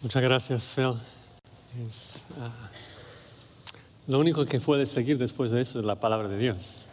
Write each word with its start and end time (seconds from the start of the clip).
Muchas 0.00 0.22
gracias, 0.22 0.72
Phil. 0.76 0.94
Ah, 2.40 2.50
lo 4.06 4.20
único 4.20 4.44
que 4.44 4.60
puede 4.60 4.86
seguir 4.86 5.18
después 5.18 5.50
de 5.50 5.60
eso 5.60 5.80
es 5.80 5.84
la 5.84 5.96
palabra 5.96 6.28
de 6.28 6.38
Dios. 6.38 6.84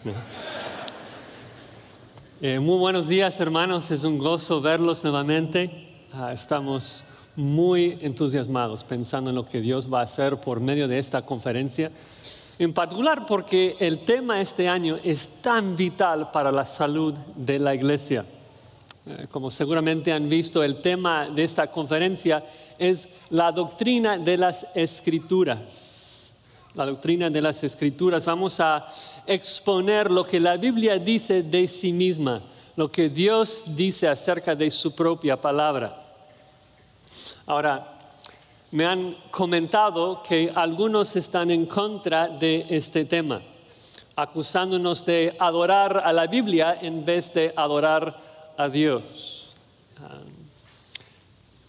Eh, 2.42 2.60
muy 2.60 2.80
buenos 2.80 3.08
días, 3.08 3.40
hermanos. 3.40 3.92
Es 3.92 4.04
un 4.04 4.18
gozo 4.18 4.60
verlos 4.60 5.04
nuevamente. 5.04 5.88
Ah, 6.14 6.34
estamos 6.34 7.06
muy 7.36 8.00
entusiasmados 8.02 8.84
pensando 8.84 9.30
en 9.30 9.36
lo 9.36 9.46
que 9.46 9.62
Dios 9.62 9.92
va 9.92 10.00
a 10.00 10.04
hacer 10.04 10.38
por 10.38 10.60
medio 10.60 10.88
de 10.88 10.98
esta 10.98 11.22
conferencia. 11.22 11.92
En 12.58 12.74
particular 12.74 13.28
porque 13.28 13.78
el 13.80 14.04
tema 14.04 14.42
este 14.42 14.68
año 14.68 14.98
es 15.04 15.42
tan 15.44 15.76
vital 15.76 16.32
para 16.32 16.52
la 16.52 16.66
salud 16.66 17.14
de 17.36 17.60
la 17.60 17.76
iglesia. 17.76 18.26
Eh, 19.08 19.28
como 19.30 19.52
seguramente 19.52 20.12
han 20.12 20.28
visto, 20.28 20.64
el 20.64 20.82
tema 20.82 21.30
de 21.30 21.44
esta 21.44 21.68
conferencia 21.68 22.44
es 22.80 23.08
la 23.30 23.52
doctrina 23.52 24.18
de 24.18 24.36
las 24.36 24.66
escrituras. 24.74 26.34
La 26.74 26.88
doctrina 26.88 27.30
de 27.30 27.40
las 27.40 27.64
escrituras. 27.64 28.26
Vamos 28.26 28.60
a 28.60 28.88
exponer 29.28 30.10
lo 30.10 30.26
que 30.26 30.40
la 30.40 30.58
Biblia 30.58 30.98
dice 30.98 31.44
de 31.44 31.68
sí 31.68 31.94
misma, 31.94 32.42
lo 32.76 32.92
que 32.92 33.10
Dios 33.10 33.64
dice 33.68 34.08
acerca 34.08 34.56
de 34.56 34.72
su 34.72 34.96
propia 34.96 35.40
palabra. 35.40 36.04
Ahora, 37.46 37.96
me 38.72 38.86
han 38.88 39.16
comentado 39.30 40.24
que 40.28 40.52
algunos 40.54 41.16
están 41.16 41.52
en 41.52 41.68
contra 41.68 42.28
de 42.28 42.66
este 42.70 43.06
tema, 43.06 43.40
acusándonos 44.16 45.06
de 45.06 45.36
adorar 45.40 46.02
a 46.04 46.12
la 46.12 46.26
Biblia 46.26 46.80
en 46.82 47.06
vez 47.06 47.32
de 47.36 47.54
adorar 47.56 48.25
a 48.58 48.70
Dios. 48.70 49.50
Ah, 50.02 50.20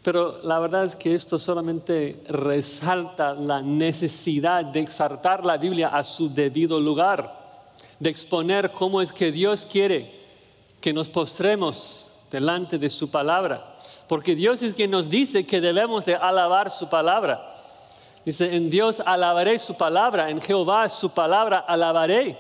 pero 0.07 0.39
la 0.45 0.61
verdad 0.61 0.85
es 0.85 0.95
que 0.95 1.17
esto 1.17 1.37
solamente 1.37 2.23
resalta 2.29 3.35
la 3.35 3.61
necesidad 3.61 4.65
de 4.65 4.79
exaltar 4.79 5.45
la 5.45 5.57
Biblia 5.57 5.89
a 5.89 6.05
su 6.05 6.33
debido 6.33 6.79
lugar, 6.79 7.45
de 7.99 8.11
exponer 8.11 8.71
cómo 8.71 9.03
es 9.03 9.13
que 9.13 9.33
Dios 9.33 9.67
quiere 9.69 10.15
que 10.81 10.93
nos 10.93 11.09
postremos 11.09 12.13
delante 12.31 12.79
de 12.79 12.89
su 12.89 13.11
palabra, 13.11 13.75
porque 14.07 14.37
Dios 14.37 14.63
es 14.63 14.75
quien 14.75 14.93
nos 14.93 15.11
dice 15.11 15.45
que 15.45 15.61
debemos 15.61 16.05
de 16.05 16.15
alabar 16.15 16.71
su 16.71 16.89
palabra. 16.89 17.45
Dice, 18.25 18.55
en 18.55 18.71
Dios 18.71 19.03
alabaré 19.05 19.59
su 19.59 19.75
palabra, 19.75 20.31
en 20.31 20.41
Jehová 20.41 20.89
su 20.89 21.11
palabra 21.11 21.59
alabaré. 21.59 22.39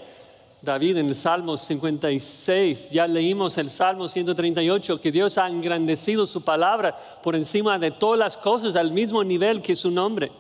David 0.63 0.97
en 0.97 1.07
el 1.07 1.15
Salmo 1.15 1.57
56, 1.57 2.91
ya 2.91 3.07
leímos 3.07 3.59
el 3.59 3.71
Salmo 3.71 4.09
138, 4.09 5.01
que 5.01 5.13
Dios 5.13 5.39
ha 5.39 5.49
engrandecido 5.49 6.27
su 6.27 6.43
palabra 6.43 6.97
por 7.23 7.37
encima 7.37 7.79
de 7.79 7.91
todas 7.91 8.19
las 8.19 8.37
cosas 8.37 8.75
al 8.75 8.91
mismo 8.91 9.23
nivel 9.23 9.61
que 9.61 9.77
su 9.77 9.91
nombre. 9.91 10.33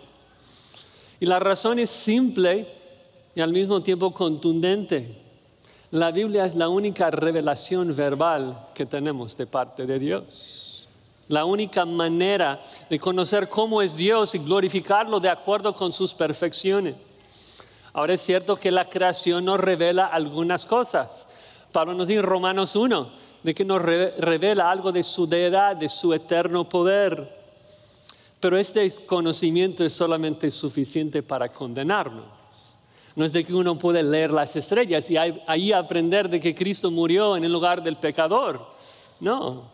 Y 1.20 1.26
la 1.26 1.38
razón 1.38 1.78
es 1.78 1.90
simple 1.90 2.66
y 3.34 3.40
al 3.40 3.52
mismo 3.52 3.82
tiempo 3.82 4.12
contundente. 4.12 5.22
La 5.90 6.10
Biblia 6.10 6.44
es 6.44 6.54
la 6.54 6.68
única 6.68 7.10
revelación 7.10 7.94
verbal 7.94 8.68
que 8.74 8.86
tenemos 8.86 9.36
de 9.36 9.46
parte 9.46 9.86
de 9.86 9.98
Dios. 9.98 10.88
La 11.28 11.44
única 11.44 11.84
manera 11.84 12.60
de 12.88 12.98
conocer 12.98 13.48
cómo 13.48 13.82
es 13.82 13.96
Dios 13.96 14.34
y 14.34 14.38
glorificarlo 14.38 15.20
de 15.20 15.28
acuerdo 15.28 15.74
con 15.74 15.92
sus 15.92 16.14
perfecciones. 16.14 16.94
Ahora 17.96 18.12
es 18.12 18.20
cierto 18.20 18.56
que 18.56 18.70
la 18.70 18.84
creación 18.84 19.46
nos 19.46 19.58
revela 19.58 20.08
algunas 20.08 20.66
cosas. 20.66 21.26
Pablo 21.72 21.94
nos 21.94 22.06
dice 22.06 22.20
en 22.20 22.26
Romanos 22.26 22.76
1 22.76 23.08
de 23.42 23.54
que 23.54 23.64
nos 23.64 23.80
revela 23.80 24.70
algo 24.70 24.92
de 24.92 25.02
su 25.02 25.26
deidad, 25.26 25.76
de 25.76 25.88
su 25.88 26.12
eterno 26.12 26.68
poder. 26.68 27.34
Pero 28.38 28.58
este 28.58 28.90
conocimiento 29.06 29.82
es 29.82 29.94
solamente 29.94 30.50
suficiente 30.50 31.22
para 31.22 31.48
condenarnos. 31.48 32.26
No 33.14 33.24
es 33.24 33.32
de 33.32 33.42
que 33.42 33.54
uno 33.54 33.78
puede 33.78 34.02
leer 34.02 34.30
las 34.30 34.54
estrellas 34.56 35.10
y 35.10 35.16
ahí 35.16 35.72
aprender 35.72 36.28
de 36.28 36.38
que 36.38 36.54
Cristo 36.54 36.90
murió 36.90 37.34
en 37.34 37.44
el 37.44 37.52
lugar 37.52 37.82
del 37.82 37.96
pecador. 37.96 38.74
No. 39.20 39.70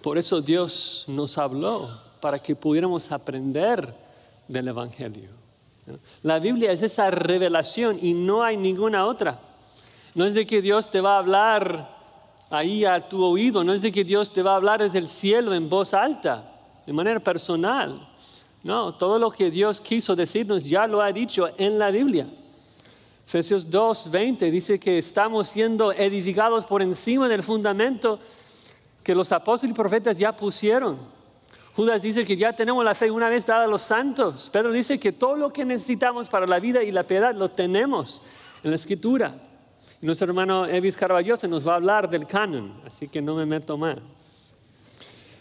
Por 0.00 0.16
eso 0.16 0.40
Dios 0.40 1.06
nos 1.08 1.36
habló, 1.38 1.90
para 2.20 2.38
que 2.38 2.54
pudiéramos 2.54 3.10
aprender 3.10 3.92
del 4.46 4.68
Evangelio. 4.68 5.41
La 6.22 6.38
Biblia 6.38 6.70
es 6.72 6.82
esa 6.82 7.10
revelación 7.10 7.98
y 8.00 8.14
no 8.14 8.42
hay 8.42 8.56
ninguna 8.56 9.06
otra. 9.06 9.40
No 10.14 10.24
es 10.24 10.34
de 10.34 10.46
que 10.46 10.62
Dios 10.62 10.90
te 10.90 11.00
va 11.00 11.16
a 11.16 11.18
hablar 11.18 11.96
ahí 12.50 12.84
a 12.84 13.00
tu 13.00 13.24
oído, 13.24 13.64
no 13.64 13.72
es 13.72 13.80
de 13.80 13.90
que 13.90 14.04
Dios 14.04 14.32
te 14.32 14.42
va 14.42 14.52
a 14.52 14.56
hablar 14.56 14.82
desde 14.82 14.98
el 14.98 15.08
cielo 15.08 15.54
en 15.54 15.68
voz 15.68 15.94
alta, 15.94 16.52
de 16.86 16.92
manera 16.92 17.18
personal. 17.18 18.08
No, 18.62 18.94
todo 18.94 19.18
lo 19.18 19.30
que 19.30 19.50
Dios 19.50 19.80
quiso 19.80 20.14
decirnos 20.14 20.64
ya 20.64 20.86
lo 20.86 21.00
ha 21.00 21.10
dicho 21.10 21.46
en 21.56 21.78
la 21.78 21.90
Biblia. 21.90 22.26
Efesios 23.26 23.70
2:20 23.70 24.50
dice 24.50 24.78
que 24.78 24.98
estamos 24.98 25.48
siendo 25.48 25.92
edificados 25.92 26.66
por 26.66 26.82
encima 26.82 27.28
del 27.28 27.42
fundamento 27.42 28.18
que 29.02 29.14
los 29.14 29.32
apóstoles 29.32 29.72
y 29.72 29.74
profetas 29.74 30.18
ya 30.18 30.36
pusieron. 30.36 30.98
Judas 31.74 32.02
dice 32.02 32.24
que 32.24 32.36
ya 32.36 32.52
tenemos 32.52 32.84
la 32.84 32.94
fe 32.94 33.10
una 33.10 33.30
vez 33.30 33.46
dada 33.46 33.64
a 33.64 33.66
los 33.66 33.80
santos. 33.80 34.50
Pedro 34.52 34.72
dice 34.72 35.00
que 35.00 35.12
todo 35.12 35.36
lo 35.36 35.50
que 35.50 35.64
necesitamos 35.64 36.28
para 36.28 36.46
la 36.46 36.60
vida 36.60 36.82
y 36.82 36.90
la 36.90 37.04
piedad 37.04 37.34
lo 37.34 37.50
tenemos 37.50 38.20
en 38.62 38.70
la 38.70 38.76
escritura. 38.76 39.34
Y 40.00 40.06
nuestro 40.06 40.26
hermano 40.26 40.66
Evis 40.66 40.96
Carballosa 40.96 41.48
nos 41.48 41.66
va 41.66 41.72
a 41.72 41.76
hablar 41.76 42.10
del 42.10 42.26
canon, 42.26 42.74
así 42.86 43.08
que 43.08 43.22
no 43.22 43.34
me 43.34 43.46
meto 43.46 43.78
más. 43.78 44.54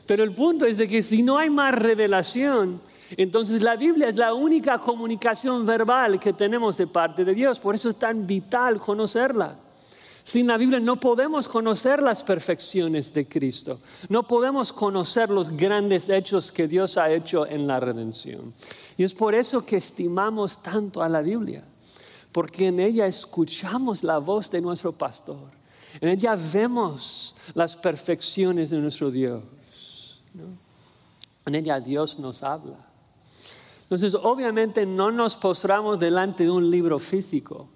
Pero 0.06 0.24
el 0.24 0.32
punto 0.32 0.66
es 0.66 0.78
de 0.78 0.88
que 0.88 1.04
si 1.04 1.22
no 1.22 1.38
hay 1.38 1.50
más 1.50 1.76
revelación, 1.76 2.82
entonces 3.18 3.62
la 3.62 3.76
Biblia 3.76 4.08
es 4.08 4.16
la 4.16 4.34
única 4.34 4.78
comunicación 4.78 5.66
verbal 5.66 6.20
que 6.20 6.32
tenemos 6.32 6.78
de 6.78 6.88
parte 6.88 7.26
de 7.26 7.34
Dios. 7.34 7.60
Por 7.60 7.76
eso 7.76 7.90
es 7.90 7.98
tan 7.98 8.26
vital 8.26 8.80
conocerla. 8.80 9.58
Sin 10.32 10.48
la 10.48 10.56
Biblia 10.56 10.80
no 10.80 10.98
podemos 10.98 11.50
conocer 11.50 12.02
las 12.02 12.24
perfecciones 12.24 13.14
de 13.14 13.28
Cristo, 13.28 13.82
no 14.08 14.26
podemos 14.26 14.72
conocer 14.72 15.30
los 15.30 15.50
grandes 15.50 16.08
hechos 16.08 16.54
que 16.54 16.70
Dios 16.70 16.98
ha 16.98 17.12
hecho 17.12 17.46
en 17.46 17.68
la 17.68 17.82
redención. 17.82 18.54
Y 18.96 19.04
es 19.04 19.14
por 19.14 19.36
eso 19.36 19.62
que 19.66 19.76
estimamos 19.76 20.64
tanto 20.64 21.04
a 21.04 21.10
la 21.10 21.22
Biblia, 21.22 21.66
porque 22.32 22.68
en 22.68 22.80
ella 22.80 23.08
escuchamos 23.08 24.06
la 24.06 24.20
voz 24.20 24.50
de 24.50 24.62
nuestro 24.62 24.94
pastor, 24.94 25.52
en 26.00 26.08
ella 26.08 26.38
vemos 26.54 27.36
las 27.54 27.76
perfecciones 27.76 28.70
de 28.70 28.78
nuestro 28.78 29.12
Dios, 29.12 29.44
en 31.46 31.56
ella 31.56 31.82
Dios 31.82 32.20
nos 32.20 32.42
habla. 32.42 32.78
Entonces, 33.82 34.16
obviamente 34.16 34.86
no 34.86 35.12
nos 35.12 35.36
postramos 35.36 36.00
delante 36.00 36.46
de 36.46 36.52
un 36.52 36.72
libro 36.72 37.00
físico 37.00 37.68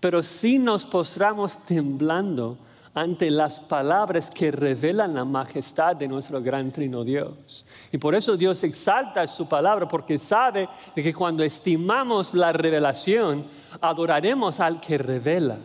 pero 0.00 0.22
sí 0.22 0.58
nos 0.58 0.86
postramos 0.86 1.58
temblando 1.58 2.56
ante 2.94 3.30
las 3.30 3.60
palabras 3.60 4.30
que 4.30 4.50
revelan 4.50 5.14
la 5.14 5.24
majestad 5.24 5.94
de 5.94 6.08
nuestro 6.08 6.42
gran 6.42 6.72
trino 6.72 7.04
Dios. 7.04 7.64
Y 7.92 7.98
por 7.98 8.14
eso 8.14 8.36
Dios 8.36 8.64
exalta 8.64 9.26
su 9.26 9.48
palabra, 9.48 9.86
porque 9.86 10.18
sabe 10.18 10.68
de 10.94 11.02
que 11.02 11.14
cuando 11.14 11.44
estimamos 11.44 12.34
la 12.34 12.52
revelación, 12.52 13.44
adoraremos 13.80 14.58
al 14.58 14.80
que 14.80 14.98
revela 14.98 15.58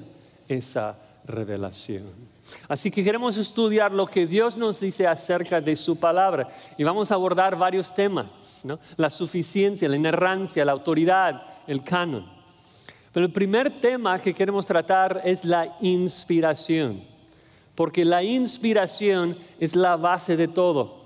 esa 0.47 0.97
revelación. 1.25 2.35
Así 2.67 2.91
que 2.91 3.03
queremos 3.03 3.37
estudiar 3.37 3.91
lo 3.91 4.05
que 4.05 4.27
Dios 4.27 4.55
nos 4.55 4.79
dice 4.79 5.07
acerca 5.07 5.59
de 5.59 5.75
su 5.75 5.99
palabra 5.99 6.47
y 6.77 6.83
vamos 6.83 7.11
a 7.11 7.15
abordar 7.15 7.57
varios 7.57 7.91
temas, 7.91 8.27
la 8.97 9.09
suficiencia, 9.09 9.89
la 9.89 9.95
inerrancia, 9.95 10.63
la 10.63 10.73
autoridad, 10.73 11.41
el 11.65 11.83
canon. 11.83 12.34
Pero 13.15 13.27
el 13.27 13.31
primer 13.31 13.79
tema 13.79 14.19
que 14.19 14.33
queremos 14.33 14.65
tratar 14.65 15.21
es 15.23 15.45
la 15.45 15.77
inspiración, 15.79 17.01
porque 17.73 18.03
la 18.03 18.21
inspiración 18.21 19.37
es 19.57 19.73
la 19.73 19.95
base 19.95 20.35
de 20.35 20.49
todo. 20.49 20.97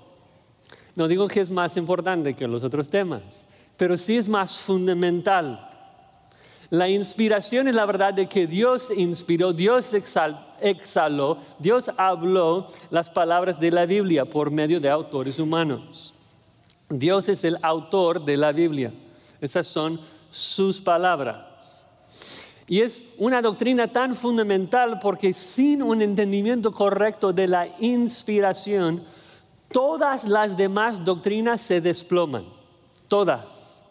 No 0.96 1.06
digo 1.06 1.28
que 1.28 1.40
es 1.40 1.52
más 1.52 1.76
importante 1.76 2.34
que 2.34 2.48
los 2.48 2.64
otros 2.64 2.90
temas, 2.90 3.46
pero 3.76 3.96
sí 3.96 4.16
es 4.16 4.28
más 4.28 4.58
fundamental. 4.58 5.70
La 6.68 6.88
inspiración 6.88 7.68
es 7.68 7.76
la 7.76 7.86
verdad 7.86 8.12
de 8.12 8.28
que 8.28 8.48
Dios 8.48 8.90
inspiró, 8.90 9.52
Dios 9.52 9.94
exhaló, 9.94 11.38
Dios 11.60 11.92
habló 11.96 12.66
las 12.90 13.08
palabras 13.08 13.60
de 13.60 13.70
la 13.70 13.86
Biblia 13.86 14.24
por 14.24 14.50
medio 14.50 14.80
de 14.80 14.90
autores 14.90 15.38
humanos. 15.38 16.12
Dios 16.88 17.28
es 17.28 17.44
el 17.44 17.56
autor 17.62 18.24
de 18.24 18.36
la 18.36 18.50
Biblia. 18.50 18.92
Esas 19.40 19.68
son 19.68 20.00
sus 20.28 20.80
palabras. 20.80 21.49
Y 22.70 22.82
es 22.82 23.02
una 23.18 23.42
doctrina 23.42 23.88
tan 23.88 24.14
fundamental 24.14 25.00
porque 25.00 25.34
sin 25.34 25.82
un 25.82 26.02
entendimiento 26.02 26.70
correcto 26.70 27.32
de 27.32 27.48
la 27.48 27.66
inspiración, 27.80 29.02
todas 29.72 30.22
las 30.22 30.56
demás 30.56 31.04
doctrinas 31.04 31.62
se 31.62 31.80
desploman. 31.80 32.44
Todas. 33.08 33.82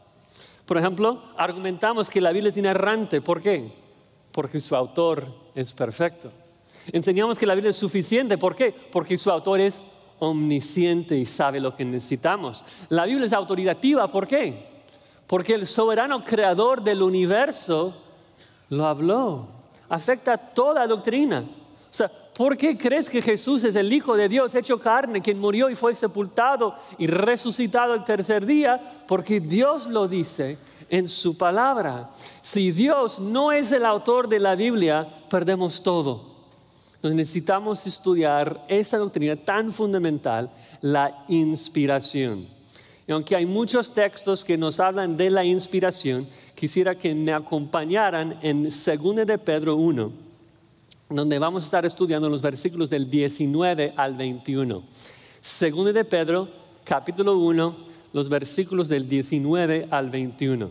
Por 0.65 0.77
ejemplo, 0.77 1.21
argumentamos 1.35 2.09
que 2.09 2.21
la 2.21 2.31
Biblia 2.31 2.51
es 2.51 2.55
inerrante. 2.55 3.19
¿Por 3.19 3.41
qué? 3.41 3.69
Porque 4.31 4.61
su 4.61 4.73
autor 4.77 5.27
es 5.55 5.73
perfecto. 5.73 6.31
Enseñamos 6.93 7.37
que 7.37 7.45
la 7.45 7.55
Biblia 7.55 7.71
es 7.71 7.75
suficiente. 7.75 8.37
¿Por 8.37 8.55
qué? 8.55 8.73
Porque 8.93 9.17
su 9.17 9.29
autor 9.29 9.59
es 9.59 9.83
omnisciente 10.19 11.17
y 11.17 11.25
sabe 11.25 11.59
lo 11.59 11.73
que 11.73 11.83
necesitamos. 11.83 12.63
La 12.87 13.05
Biblia 13.05 13.25
es 13.25 13.33
autoritativa, 13.33 14.09
¿por 14.09 14.25
qué? 14.25 14.69
Porque 15.27 15.55
el 15.55 15.67
soberano 15.67 16.23
creador 16.23 16.81
del 16.81 17.01
universo 17.01 18.05
lo 18.69 18.85
habló. 18.85 19.47
Afecta 19.89 20.37
toda 20.37 20.87
doctrina. 20.87 21.39
O 21.39 21.93
sea, 21.93 22.11
¿por 22.35 22.55
qué 22.55 22.77
crees 22.77 23.09
que 23.09 23.21
Jesús 23.21 23.63
es 23.63 23.75
el 23.75 23.91
Hijo 23.91 24.15
de 24.15 24.29
Dios 24.29 24.53
hecho 24.53 24.79
carne, 24.79 25.21
quien 25.21 25.39
murió 25.39 25.69
y 25.69 25.75
fue 25.75 25.93
sepultado 25.95 26.75
y 26.97 27.07
resucitado 27.07 27.95
el 27.95 28.03
tercer 28.03 28.45
día? 28.45 28.79
Porque 29.07 29.39
Dios 29.39 29.87
lo 29.87 30.07
dice 30.07 30.57
en 30.89 31.07
su 31.07 31.37
palabra. 31.37 32.11
Si 32.41 32.71
Dios 32.71 33.19
no 33.19 33.51
es 33.51 33.71
el 33.71 33.85
autor 33.85 34.29
de 34.29 34.39
la 34.39 34.55
Biblia, 34.55 35.07
perdemos 35.29 35.81
todo. 35.81 36.29
Entonces 36.95 37.15
necesitamos 37.15 37.87
estudiar 37.87 38.65
esa 38.67 38.97
doctrina 38.97 39.35
tan 39.37 39.71
fundamental, 39.71 40.51
la 40.81 41.23
inspiración. 41.29 42.58
Y 43.09 43.11
aunque 43.11 43.35
hay 43.35 43.47
muchos 43.47 43.91
textos 43.95 44.45
que 44.45 44.55
nos 44.55 44.79
hablan 44.79 45.17
de 45.17 45.31
la 45.31 45.43
inspiración, 45.43 46.27
quisiera 46.53 46.93
que 46.93 47.15
me 47.15 47.33
acompañaran 47.33 48.37
en 48.43 48.65
2 48.65 49.25
de 49.25 49.39
Pedro 49.39 49.77
1, 49.77 50.11
donde 51.09 51.39
vamos 51.39 51.63
a 51.63 51.65
estar 51.65 51.85
estudiando 51.87 52.29
los 52.29 52.43
versículos 52.43 52.87
del 52.87 53.09
19 53.09 53.95
al 53.97 54.13
21. 54.13 54.83
2 54.83 55.93
de 55.95 56.05
Pedro, 56.05 56.49
capítulo 56.83 57.35
1, 57.39 57.77
los 58.13 58.29
versículos 58.29 58.87
del 58.87 59.09
19 59.09 59.87
al 59.89 60.11
21. 60.11 60.69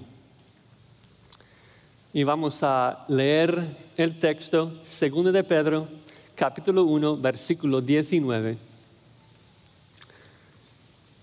Y 2.12 2.22
vamos 2.22 2.62
a 2.62 3.04
leer 3.08 3.66
el 3.96 4.20
texto, 4.20 4.74
2 5.00 5.32
de 5.32 5.42
Pedro, 5.42 5.88
capítulo 6.36 6.84
1, 6.84 7.16
versículo 7.16 7.80
19. 7.80 8.67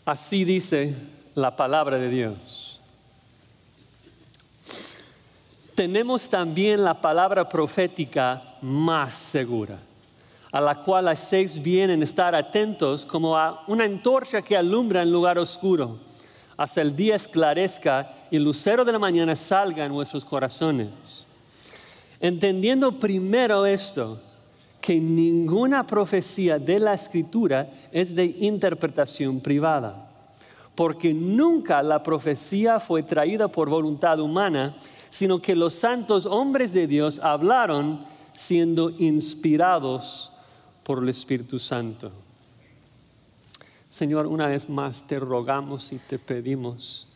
Así 0.06 0.46
dice 0.46 0.94
la 1.34 1.56
palabra 1.56 1.98
de 1.98 2.10
Dios. 2.10 2.80
Tenemos 5.74 6.30
también 6.30 6.84
la 6.84 7.02
palabra 7.02 7.50
profética 7.50 8.42
más 8.62 9.16
segura, 9.16 9.80
a 10.52 10.62
la 10.62 10.75
cual 10.75 11.07
hacéis 11.07 11.62
bien 11.62 11.90
en 11.90 12.04
estar 12.04 12.36
atentos 12.36 13.04
como 13.04 13.36
a 13.36 13.63
una 13.66 13.86
antorcha 13.86 14.44
que 14.44 14.56
alumbra 14.56 15.02
en 15.02 15.12
lugar 15.12 15.40
oscuro, 15.40 15.98
hasta 16.56 16.81
el 16.81 16.96
día 16.96 17.16
esclarezca 17.16 18.13
y 18.30 18.38
el 18.38 18.44
lucero 18.44 18.86
de 18.86 18.92
la 18.92 19.00
mañana 19.00 19.36
salga 19.36 19.86
en 19.86 19.92
vuestros 19.92 20.24
corazones. 20.24 21.25
Entendiendo 22.19 23.00
primero 23.00 23.66
esto, 23.66 24.22
que 24.86 25.00
ninguna 25.00 25.88
profecía 25.88 26.60
de 26.60 26.78
la 26.78 26.94
escritura 26.94 27.68
es 27.92 28.14
de 28.14 28.26
interpretación 28.26 29.40
privada, 29.40 30.12
porque 30.76 31.12
nunca 31.12 31.82
la 31.82 32.04
profecía 32.04 32.80
fue 32.80 33.02
traída 33.02 33.48
por 33.48 33.68
voluntad 33.68 34.20
humana, 34.20 34.76
sino 35.10 35.42
que 35.42 35.56
los 35.56 35.74
santos 35.74 36.28
hombres 36.28 36.72
de 36.72 36.86
Dios 36.86 37.18
hablaron 37.18 38.06
siendo 38.36 38.92
inspirados 39.00 40.32
por 40.84 41.02
el 41.02 41.10
Espíritu 41.10 41.58
Santo. 41.58 42.12
Señor, 43.90 44.28
una 44.28 44.46
vez 44.46 44.70
más 44.70 45.08
te 45.08 45.20
rogamos 45.20 45.94
y 45.94 45.98
te 45.98 46.20
pedimos 46.20 47.08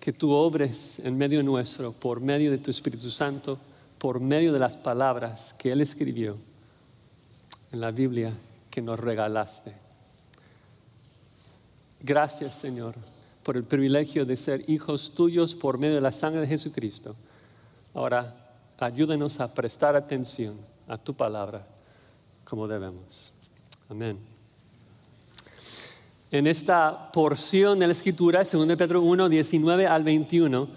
que 0.00 0.12
tú 0.12 0.32
obres 0.32 0.98
en 0.98 1.16
medio 1.16 1.44
nuestro, 1.44 1.92
por 1.92 2.20
medio 2.20 2.50
de 2.50 2.58
tu 2.58 2.72
Espíritu 2.72 3.12
Santo, 3.12 3.56
por 3.98 4.18
medio 4.18 4.52
de 4.52 4.58
las 4.58 4.76
palabras 4.76 5.54
que 5.56 5.70
Él 5.70 5.80
escribió 5.80 6.36
en 7.74 7.80
la 7.80 7.90
Biblia 7.90 8.32
que 8.70 8.80
nos 8.80 9.00
regalaste. 9.00 9.72
Gracias 12.00 12.54
Señor 12.54 12.94
por 13.42 13.56
el 13.56 13.64
privilegio 13.64 14.24
de 14.24 14.36
ser 14.36 14.62
hijos 14.70 15.12
tuyos 15.12 15.56
por 15.56 15.76
medio 15.76 15.96
de 15.96 16.00
la 16.00 16.12
sangre 16.12 16.42
de 16.42 16.46
Jesucristo. 16.46 17.16
Ahora 17.92 18.32
ayúdenos 18.78 19.40
a 19.40 19.52
prestar 19.52 19.96
atención 19.96 20.56
a 20.86 20.96
tu 20.96 21.14
palabra 21.14 21.66
como 22.44 22.68
debemos. 22.68 23.32
Amén. 23.90 24.18
En 26.30 26.46
esta 26.46 27.10
porción 27.12 27.80
de 27.80 27.88
la 27.88 27.92
escritura, 27.92 28.44
2 28.44 28.76
Pedro 28.76 29.02
1, 29.02 29.28
19 29.28 29.88
al 29.88 30.04
21, 30.04 30.68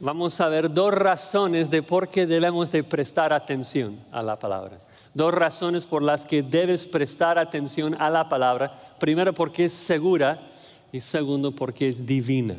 vamos 0.00 0.40
a 0.40 0.48
ver 0.48 0.72
dos 0.72 0.94
razones 0.94 1.68
de 1.70 1.82
por 1.82 2.08
qué 2.08 2.26
debemos 2.26 2.72
de 2.72 2.84
prestar 2.84 3.34
atención 3.34 4.00
a 4.10 4.22
la 4.22 4.38
palabra. 4.38 4.87
Dos 5.14 5.32
razones 5.34 5.86
por 5.86 6.02
las 6.02 6.24
que 6.24 6.42
debes 6.42 6.86
prestar 6.86 7.38
atención 7.38 7.96
a 7.98 8.10
la 8.10 8.28
palabra. 8.28 8.72
Primero 8.98 9.32
porque 9.32 9.66
es 9.66 9.72
segura 9.72 10.40
y 10.92 11.00
segundo 11.00 11.52
porque 11.52 11.88
es 11.88 12.06
divina. 12.06 12.54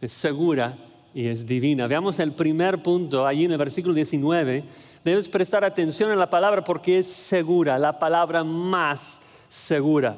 Es 0.00 0.12
segura 0.12 0.76
y 1.14 1.28
es 1.28 1.46
divina. 1.46 1.86
Veamos 1.86 2.18
el 2.18 2.32
primer 2.32 2.82
punto 2.82 3.26
allí 3.26 3.46
en 3.46 3.52
el 3.52 3.58
versículo 3.58 3.94
19. 3.94 4.64
Debes 5.02 5.28
prestar 5.28 5.64
atención 5.64 6.10
a 6.10 6.16
la 6.16 6.28
palabra 6.28 6.62
porque 6.62 6.98
es 6.98 7.06
segura, 7.06 7.78
la 7.78 7.98
palabra 7.98 8.44
más 8.44 9.20
segura. 9.48 10.16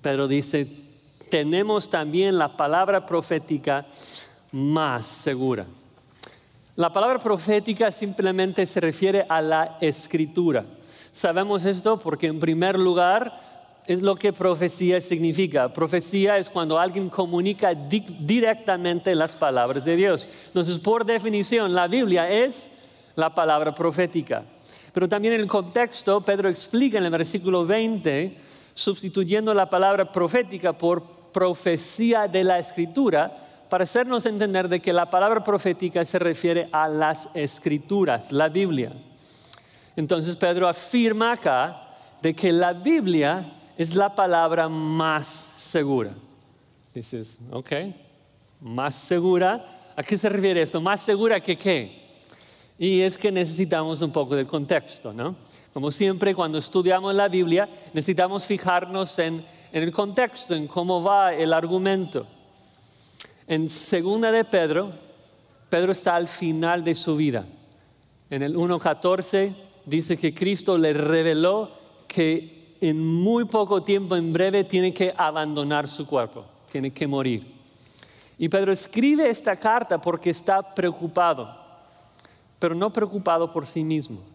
Pedro 0.00 0.28
dice, 0.28 0.66
tenemos 1.30 1.90
también 1.90 2.38
la 2.38 2.56
palabra 2.56 3.06
profética 3.06 3.86
más 4.52 5.06
segura. 5.06 5.66
La 6.74 6.90
palabra 6.90 7.18
profética 7.18 7.92
simplemente 7.92 8.64
se 8.64 8.80
refiere 8.80 9.26
a 9.28 9.42
la 9.42 9.76
escritura. 9.82 10.64
Sabemos 11.12 11.66
esto 11.66 11.98
porque 11.98 12.28
en 12.28 12.40
primer 12.40 12.78
lugar 12.78 13.38
es 13.86 14.00
lo 14.00 14.16
que 14.16 14.32
profecía 14.32 14.98
significa. 15.02 15.70
Profecía 15.70 16.38
es 16.38 16.48
cuando 16.48 16.78
alguien 16.78 17.10
comunica 17.10 17.74
directamente 17.74 19.14
las 19.14 19.36
palabras 19.36 19.84
de 19.84 19.96
Dios. 19.96 20.26
Entonces, 20.46 20.78
por 20.78 21.04
definición, 21.04 21.74
la 21.74 21.88
Biblia 21.88 22.30
es 22.30 22.70
la 23.16 23.34
palabra 23.34 23.74
profética. 23.74 24.42
Pero 24.94 25.06
también 25.06 25.34
en 25.34 25.40
el 25.40 25.48
contexto, 25.48 26.22
Pedro 26.22 26.48
explica 26.48 26.96
en 26.96 27.04
el 27.04 27.10
versículo 27.10 27.66
20, 27.66 28.34
sustituyendo 28.72 29.52
la 29.52 29.68
palabra 29.68 30.10
profética 30.10 30.72
por 30.72 31.02
profecía 31.32 32.28
de 32.28 32.44
la 32.44 32.58
escritura, 32.58 33.51
para 33.72 33.84
hacernos 33.84 34.26
entender 34.26 34.68
de 34.68 34.80
que 34.80 34.92
la 34.92 35.08
palabra 35.08 35.42
profética 35.42 36.04
se 36.04 36.18
refiere 36.18 36.68
a 36.72 36.88
las 36.88 37.30
escrituras, 37.32 38.30
la 38.30 38.50
Biblia. 38.50 38.92
Entonces 39.96 40.36
Pedro 40.36 40.68
afirma 40.68 41.32
acá 41.32 41.88
de 42.20 42.34
que 42.34 42.52
la 42.52 42.74
Biblia 42.74 43.50
es 43.78 43.94
la 43.94 44.14
palabra 44.14 44.68
más 44.68 45.26
segura. 45.56 46.10
Dices, 46.92 47.40
ok, 47.50 47.72
más 48.60 48.94
segura. 48.94 49.64
¿A 49.96 50.02
qué 50.02 50.18
se 50.18 50.28
refiere 50.28 50.60
esto? 50.60 50.78
¿Más 50.78 51.00
segura 51.00 51.40
que 51.40 51.56
qué? 51.56 52.10
Y 52.78 53.00
es 53.00 53.16
que 53.16 53.32
necesitamos 53.32 54.02
un 54.02 54.12
poco 54.12 54.36
de 54.36 54.46
contexto, 54.46 55.14
¿no? 55.14 55.34
Como 55.72 55.90
siempre, 55.90 56.34
cuando 56.34 56.58
estudiamos 56.58 57.14
la 57.14 57.28
Biblia, 57.28 57.66
necesitamos 57.94 58.44
fijarnos 58.44 59.18
en, 59.18 59.42
en 59.72 59.82
el 59.82 59.92
contexto, 59.92 60.54
en 60.54 60.66
cómo 60.66 61.02
va 61.02 61.32
el 61.32 61.54
argumento. 61.54 62.26
En 63.46 63.68
segunda 63.68 64.30
de 64.32 64.44
Pedro, 64.44 64.92
Pedro 65.68 65.92
está 65.92 66.16
al 66.16 66.28
final 66.28 66.84
de 66.84 66.94
su 66.94 67.16
vida. 67.16 67.46
En 68.30 68.42
el 68.42 68.56
1.14 68.56 69.54
dice 69.84 70.16
que 70.16 70.34
Cristo 70.34 70.78
le 70.78 70.92
reveló 70.92 71.70
que 72.06 72.76
en 72.80 72.98
muy 72.98 73.44
poco 73.44 73.82
tiempo, 73.82 74.16
en 74.16 74.32
breve, 74.32 74.64
tiene 74.64 74.92
que 74.92 75.14
abandonar 75.16 75.86
su 75.86 76.06
cuerpo, 76.06 76.44
tiene 76.70 76.92
que 76.92 77.06
morir. 77.06 77.46
Y 78.38 78.48
Pedro 78.48 78.72
escribe 78.72 79.28
esta 79.28 79.56
carta 79.56 80.00
porque 80.00 80.30
está 80.30 80.74
preocupado, 80.74 81.54
pero 82.58 82.74
no 82.74 82.92
preocupado 82.92 83.52
por 83.52 83.66
sí 83.66 83.84
mismo 83.84 84.31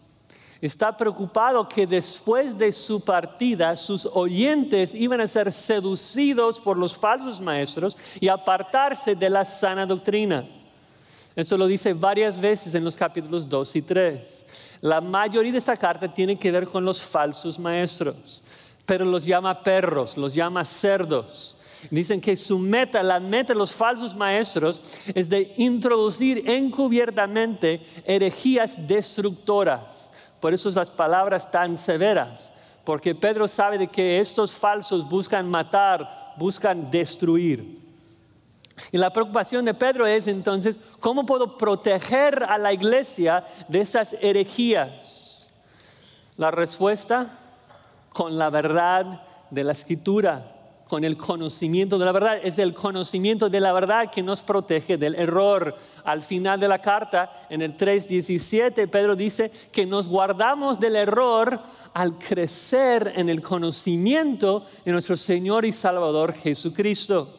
está 0.60 0.96
preocupado 0.96 1.68
que 1.68 1.86
después 1.86 2.56
de 2.56 2.72
su 2.72 3.00
partida 3.00 3.76
sus 3.76 4.06
oyentes 4.06 4.94
iban 4.94 5.20
a 5.20 5.26
ser 5.26 5.52
seducidos 5.52 6.58
por 6.58 6.76
los 6.76 6.96
falsos 6.96 7.40
maestros 7.40 7.96
y 8.20 8.28
apartarse 8.28 9.14
de 9.14 9.30
la 9.30 9.44
sana 9.44 9.86
doctrina. 9.86 10.44
Eso 11.36 11.56
lo 11.56 11.68
dice 11.68 11.92
varias 11.92 12.40
veces 12.40 12.74
en 12.74 12.84
los 12.84 12.96
capítulos 12.96 13.48
2 13.48 13.76
y 13.76 13.82
3. 13.82 14.46
La 14.80 15.00
mayoría 15.00 15.52
de 15.52 15.58
esta 15.58 15.76
carta 15.76 16.12
tiene 16.12 16.36
que 16.36 16.50
ver 16.50 16.66
con 16.66 16.84
los 16.84 17.00
falsos 17.00 17.58
maestros, 17.58 18.42
pero 18.84 19.04
los 19.04 19.24
llama 19.24 19.62
perros, 19.62 20.16
los 20.16 20.34
llama 20.34 20.64
cerdos. 20.64 21.54
Dicen 21.90 22.20
que 22.20 22.36
su 22.36 22.58
meta, 22.58 23.04
la 23.04 23.20
meta 23.20 23.52
de 23.52 23.58
los 23.58 23.70
falsos 23.70 24.16
maestros 24.16 24.80
es 25.14 25.28
de 25.28 25.52
introducir 25.58 26.42
encubiertamente 26.50 27.86
herejías 28.04 28.88
destructoras 28.88 30.10
por 30.40 30.54
eso 30.54 30.70
las 30.70 30.90
palabras 30.90 31.50
tan 31.50 31.76
severas, 31.78 32.52
porque 32.84 33.14
Pedro 33.14 33.48
sabe 33.48 33.78
de 33.78 33.88
que 33.88 34.20
estos 34.20 34.52
falsos 34.52 35.08
buscan 35.08 35.48
matar, 35.48 36.34
buscan 36.36 36.90
destruir. 36.90 37.78
Y 38.92 38.98
la 38.98 39.12
preocupación 39.12 39.64
de 39.64 39.74
Pedro 39.74 40.06
es 40.06 40.28
entonces, 40.28 40.78
¿cómo 41.00 41.26
puedo 41.26 41.56
proteger 41.56 42.44
a 42.44 42.58
la 42.58 42.72
iglesia 42.72 43.44
de 43.68 43.80
esas 43.80 44.14
herejías? 44.20 45.50
La 46.36 46.50
respuesta, 46.50 47.30
con 48.12 48.38
la 48.38 48.50
verdad 48.50 49.22
de 49.50 49.64
la 49.64 49.72
escritura, 49.72 50.57
con 50.88 51.04
el 51.04 51.16
conocimiento 51.16 51.98
de 51.98 52.04
la 52.04 52.12
verdad. 52.12 52.38
Es 52.42 52.58
el 52.58 52.74
conocimiento 52.74 53.48
de 53.48 53.60
la 53.60 53.72
verdad 53.72 54.10
que 54.10 54.22
nos 54.22 54.42
protege 54.42 54.96
del 54.96 55.14
error. 55.14 55.76
Al 56.04 56.22
final 56.22 56.58
de 56.58 56.68
la 56.68 56.78
carta, 56.78 57.46
en 57.50 57.62
el 57.62 57.76
3.17, 57.76 58.88
Pedro 58.88 59.14
dice 59.14 59.52
que 59.70 59.86
nos 59.86 60.08
guardamos 60.08 60.80
del 60.80 60.96
error 60.96 61.60
al 61.92 62.18
crecer 62.18 63.12
en 63.14 63.28
el 63.28 63.42
conocimiento 63.42 64.64
de 64.84 64.92
nuestro 64.92 65.16
Señor 65.16 65.64
y 65.64 65.72
Salvador 65.72 66.32
Jesucristo. 66.32 67.34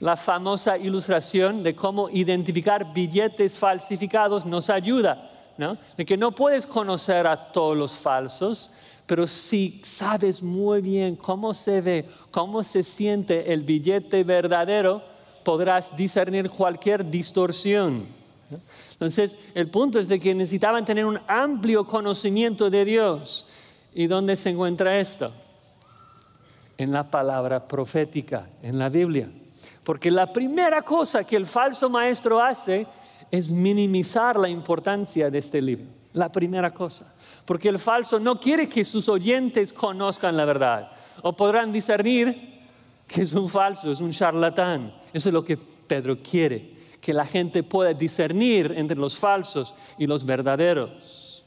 La 0.00 0.16
famosa 0.16 0.76
ilustración 0.76 1.62
de 1.62 1.74
cómo 1.74 2.10
identificar 2.10 2.92
billetes 2.92 3.56
falsificados 3.56 4.44
nos 4.44 4.68
ayuda, 4.68 5.30
¿no? 5.56 5.78
De 5.96 6.04
que 6.04 6.18
no 6.18 6.32
puedes 6.32 6.66
conocer 6.66 7.26
a 7.26 7.50
todos 7.50 7.74
los 7.74 7.94
falsos, 7.94 8.70
pero 9.06 9.26
si 9.26 9.80
sabes 9.84 10.42
muy 10.42 10.80
bien 10.80 11.14
cómo 11.14 11.54
se 11.54 11.80
ve, 11.80 12.08
cómo 12.30 12.64
se 12.64 12.82
siente 12.82 13.52
el 13.52 13.62
billete 13.62 14.24
verdadero, 14.24 15.02
podrás 15.44 15.96
discernir 15.96 16.50
cualquier 16.50 17.08
distorsión. 17.08 18.06
Entonces, 18.92 19.36
el 19.54 19.70
punto 19.70 20.00
es 20.00 20.08
de 20.08 20.18
que 20.18 20.34
necesitaban 20.34 20.84
tener 20.84 21.04
un 21.04 21.20
amplio 21.28 21.84
conocimiento 21.84 22.68
de 22.68 22.84
Dios. 22.84 23.46
¿Y 23.94 24.08
dónde 24.08 24.34
se 24.34 24.50
encuentra 24.50 24.98
esto? 24.98 25.32
En 26.76 26.92
la 26.92 27.08
palabra 27.08 27.66
profética, 27.66 28.48
en 28.62 28.78
la 28.78 28.88
Biblia. 28.88 29.30
Porque 29.84 30.10
la 30.10 30.32
primera 30.32 30.82
cosa 30.82 31.24
que 31.24 31.36
el 31.36 31.46
falso 31.46 31.88
maestro 31.88 32.40
hace 32.42 32.86
es 33.30 33.50
minimizar 33.50 34.36
la 34.36 34.48
importancia 34.48 35.30
de 35.30 35.38
este 35.38 35.62
libro. 35.62 35.86
La 36.12 36.30
primera 36.30 36.72
cosa 36.72 37.12
porque 37.46 37.68
el 37.68 37.78
falso 37.78 38.18
no 38.18 38.38
quiere 38.38 38.68
que 38.68 38.84
sus 38.84 39.08
oyentes 39.08 39.72
conozcan 39.72 40.36
la 40.36 40.44
verdad. 40.44 40.90
O 41.22 41.32
podrán 41.32 41.72
discernir 41.72 42.56
que 43.06 43.22
es 43.22 43.32
un 43.32 43.48
falso, 43.48 43.90
es 43.92 44.00
un 44.00 44.10
charlatán. 44.10 44.92
Eso 45.12 45.28
es 45.28 45.32
lo 45.32 45.44
que 45.44 45.56
Pedro 45.56 46.18
quiere, 46.18 46.74
que 47.00 47.14
la 47.14 47.24
gente 47.24 47.62
pueda 47.62 47.94
discernir 47.94 48.74
entre 48.76 48.96
los 48.96 49.16
falsos 49.16 49.74
y 49.96 50.08
los 50.08 50.26
verdaderos. 50.26 51.44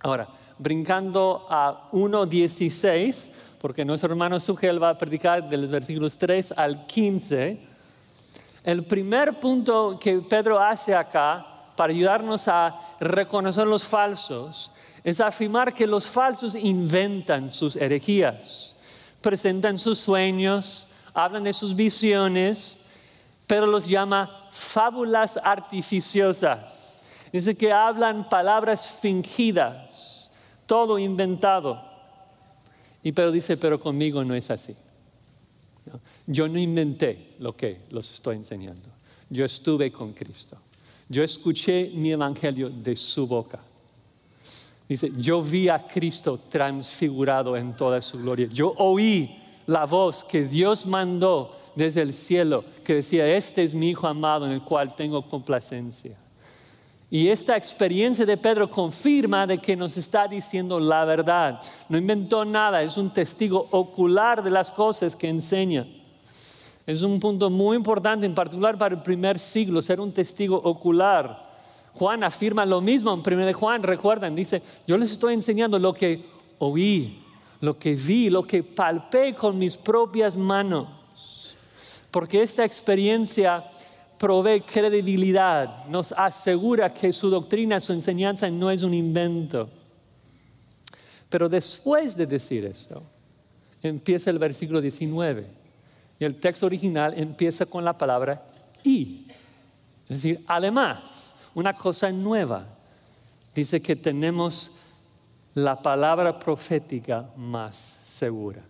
Ahora, 0.00 0.28
brincando 0.58 1.46
a 1.50 1.90
1.16, 1.90 3.30
porque 3.60 3.84
nuestro 3.84 4.10
hermano 4.10 4.38
Sugel 4.38 4.80
va 4.80 4.90
a 4.90 4.98
predicar 4.98 5.48
de 5.48 5.56
los 5.56 5.70
versículos 5.70 6.16
3 6.18 6.54
al 6.56 6.86
15, 6.86 7.60
el 8.62 8.84
primer 8.84 9.40
punto 9.40 9.98
que 9.98 10.18
Pedro 10.18 10.60
hace 10.60 10.94
acá 10.94 11.46
para 11.74 11.92
ayudarnos 11.92 12.46
a 12.46 12.78
reconocer 13.00 13.66
los 13.66 13.84
falsos 13.84 14.70
es 15.04 15.20
afirmar 15.20 15.72
que 15.72 15.86
los 15.86 16.06
falsos 16.06 16.54
inventan 16.54 17.52
sus 17.52 17.76
herejías, 17.76 18.74
presentan 19.20 19.78
sus 19.78 19.98
sueños, 19.98 20.88
hablan 21.14 21.44
de 21.44 21.52
sus 21.52 21.74
visiones, 21.74 22.78
pero 23.46 23.66
los 23.66 23.86
llama 23.86 24.48
fábulas 24.50 25.38
artificiosas. 25.42 27.00
Dice 27.32 27.56
que 27.56 27.72
hablan 27.72 28.28
palabras 28.28 28.86
fingidas, 28.86 30.30
todo 30.66 30.98
inventado. 30.98 31.80
Y 33.02 33.12
Pedro 33.12 33.32
dice, 33.32 33.56
pero 33.56 33.80
conmigo 33.80 34.24
no 34.24 34.34
es 34.34 34.50
así. 34.50 34.76
Yo 36.26 36.48
no 36.48 36.58
inventé 36.58 37.34
lo 37.38 37.56
que 37.56 37.80
los 37.90 38.12
estoy 38.12 38.36
enseñando. 38.36 38.88
Yo 39.30 39.44
estuve 39.44 39.90
con 39.90 40.12
Cristo. 40.12 40.58
Yo 41.08 41.24
escuché 41.24 41.90
mi 41.94 42.12
evangelio 42.12 42.68
de 42.68 42.94
su 42.94 43.26
boca. 43.26 43.58
Dice, 44.90 45.12
yo 45.16 45.40
vi 45.40 45.68
a 45.68 45.78
Cristo 45.78 46.40
transfigurado 46.48 47.56
en 47.56 47.76
toda 47.76 48.02
su 48.02 48.18
gloria. 48.18 48.48
Yo 48.52 48.74
oí 48.76 49.40
la 49.66 49.86
voz 49.86 50.24
que 50.24 50.42
Dios 50.42 50.84
mandó 50.84 51.56
desde 51.76 52.02
el 52.02 52.12
cielo 52.12 52.64
que 52.84 52.94
decía, 52.94 53.24
este 53.36 53.62
es 53.62 53.72
mi 53.72 53.90
Hijo 53.90 54.08
amado 54.08 54.46
en 54.46 54.50
el 54.50 54.62
cual 54.62 54.96
tengo 54.96 55.22
complacencia. 55.22 56.16
Y 57.08 57.28
esta 57.28 57.56
experiencia 57.56 58.26
de 58.26 58.36
Pedro 58.36 58.68
confirma 58.68 59.46
de 59.46 59.58
que 59.58 59.76
nos 59.76 59.96
está 59.96 60.26
diciendo 60.26 60.80
la 60.80 61.04
verdad. 61.04 61.60
No 61.88 61.96
inventó 61.96 62.44
nada, 62.44 62.82
es 62.82 62.96
un 62.96 63.10
testigo 63.10 63.68
ocular 63.70 64.42
de 64.42 64.50
las 64.50 64.72
cosas 64.72 65.14
que 65.14 65.28
enseña. 65.28 65.86
Es 66.84 67.04
un 67.04 67.20
punto 67.20 67.48
muy 67.48 67.76
importante, 67.76 68.26
en 68.26 68.34
particular 68.34 68.76
para 68.76 68.96
el 68.96 69.02
primer 69.02 69.38
siglo, 69.38 69.82
ser 69.82 70.00
un 70.00 70.10
testigo 70.10 70.56
ocular. 70.56 71.49
Juan 71.94 72.24
afirma 72.24 72.64
lo 72.64 72.80
mismo 72.80 73.12
en 73.12 73.20
1 73.20 73.46
de 73.46 73.52
Juan, 73.52 73.82
recuerdan, 73.82 74.34
dice, 74.34 74.62
yo 74.86 74.96
les 74.96 75.10
estoy 75.10 75.34
enseñando 75.34 75.78
lo 75.78 75.92
que 75.92 76.24
oí, 76.58 77.22
lo 77.60 77.78
que 77.78 77.94
vi, 77.94 78.30
lo 78.30 78.46
que 78.46 78.62
palpé 78.62 79.34
con 79.34 79.58
mis 79.58 79.76
propias 79.76 80.36
manos. 80.36 80.88
Porque 82.10 82.42
esta 82.42 82.64
experiencia 82.64 83.64
provee 84.18 84.60
credibilidad, 84.60 85.86
nos 85.86 86.12
asegura 86.12 86.90
que 86.90 87.12
su 87.12 87.30
doctrina, 87.30 87.80
su 87.80 87.92
enseñanza 87.92 88.50
no 88.50 88.70
es 88.70 88.82
un 88.82 88.94
invento. 88.94 89.68
Pero 91.28 91.48
después 91.48 92.16
de 92.16 92.26
decir 92.26 92.64
esto, 92.64 93.02
empieza 93.82 94.30
el 94.30 94.38
versículo 94.38 94.80
19. 94.80 95.46
Y 96.18 96.24
el 96.24 96.36
texto 96.36 96.66
original 96.66 97.14
empieza 97.16 97.64
con 97.66 97.84
la 97.84 97.96
palabra 97.96 98.42
y. 98.84 99.26
Es 100.08 100.22
decir, 100.22 100.44
además 100.46 101.36
una 101.54 101.74
cosa 101.74 102.10
nueva. 102.10 102.66
Dice 103.54 103.80
que 103.80 103.96
tenemos 103.96 104.72
la 105.54 105.80
palabra 105.80 106.38
profética 106.38 107.28
más 107.36 108.00
segura. 108.04 108.62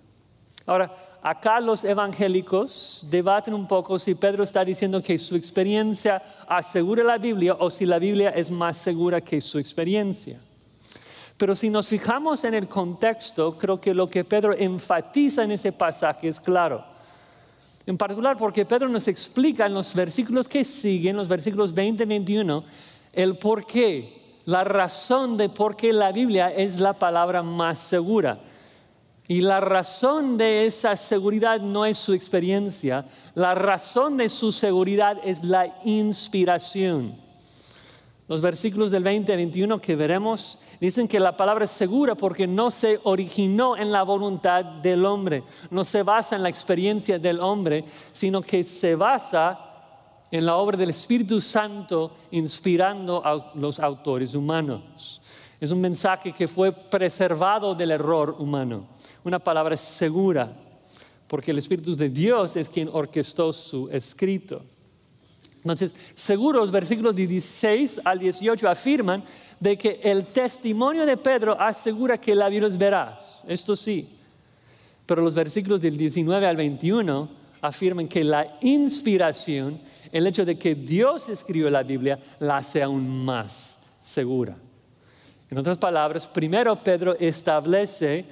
Ahora, 0.66 0.94
acá 1.22 1.60
los 1.60 1.84
evangélicos 1.84 3.04
debaten 3.10 3.54
un 3.54 3.66
poco 3.66 3.98
si 3.98 4.14
Pedro 4.14 4.44
está 4.44 4.64
diciendo 4.64 5.02
que 5.02 5.18
su 5.18 5.36
experiencia 5.36 6.22
asegura 6.46 7.02
la 7.02 7.18
Biblia 7.18 7.56
o 7.58 7.70
si 7.70 7.84
la 7.84 7.98
Biblia 7.98 8.30
es 8.30 8.50
más 8.50 8.76
segura 8.76 9.20
que 9.20 9.40
su 9.40 9.58
experiencia. 9.58 10.38
Pero 11.36 11.54
si 11.54 11.70
nos 11.70 11.88
fijamos 11.88 12.44
en 12.44 12.54
el 12.54 12.68
contexto, 12.68 13.56
creo 13.56 13.80
que 13.80 13.94
lo 13.94 14.08
que 14.08 14.24
Pedro 14.24 14.54
enfatiza 14.56 15.42
en 15.42 15.52
este 15.52 15.72
pasaje 15.72 16.28
es 16.28 16.38
claro. 16.38 16.84
En 17.90 17.98
particular 17.98 18.36
porque 18.36 18.64
Pedro 18.64 18.88
nos 18.88 19.08
explica 19.08 19.66
en 19.66 19.74
los 19.74 19.96
versículos 19.96 20.46
que 20.46 20.62
siguen, 20.62 21.16
los 21.16 21.26
versículos 21.26 21.74
20 21.74 22.04
y 22.04 22.06
21, 22.06 22.64
el 23.12 23.36
por 23.36 23.66
qué, 23.66 24.38
la 24.44 24.62
razón 24.62 25.36
de 25.36 25.48
por 25.48 25.74
qué 25.74 25.92
la 25.92 26.12
Biblia 26.12 26.52
es 26.52 26.78
la 26.78 26.92
palabra 26.92 27.42
más 27.42 27.80
segura. 27.80 28.38
Y 29.26 29.40
la 29.40 29.58
razón 29.58 30.38
de 30.38 30.66
esa 30.66 30.94
seguridad 30.94 31.60
no 31.60 31.84
es 31.84 31.98
su 31.98 32.12
experiencia, 32.14 33.06
la 33.34 33.56
razón 33.56 34.16
de 34.16 34.28
su 34.28 34.52
seguridad 34.52 35.18
es 35.24 35.42
la 35.42 35.76
inspiración. 35.84 37.16
Los 38.30 38.40
versículos 38.40 38.92
del 38.92 39.02
20 39.02 39.32
a 39.32 39.36
21 39.36 39.80
que 39.80 39.96
veremos 39.96 40.56
dicen 40.80 41.08
que 41.08 41.18
la 41.18 41.36
palabra 41.36 41.64
es 41.64 41.72
segura 41.72 42.14
porque 42.14 42.46
no 42.46 42.70
se 42.70 43.00
originó 43.02 43.76
en 43.76 43.90
la 43.90 44.04
voluntad 44.04 44.64
del 44.64 45.04
hombre, 45.04 45.42
no 45.68 45.82
se 45.82 46.04
basa 46.04 46.36
en 46.36 46.44
la 46.44 46.48
experiencia 46.48 47.18
del 47.18 47.40
hombre, 47.40 47.84
sino 48.12 48.40
que 48.40 48.62
se 48.62 48.94
basa 48.94 49.58
en 50.30 50.46
la 50.46 50.58
obra 50.58 50.76
del 50.76 50.90
Espíritu 50.90 51.40
Santo 51.40 52.12
inspirando 52.30 53.20
a 53.26 53.50
los 53.56 53.80
autores 53.80 54.32
humanos. 54.32 55.20
Es 55.60 55.72
un 55.72 55.80
mensaje 55.80 56.30
que 56.30 56.46
fue 56.46 56.70
preservado 56.70 57.74
del 57.74 57.90
error 57.90 58.36
humano, 58.38 58.90
una 59.24 59.40
palabra 59.40 59.76
segura, 59.76 60.56
porque 61.26 61.50
el 61.50 61.58
Espíritu 61.58 61.96
de 61.96 62.08
Dios 62.08 62.54
es 62.54 62.68
quien 62.68 62.90
orquestó 62.92 63.52
su 63.52 63.88
escrito. 63.90 64.62
Entonces, 65.62 65.94
seguros, 66.14 66.70
versículos 66.70 67.14
16 67.14 68.00
al 68.04 68.18
18 68.18 68.68
afirman 68.68 69.22
de 69.58 69.76
que 69.76 70.00
el 70.02 70.26
testimonio 70.26 71.04
de 71.04 71.18
Pedro 71.18 71.60
asegura 71.60 72.18
que 72.18 72.34
la 72.34 72.48
es 72.48 72.78
veraz. 72.78 73.40
Esto 73.46 73.76
sí. 73.76 74.08
Pero 75.04 75.22
los 75.22 75.34
versículos 75.34 75.80
del 75.80 75.98
19 75.98 76.46
al 76.46 76.56
21 76.56 77.28
afirman 77.60 78.08
que 78.08 78.24
la 78.24 78.56
inspiración, 78.62 79.78
el 80.10 80.26
hecho 80.26 80.46
de 80.46 80.58
que 80.58 80.74
Dios 80.74 81.28
escribió 81.28 81.68
la 81.68 81.82
Biblia, 81.82 82.18
la 82.38 82.58
hace 82.58 82.82
aún 82.82 83.24
más 83.24 83.78
segura. 84.00 84.56
En 85.50 85.58
otras 85.58 85.76
palabras, 85.76 86.26
primero 86.26 86.82
Pedro 86.82 87.16
establece 87.18 88.24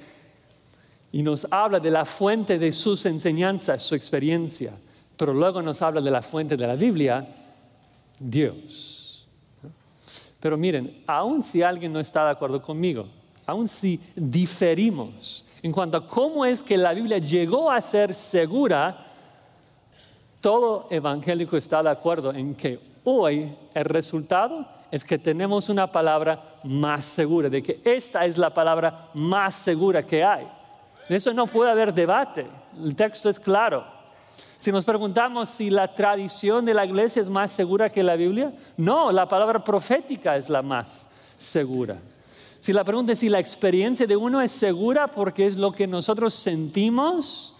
y 1.11 1.21
nos 1.21 1.45
habla 1.51 1.79
de 1.79 1.91
la 1.91 2.05
fuente 2.05 2.57
de 2.57 2.71
sus 2.71 3.05
enseñanzas, 3.05 3.83
su 3.83 3.93
experiencia 3.93 4.73
pero 5.19 5.33
luego 5.33 5.61
nos 5.61 5.81
habla 5.81 5.99
de 5.99 6.09
la 6.09 6.21
fuente 6.21 6.55
de 6.55 6.65
la 6.65 6.75
Biblia, 6.75 7.27
Dios. 8.17 9.27
Pero 10.39 10.57
miren, 10.57 11.03
aun 11.05 11.43
si 11.43 11.61
alguien 11.61 11.91
no 11.91 11.99
está 11.99 12.23
de 12.23 12.31
acuerdo 12.31 12.61
conmigo, 12.61 13.05
aun 13.45 13.67
si 13.67 13.99
diferimos 14.15 15.43
en 15.61 15.73
cuanto 15.73 15.97
a 15.97 16.07
cómo 16.07 16.45
es 16.45 16.63
que 16.63 16.77
la 16.77 16.93
Biblia 16.93 17.17
llegó 17.17 17.69
a 17.69 17.81
ser 17.81 18.13
segura, 18.13 19.07
todo 20.39 20.87
evangélico 20.89 21.57
está 21.57 21.83
de 21.83 21.89
acuerdo 21.89 22.33
en 22.33 22.55
que 22.55 22.79
hoy 23.03 23.53
el 23.73 23.83
resultado 23.83 24.65
es 24.89 25.03
que 25.03 25.19
tenemos 25.19 25.67
una 25.67 25.91
palabra 25.91 26.45
más 26.63 27.03
segura, 27.03 27.49
de 27.49 27.61
que 27.61 27.81
esta 27.83 28.25
es 28.25 28.37
la 28.37 28.53
palabra 28.53 29.03
más 29.15 29.53
segura 29.53 30.01
que 30.01 30.23
hay. 30.23 30.47
De 31.09 31.17
eso 31.17 31.33
no 31.33 31.45
puede 31.45 31.71
haber 31.71 31.93
debate. 31.93 32.47
El 32.77 32.95
texto 32.95 33.29
es 33.29 33.37
claro. 33.37 33.98
Si 34.59 34.73
nos 34.73 34.83
preguntamos 34.83 35.47
si 35.47 35.69
la 35.69 35.93
tradición 35.93 36.65
de 36.65 36.73
la 36.73 36.85
iglesia 36.85 37.21
es 37.21 37.29
más 37.29 37.49
segura 37.49 37.89
que 37.89 38.03
la 38.03 38.17
Biblia, 38.17 38.53
no, 38.75 39.09
la 39.09 39.25
palabra 39.25 39.63
profética 39.63 40.35
es 40.35 40.49
la 40.49 40.61
más 40.61 41.07
segura. 41.37 41.97
Si 42.59 42.73
la 42.73 42.83
pregunta 42.83 43.13
es 43.13 43.19
si 43.19 43.29
la 43.29 43.39
experiencia 43.39 44.05
de 44.05 44.17
uno 44.17 44.41
es 44.41 44.51
segura 44.51 45.07
porque 45.07 45.47
es 45.47 45.55
lo 45.55 45.71
que 45.71 45.87
nosotros 45.87 46.33
sentimos, 46.33 47.55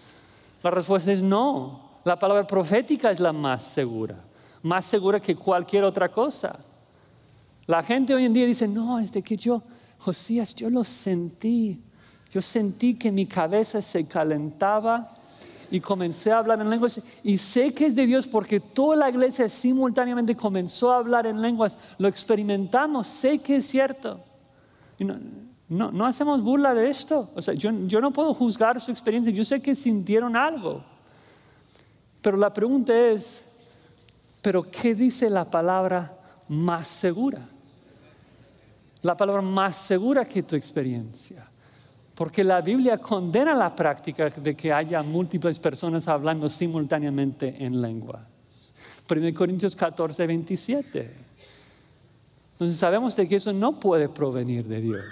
la 0.61 0.71
respuesta 0.71 1.13
es 1.13 1.21
no. 1.21 2.01
La 2.03 2.19
palabra 2.19 2.45
profética 2.45 3.09
es 3.11 3.21
la 3.21 3.31
más 3.31 3.63
segura, 3.63 4.17
más 4.61 4.83
segura 4.83 5.21
que 5.21 5.37
cualquier 5.37 5.85
otra 5.85 6.09
cosa. 6.09 6.59
La 7.65 7.81
gente 7.81 8.13
hoy 8.13 8.25
en 8.25 8.33
día 8.33 8.45
dice, 8.45 8.67
no, 8.67 8.99
es 8.99 9.13
de 9.13 9.21
que 9.21 9.37
yo, 9.37 9.63
Josías, 9.99 10.53
yo 10.53 10.69
lo 10.69 10.83
sentí. 10.83 11.81
Yo 12.29 12.41
sentí 12.41 12.95
que 12.95 13.09
mi 13.09 13.25
cabeza 13.25 13.81
se 13.81 14.05
calentaba 14.05 15.15
y 15.71 15.79
comencé 15.79 16.31
a 16.31 16.39
hablar 16.39 16.61
en 16.61 16.69
lenguas. 16.69 17.01
Y 17.23 17.37
sé 17.37 17.73
que 17.73 17.85
es 17.85 17.95
de 17.95 18.05
Dios 18.05 18.27
porque 18.27 18.59
toda 18.59 18.95
la 18.95 19.09
iglesia 19.09 19.47
simultáneamente 19.49 20.35
comenzó 20.35 20.91
a 20.91 20.97
hablar 20.97 21.27
en 21.27 21.41
lenguas. 21.41 21.77
Lo 21.97 22.07
experimentamos, 22.07 23.07
sé 23.07 23.39
que 23.39 23.57
es 23.57 23.67
cierto. 23.67 24.19
no, 24.99 25.91
no, 25.91 26.05
hacemos 26.05 26.43
burla 26.43 26.73
de 26.73 26.89
esto. 26.89 27.29
O 27.35 27.41
sea, 27.41 27.53
yo, 27.53 27.71
yo 27.87 28.01
no 28.01 28.11
puedo 28.11 28.33
juzgar 28.33 28.79
su 28.81 28.91
experiencia. 28.91 29.31
Yo 29.31 29.43
sé 29.43 29.61
que 29.61 29.75
sintieron 29.75 30.35
algo. 30.35 30.83
Pero 32.21 32.37
la 32.37 32.53
pregunta 32.53 32.95
es, 32.95 33.43
¿pero 34.41 34.63
qué 34.63 34.95
dice 34.95 35.29
la 35.29 35.45
palabra 35.45 36.17
más 36.47 36.87
segura? 36.87 37.39
La 39.01 39.15
palabra 39.15 39.41
más 39.41 39.75
segura 39.75 40.25
que 40.25 40.43
tu 40.43 40.55
experiencia. 40.55 41.48
Porque 42.19 42.43
la 42.43 42.59
Biblia 42.59 42.97
condena 42.97 43.53
la 43.53 43.73
práctica 43.73 44.29
de 44.29 44.53
que 44.53 44.73
haya 44.73 45.01
múltiples 45.01 45.57
personas 45.57 46.05
hablando 46.09 46.49
simultáneamente 46.49 47.63
en 47.63 47.81
lenguas. 47.81 48.21
1 49.09 49.33
Corintios 49.33 49.73
14, 49.73 50.27
27. 50.27 51.15
Entonces 52.51 52.75
sabemos 52.75 53.15
de 53.15 53.25
que 53.25 53.37
eso 53.37 53.53
no 53.53 53.79
puede 53.79 54.09
provenir 54.09 54.65
de 54.65 54.81
Dios. 54.81 55.05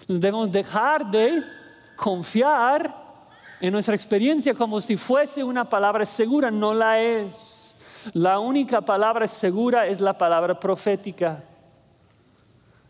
Entonces 0.00 0.20
debemos 0.20 0.50
dejar 0.50 1.08
de 1.12 1.44
confiar 1.94 2.92
en 3.60 3.72
nuestra 3.72 3.94
experiencia 3.94 4.54
como 4.54 4.80
si 4.80 4.96
fuese 4.96 5.44
una 5.44 5.68
palabra 5.68 6.04
segura. 6.04 6.50
No 6.50 6.74
la 6.74 7.00
es. 7.00 7.76
La 8.14 8.40
única 8.40 8.80
palabra 8.80 9.28
segura 9.28 9.86
es 9.86 10.00
la 10.00 10.18
palabra 10.18 10.58
profética. 10.58 11.44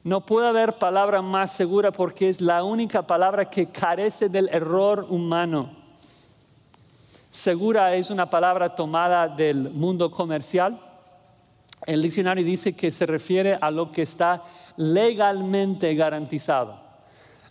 No 0.09 0.25
puede 0.25 0.49
haber 0.49 0.79
palabra 0.79 1.21
más 1.21 1.53
segura 1.53 1.93
porque 1.93 2.31
es 2.31 2.41
la 2.41 2.65
única 2.65 3.07
palabra 3.07 3.51
que 3.51 3.67
carece 3.67 4.31
del 4.31 4.49
error 4.49 5.05
humano. 5.11 5.69
Segura 7.31 7.95
es 7.95 8.09
una 8.09 8.31
palabra 8.31 8.75
tomada 8.75 9.29
del 9.29 9.69
mundo 9.69 10.11
comercial. 10.11 10.81
El 11.87 12.01
diccionario 12.01 12.43
dice 12.43 12.73
que 12.73 12.91
se 12.91 13.05
refiere 13.05 13.59
a 13.61 13.71
lo 13.71 13.93
que 13.93 14.01
está 14.01 14.43
legalmente 14.79 15.95
garantizado. 15.95 16.81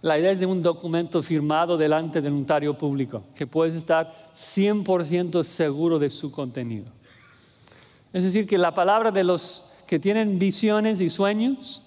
La 0.02 0.18
idea 0.18 0.32
es 0.32 0.40
de 0.40 0.48
un 0.48 0.64
documento 0.64 1.22
firmado 1.22 1.78
delante 1.78 2.22
del 2.22 2.40
notario 2.40 2.74
público, 2.74 3.22
que 3.36 3.46
puedes 3.46 3.76
estar 3.76 4.12
100% 4.36 5.44
seguro 5.44 6.00
de 6.00 6.10
su 6.10 6.32
contenido. 6.32 6.88
Es 8.14 8.24
decir, 8.24 8.48
que 8.48 8.58
la 8.58 8.74
palabra 8.74 9.12
de 9.12 9.24
los 9.24 9.74
que 9.86 10.00
tienen 10.00 10.40
visiones 10.40 11.02
y 11.02 11.10
sueños 11.10 11.84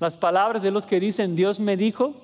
las 0.00 0.16
palabras 0.16 0.62
de 0.62 0.70
los 0.70 0.86
que 0.86 0.98
dicen 0.98 1.36
Dios 1.36 1.60
me 1.60 1.76
dijo, 1.76 2.14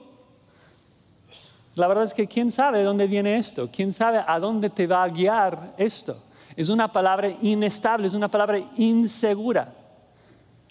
la 1.76 1.86
verdad 1.86 2.04
es 2.04 2.14
que 2.14 2.26
quién 2.26 2.50
sabe 2.50 2.78
de 2.78 2.84
dónde 2.84 3.06
viene 3.06 3.36
esto, 3.36 3.68
quién 3.70 3.92
sabe 3.92 4.22
a 4.26 4.38
dónde 4.40 4.70
te 4.70 4.86
va 4.86 5.02
a 5.02 5.08
guiar 5.08 5.74
esto. 5.76 6.16
Es 6.56 6.70
una 6.70 6.90
palabra 6.90 7.30
inestable, 7.42 8.06
es 8.06 8.14
una 8.14 8.28
palabra 8.28 8.58
insegura. 8.78 9.74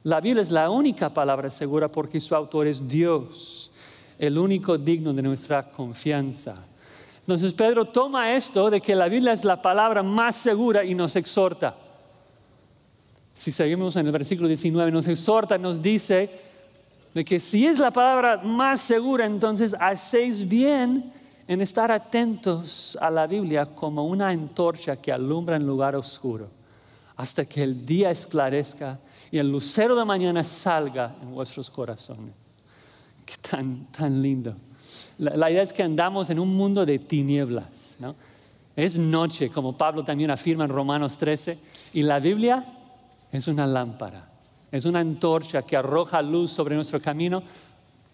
La 0.02 0.20
Biblia 0.20 0.42
es 0.42 0.50
la 0.50 0.70
única 0.72 1.14
palabra 1.14 1.52
segura 1.52 1.88
porque 1.88 2.20
su 2.20 2.36
autor 2.36 2.66
es 2.66 2.88
Dios, 2.88 3.72
el 4.18 4.38
único 4.38 4.80
digno 4.80 5.14
de 5.14 5.22
nuestra 5.22 5.64
confianza. 5.64 6.56
Entonces 7.22 7.54
Pedro 7.54 7.86
toma 7.86 8.34
esto 8.34 8.70
de 8.72 8.82
que 8.82 8.96
la 8.96 9.08
Biblia 9.08 9.34
es 9.34 9.44
la 9.44 9.62
palabra 9.62 10.02
más 10.02 10.36
segura 10.36 10.84
y 10.84 10.96
nos 10.96 11.16
exhorta. 11.16 11.76
Si 13.34 13.52
seguimos 13.52 13.96
en 13.96 14.08
el 14.08 14.12
versículo 14.12 14.48
19, 14.48 14.92
nos 14.92 15.08
exhorta, 15.08 15.58
nos 15.58 15.82
dice, 15.82 16.30
de 17.16 17.24
que 17.24 17.40
si 17.40 17.66
es 17.66 17.80
la 17.80 17.92
palabra 17.92 18.42
más 18.44 18.82
segura, 18.82 19.26
entonces 19.26 19.74
hacéis 19.80 20.46
bien 20.46 21.14
en 21.48 21.62
estar 21.62 21.90
atentos 21.90 22.98
a 23.00 23.10
la 23.10 23.26
Biblia 23.26 23.68
como 23.68 24.06
una 24.06 24.28
antorcha 24.28 24.98
que 24.98 25.14
alumbra 25.14 25.56
en 25.56 25.66
lugar 25.66 25.96
oscuro, 25.96 26.50
hasta 27.16 27.46
que 27.46 27.64
el 27.64 27.86
día 27.86 28.12
esclarezca 28.12 29.00
y 29.32 29.38
el 29.38 29.50
lucero 29.50 29.96
de 29.96 30.04
mañana 30.04 30.44
salga 30.44 31.16
en 31.22 31.34
vuestros 31.34 31.70
corazones. 31.70 32.34
Qué 33.26 33.36
tan, 33.50 33.86
tan 33.86 34.22
lindo. 34.22 34.54
La, 35.18 35.50
idea 35.50 35.62
es 35.62 35.72
que 35.72 35.84
andamos 35.84 36.30
en 36.30 36.38
un 36.38 36.54
mundo 36.54 36.86
de 36.86 37.00
tinieblas, 37.00 37.96
¿no? 37.98 38.14
Es 38.76 38.98
noche, 38.98 39.50
como 39.50 39.78
Pablo 39.78 40.04
también 40.04 40.32
afirma 40.32 40.66
en 40.66 40.70
Romanos 40.70 41.18
13, 41.18 41.58
y 41.94 42.04
la 42.04 42.20
Biblia 42.20 42.66
es 43.32 43.48
una 43.48 43.66
lámpara 43.66 44.35
es 44.76 44.86
una 44.86 45.00
antorcha 45.00 45.62
que 45.62 45.78
arroja 45.78 46.22
luz 46.22 46.52
sobre 46.52 46.76
nuestro 46.76 47.00
camino. 47.00 47.42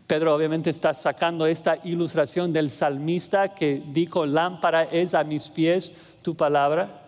Pedro 0.05 0.35
obviamente 0.35 0.69
está 0.69 0.93
sacando 0.93 1.45
esta 1.45 1.79
ilustración 1.85 2.53
del 2.53 2.69
salmista 2.69 3.49
que 3.49 3.81
dijo, 3.87 4.25
lámpara 4.25 4.83
es 4.83 5.13
a 5.13 5.23
mis 5.23 5.49
pies 5.49 5.93
tu 6.21 6.35
palabra. 6.35 7.01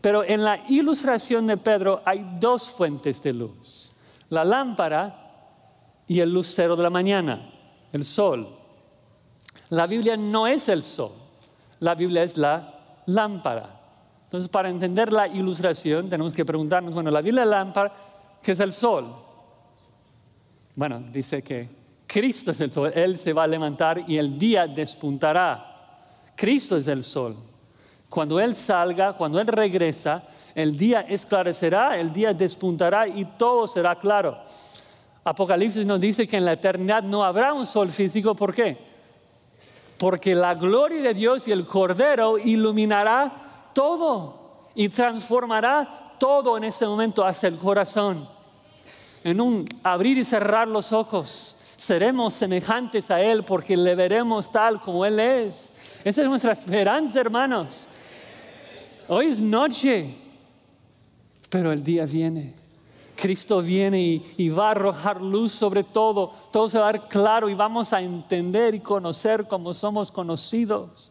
Pero 0.00 0.22
en 0.22 0.44
la 0.44 0.60
ilustración 0.68 1.48
de 1.48 1.56
Pedro 1.56 2.00
hay 2.04 2.24
dos 2.38 2.70
fuentes 2.70 3.20
de 3.22 3.32
luz. 3.32 3.90
La 4.28 4.44
lámpara 4.44 5.26
y 6.06 6.20
el 6.20 6.32
lucero 6.32 6.76
de 6.76 6.82
la 6.84 6.90
mañana, 6.90 7.50
el 7.92 8.04
sol. 8.04 8.48
La 9.70 9.88
Biblia 9.88 10.16
no 10.16 10.46
es 10.46 10.68
el 10.68 10.84
sol, 10.84 11.10
la 11.80 11.96
Biblia 11.96 12.22
es 12.22 12.36
la 12.38 13.00
lámpara. 13.06 13.80
Entonces, 14.24 14.48
para 14.48 14.68
entender 14.68 15.12
la 15.12 15.26
ilustración, 15.26 16.08
tenemos 16.08 16.32
que 16.32 16.44
preguntarnos, 16.44 16.94
bueno, 16.94 17.10
la 17.10 17.20
Biblia 17.20 17.42
es 17.42 17.48
la 17.48 17.58
lámpara, 17.64 17.92
¿Qué 18.46 18.52
es 18.52 18.60
el 18.60 18.72
sol? 18.72 19.12
Bueno, 20.76 21.02
dice 21.10 21.42
que 21.42 21.68
Cristo 22.06 22.52
es 22.52 22.60
el 22.60 22.72
sol, 22.72 22.92
Él 22.94 23.18
se 23.18 23.32
va 23.32 23.42
a 23.42 23.46
levantar 23.48 24.08
y 24.08 24.18
el 24.18 24.38
día 24.38 24.68
despuntará. 24.68 25.98
Cristo 26.36 26.76
es 26.76 26.86
el 26.86 27.02
sol. 27.02 27.34
Cuando 28.08 28.38
Él 28.38 28.54
salga, 28.54 29.14
cuando 29.14 29.40
Él 29.40 29.48
regresa, 29.48 30.22
el 30.54 30.78
día 30.78 31.00
esclarecerá, 31.00 31.98
el 31.98 32.12
día 32.12 32.32
despuntará 32.32 33.08
y 33.08 33.24
todo 33.36 33.66
será 33.66 33.96
claro. 33.96 34.38
Apocalipsis 35.24 35.84
nos 35.84 36.00
dice 36.00 36.28
que 36.28 36.36
en 36.36 36.44
la 36.44 36.52
eternidad 36.52 37.02
no 37.02 37.24
habrá 37.24 37.52
un 37.52 37.66
sol 37.66 37.90
físico. 37.90 38.36
¿Por 38.36 38.54
qué? 38.54 38.78
Porque 39.98 40.36
la 40.36 40.54
gloria 40.54 41.02
de 41.02 41.14
Dios 41.14 41.48
y 41.48 41.50
el 41.50 41.66
Cordero 41.66 42.38
iluminará 42.38 43.72
todo 43.72 44.68
y 44.76 44.88
transformará 44.88 46.14
todo 46.20 46.56
en 46.56 46.62
ese 46.62 46.86
momento 46.86 47.26
hacia 47.26 47.48
el 47.48 47.56
corazón 47.56 48.35
en 49.24 49.40
un 49.40 49.66
abrir 49.82 50.18
y 50.18 50.24
cerrar 50.24 50.68
los 50.68 50.92
ojos, 50.92 51.56
seremos 51.76 52.34
semejantes 52.34 53.10
a 53.10 53.20
Él 53.20 53.42
porque 53.44 53.76
le 53.76 53.94
veremos 53.94 54.50
tal 54.50 54.80
como 54.80 55.04
Él 55.04 55.20
es. 55.20 55.72
Esa 56.04 56.22
es 56.22 56.28
nuestra 56.28 56.52
esperanza, 56.52 57.20
hermanos. 57.20 57.86
Hoy 59.08 59.26
es 59.26 59.40
noche, 59.40 60.14
pero 61.50 61.72
el 61.72 61.82
día 61.82 62.06
viene. 62.06 62.54
Cristo 63.16 63.62
viene 63.62 64.22
y, 64.36 64.48
va 64.50 64.68
a 64.68 64.70
arrojar 64.72 65.22
luz 65.22 65.52
sobre 65.52 65.82
todo. 65.82 66.32
Todo 66.52 66.68
se 66.68 66.78
va 66.78 66.88
a 66.88 66.92
ver 66.92 67.02
claro 67.08 67.48
y 67.48 67.54
vamos 67.54 67.92
a 67.92 68.02
entender 68.02 68.74
y 68.74 68.80
conocer 68.80 69.46
como 69.48 69.72
somos 69.72 70.12
conocidos. 70.12 71.10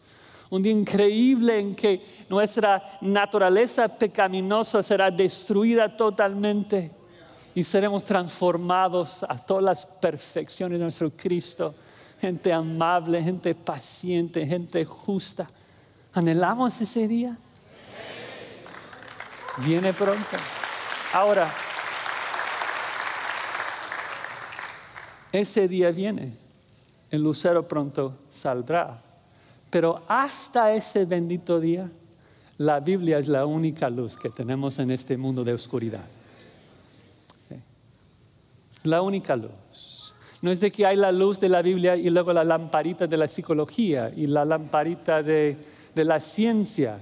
Un 0.50 0.62
día 0.62 0.72
increíble 0.72 1.60
en 1.60 1.76
que 1.76 2.06
nuestra 2.30 3.00
naturaleza 3.02 3.88
pecaminosa 3.88 4.84
será 4.84 5.10
destruida 5.10 5.98
totalmente 5.98 6.92
y 7.56 7.64
seremos 7.64 8.04
transformados 8.04 9.24
a 9.24 9.38
todas 9.38 9.64
las 9.64 9.86
perfecciones 9.86 10.78
de 10.78 10.84
nuestro 10.84 11.10
Cristo. 11.12 11.74
Gente 12.20 12.52
amable, 12.52 13.24
gente 13.24 13.56
paciente, 13.56 14.46
gente 14.46 14.84
justa. 14.84 15.48
¿Anhelamos 16.14 16.80
ese 16.82 17.08
día? 17.08 17.38
Viene 19.66 19.94
pronto. 19.94 20.38
Ahora, 21.14 21.50
ese 25.32 25.70
día 25.70 25.92
viene. 25.92 26.38
El 27.10 27.24
lucero 27.24 27.66
pronto 27.66 28.18
saldrá. 28.30 29.02
Pero 29.70 30.04
hasta 30.10 30.74
ese 30.74 31.06
bendito 31.06 31.62
día, 31.62 31.90
la 32.58 32.82
Biblia 32.82 33.18
es 33.18 33.30
la 33.30 33.46
única 33.46 33.90
luz 33.90 34.18
que 34.18 34.30
tenemos 34.30 34.78
en 34.80 34.92
este 34.92 35.16
mundo 35.16 35.46
de 35.46 35.54
oscuridad 35.54 36.04
la 38.86 39.02
única 39.02 39.36
luz. 39.36 40.14
No 40.42 40.52
es 40.52 40.60
de 40.60 40.72
que 40.72 40.86
hay 40.86 40.96
la 40.96 41.12
luz 41.12 41.40
de 41.40 41.50
la 41.50 41.62
Biblia 41.62 41.96
y 41.96 42.10
luego 42.10 42.32
la 42.34 42.44
lamparita 42.44 43.08
de 43.08 43.18
la 43.18 43.28
psicología 43.28 44.12
y 44.16 44.28
la 44.28 44.46
lamparita 44.46 45.24
de, 45.24 45.58
de 45.94 46.06
la 46.06 46.20
ciencia 46.20 47.00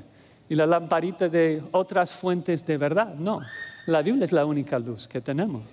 y 0.48 0.56
la 0.56 0.66
lamparita 0.66 1.28
de 1.28 1.62
otras 1.72 2.12
fuentes 2.12 2.66
de 2.66 2.78
verdad. 2.78 3.16
No, 3.16 3.42
la 3.88 4.02
Biblia 4.02 4.26
es 4.26 4.32
la 4.32 4.46
única 4.46 4.80
luz 4.80 5.08
que 5.08 5.20
tenemos. 5.20 5.64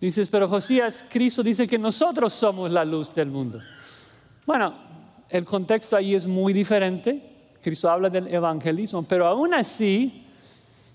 Dices, 0.00 0.30
pero 0.30 0.48
Josías, 0.48 1.04
Cristo 1.08 1.42
dice 1.42 1.66
que 1.66 1.78
nosotros 1.78 2.32
somos 2.32 2.70
la 2.70 2.84
luz 2.84 3.14
del 3.14 3.28
mundo. 3.28 3.60
Bueno, 4.46 4.74
el 5.28 5.44
contexto 5.44 5.96
ahí 5.96 6.14
es 6.14 6.26
muy 6.26 6.52
diferente. 6.52 7.22
Cristo 7.62 7.90
habla 7.90 8.08
del 8.08 8.26
evangelismo, 8.28 9.02
pero 9.02 9.26
aún 9.26 9.52
así, 9.52 10.26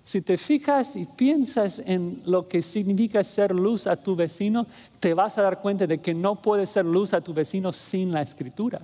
si 0.05 0.21
te 0.21 0.37
fijas 0.37 0.95
y 0.95 1.07
piensas 1.07 1.81
en 1.83 2.21
lo 2.27 2.47
que 2.47 2.61
significa 2.61 3.23
ser 3.23 3.55
luz 3.55 3.87
a 3.87 3.95
tu 3.95 4.15
vecino, 4.15 4.67
te 4.99 5.15
vas 5.15 5.39
a 5.39 5.41
dar 5.41 5.57
cuenta 5.59 5.87
de 5.87 5.97
que 5.97 6.13
no 6.13 6.35
puedes 6.35 6.69
ser 6.69 6.85
luz 6.85 7.15
a 7.15 7.21
tu 7.21 7.33
vecino 7.33 7.71
sin 7.71 8.11
la 8.11 8.21
escritura. 8.21 8.79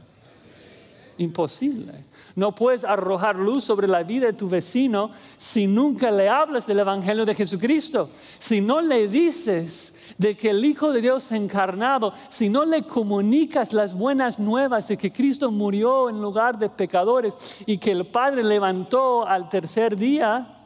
Imposible. 1.20 1.94
No 2.36 2.56
puedes 2.56 2.84
arrojar 2.84 3.36
luz 3.36 3.64
sobre 3.64 3.88
la 3.88 4.02
vida 4.02 4.26
de 4.26 4.34
tu 4.34 4.50
vecino 4.50 5.12
si 5.38 5.68
nunca 5.68 6.10
le 6.10 6.28
hablas 6.28 6.66
del 6.66 6.80
Evangelio 6.80 7.24
de 7.24 7.36
Jesucristo. 7.36 8.10
Si 8.40 8.60
no 8.60 8.82
le 8.82 9.08
dices 9.08 9.94
de 10.18 10.36
que 10.36 10.50
el 10.50 10.66
Hijo 10.66 10.92
de 10.92 11.02
Dios 11.02 11.32
encarnado, 11.32 12.14
si 12.30 12.50
no 12.50 12.66
le 12.66 12.82
comunicas 12.88 13.74
las 13.74 13.94
buenas 13.94 14.40
nuevas 14.40 14.88
de 14.88 14.98
que 14.98 15.12
Cristo 15.12 15.52
murió 15.52 16.10
en 16.10 16.20
lugar 16.20 16.58
de 16.58 16.70
pecadores 16.70 17.60
y 17.68 17.78
que 17.78 17.92
el 17.92 18.08
Padre 18.08 18.44
levantó 18.44 19.28
al 19.28 19.50
tercer 19.50 19.96
día, 19.96 20.58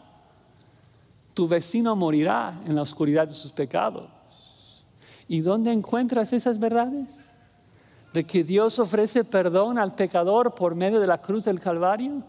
tu 1.36 1.48
vecino 1.48 1.95
morirá 1.95 2.60
en 2.65 2.76
la 2.76 2.82
oscuridad 2.82 3.28
de 3.28 3.36
sus 3.36 3.52
pecados. 3.52 4.10
¿Y 5.28 5.41
dónde 5.41 5.71
encuentras 5.71 6.34
esas 6.34 6.60
verdades? 6.60 7.36
de 8.15 8.24
que 8.24 8.45
Dios 8.45 8.80
ofrece 8.80 9.26
perdón 9.26 9.78
al 9.78 9.93
pecador 9.93 10.56
por 10.56 10.74
medio 10.74 11.02
de 11.02 11.08
la 11.08 11.17
cruz 11.17 11.43
del 11.43 11.60
Calvario? 11.60 12.24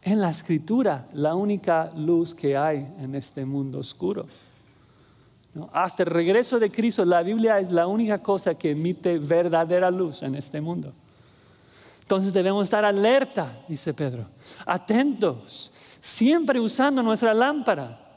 En 0.00 0.20
la 0.20 0.30
escritura, 0.30 1.08
la 1.12 1.34
única 1.34 1.90
luz 1.96 2.36
que 2.36 2.56
hay 2.56 2.86
en 3.00 3.16
este 3.16 3.44
mundo 3.44 3.80
oscuro. 3.80 4.26
Hasta 5.72 6.04
el 6.04 6.10
regreso 6.10 6.60
de 6.60 6.70
Cristo, 6.70 7.04
la 7.04 7.22
Biblia 7.22 7.58
es 7.58 7.72
la 7.72 7.88
única 7.88 8.18
cosa 8.18 8.54
que 8.54 8.70
emite 8.70 9.18
verdadera 9.18 9.90
luz 9.90 10.22
en 10.22 10.36
este 10.36 10.60
mundo. 10.60 10.92
Entonces 12.02 12.32
debemos 12.32 12.64
estar 12.64 12.84
alerta, 12.84 13.64
dice 13.66 13.92
Pedro, 13.92 14.24
atentos, 14.64 15.72
siempre 16.00 16.60
usando 16.60 17.02
nuestra 17.02 17.34
lámpara, 17.34 18.07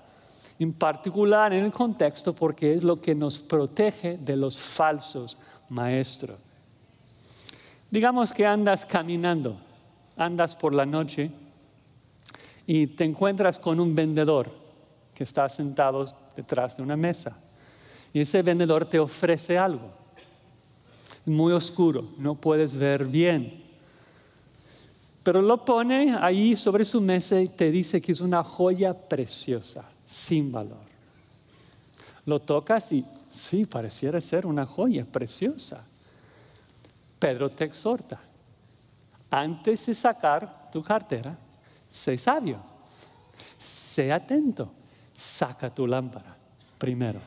en 0.63 0.73
particular 0.73 1.53
en 1.53 1.65
el 1.65 1.71
contexto 1.71 2.33
porque 2.33 2.73
es 2.75 2.83
lo 2.83 2.97
que 2.97 3.15
nos 3.15 3.39
protege 3.39 4.17
de 4.17 4.35
los 4.35 4.57
falsos 4.57 5.37
maestros. 5.69 6.37
Digamos 7.89 8.31
que 8.31 8.45
andas 8.45 8.85
caminando, 8.85 9.57
andas 10.15 10.55
por 10.55 10.73
la 10.73 10.85
noche 10.85 11.31
y 12.67 12.87
te 12.87 13.03
encuentras 13.03 13.57
con 13.57 13.79
un 13.79 13.95
vendedor 13.95 14.51
que 15.15 15.23
está 15.23 15.49
sentado 15.49 16.07
detrás 16.35 16.77
de 16.77 16.83
una 16.83 16.95
mesa. 16.95 17.35
Y 18.13 18.21
ese 18.21 18.43
vendedor 18.43 18.85
te 18.85 18.99
ofrece 18.99 19.57
algo. 19.57 19.91
Muy 21.25 21.53
oscuro, 21.53 22.09
no 22.17 22.35
puedes 22.35 22.73
ver 22.73 23.05
bien. 23.05 23.63
Pero 25.23 25.41
lo 25.41 25.65
pone 25.65 26.15
ahí 26.15 26.55
sobre 26.55 26.85
su 26.85 27.01
mesa 27.01 27.41
y 27.41 27.47
te 27.47 27.71
dice 27.71 28.01
que 28.01 28.11
es 28.11 28.21
una 28.21 28.43
joya 28.43 28.93
preciosa, 28.93 29.90
sin 30.11 30.51
valor. 30.51 30.91
Lo 32.25 32.39
tocas 32.39 32.91
y 32.91 33.05
sí, 33.29 33.65
pareciera 33.65 34.19
ser 34.19 34.45
una 34.45 34.65
joya 34.65 35.05
preciosa. 35.05 35.85
Pedro 37.17 37.49
te 37.49 37.63
exhorta, 37.63 38.19
antes 39.29 39.85
de 39.85 39.95
sacar 39.95 40.69
tu 40.71 40.83
cartera, 40.83 41.37
sé 41.89 42.17
sabio, 42.17 42.59
sé 43.57 44.11
atento, 44.11 44.71
saca 45.13 45.73
tu 45.73 45.87
lámpara 45.87 46.35
primero. 46.77 47.21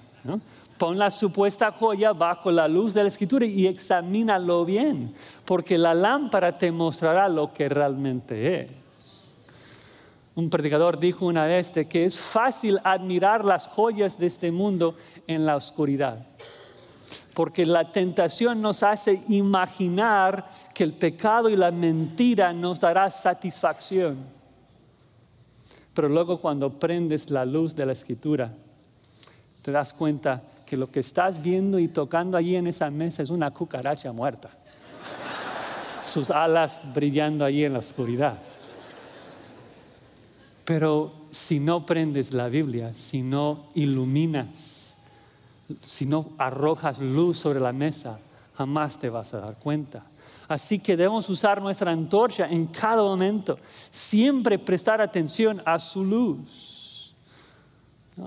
Pon 0.76 0.98
la 0.98 1.10
supuesta 1.10 1.70
joya 1.70 2.12
bajo 2.12 2.50
la 2.50 2.68
luz 2.68 2.92
de 2.92 3.02
la 3.02 3.08
escritura 3.08 3.46
y 3.46 3.66
examínalo 3.66 4.64
bien, 4.64 5.14
porque 5.44 5.78
la 5.78 5.94
lámpara 5.94 6.58
te 6.58 6.70
mostrará 6.72 7.28
lo 7.28 7.52
que 7.52 7.68
realmente 7.68 8.62
es. 8.62 8.83
Un 10.34 10.50
predicador 10.50 10.98
dijo 10.98 11.26
una 11.26 11.46
vez 11.46 11.72
que 11.88 12.04
es 12.04 12.18
fácil 12.18 12.80
admirar 12.82 13.44
las 13.44 13.68
joyas 13.68 14.18
de 14.18 14.26
este 14.26 14.50
mundo 14.50 14.96
en 15.26 15.46
la 15.46 15.56
oscuridad 15.56 16.26
porque 17.34 17.66
la 17.66 17.92
tentación 17.92 18.62
nos 18.62 18.82
hace 18.82 19.22
imaginar 19.28 20.48
que 20.72 20.84
el 20.84 20.92
pecado 20.92 21.48
y 21.48 21.56
la 21.56 21.70
mentira 21.70 22.52
nos 22.52 22.80
dará 22.80 23.10
satisfacción. 23.10 24.16
Pero 25.92 26.08
luego 26.08 26.38
cuando 26.38 26.70
prendes 26.70 27.30
la 27.30 27.44
luz 27.44 27.74
de 27.74 27.86
la 27.86 27.92
escritura, 27.92 28.52
te 29.62 29.72
das 29.72 29.92
cuenta 29.92 30.42
que 30.66 30.76
lo 30.76 30.90
que 30.90 31.00
estás 31.00 31.42
viendo 31.42 31.78
y 31.78 31.88
tocando 31.88 32.36
allí 32.36 32.56
en 32.56 32.68
esa 32.68 32.90
mesa 32.90 33.22
es 33.22 33.30
una 33.30 33.50
cucaracha 33.50 34.12
muerta. 34.12 34.50
Sus 36.02 36.30
alas 36.30 36.82
brillando 36.94 37.44
allí 37.44 37.64
en 37.64 37.72
la 37.72 37.78
oscuridad. 37.80 38.38
Pero 40.64 41.12
si 41.30 41.60
no 41.60 41.84
prendes 41.84 42.32
la 42.32 42.48
Biblia, 42.48 42.94
si 42.94 43.22
no 43.22 43.66
iluminas 43.74 44.84
si 45.82 46.06
no 46.06 46.30
arrojas 46.38 46.98
luz 46.98 47.38
sobre 47.38 47.60
la 47.60 47.72
mesa, 47.72 48.18
jamás 48.54 48.98
te 48.98 49.08
vas 49.08 49.32
a 49.34 49.40
dar 49.40 49.56
cuenta. 49.56 50.02
Así 50.48 50.78
que 50.78 50.96
debemos 50.96 51.28
usar 51.28 51.60
nuestra 51.60 51.90
antorcha 51.90 52.46
en 52.46 52.66
cada 52.66 53.02
momento, 53.02 53.58
siempre 53.90 54.58
prestar 54.58 55.00
atención 55.00 55.62
a 55.64 55.78
su 55.78 56.04
luz. 56.04 57.14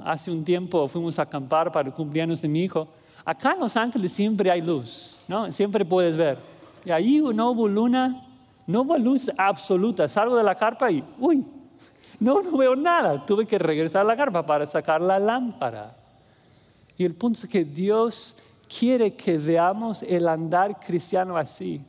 Hace 0.03 0.31
un 0.31 0.43
tiempo 0.43 0.87
fuimos 0.87 1.17
a 1.19 1.23
acampar 1.23 1.71
para 1.71 1.87
el 1.87 1.93
cumpleaños 1.93 2.41
de 2.41 2.47
mi 2.47 2.63
hijo. 2.63 2.87
Acá 3.23 3.53
en 3.53 3.59
Los 3.59 3.77
Ángeles 3.77 4.11
siempre 4.11 4.49
hay 4.49 4.61
luz, 4.61 5.19
¿no? 5.27 5.51
Siempre 5.51 5.85
puedes 5.85 6.15
ver. 6.17 6.37
Y 6.83 6.91
ahí 6.91 7.21
no 7.33 7.51
hubo 7.51 7.67
luna, 7.67 8.25
no 8.65 8.81
hubo 8.81 8.97
luz 8.97 9.31
absoluta. 9.37 10.07
Salgo 10.07 10.35
de 10.35 10.43
la 10.43 10.55
carpa 10.55 10.91
y, 10.91 11.03
uy, 11.19 11.45
no, 12.19 12.41
no 12.41 12.57
veo 12.57 12.75
nada. 12.75 13.25
Tuve 13.25 13.45
que 13.45 13.57
regresar 13.57 14.01
a 14.01 14.05
la 14.05 14.17
carpa 14.17 14.45
para 14.45 14.65
sacar 14.65 15.01
la 15.01 15.19
lámpara. 15.19 15.95
Y 16.97 17.05
el 17.05 17.13
punto 17.13 17.41
es 17.41 17.47
que 17.47 17.63
Dios 17.63 18.37
quiere 18.67 19.15
que 19.15 19.37
veamos 19.37 20.03
el 20.03 20.27
andar 20.27 20.79
cristiano 20.79 21.37
así. 21.37 21.81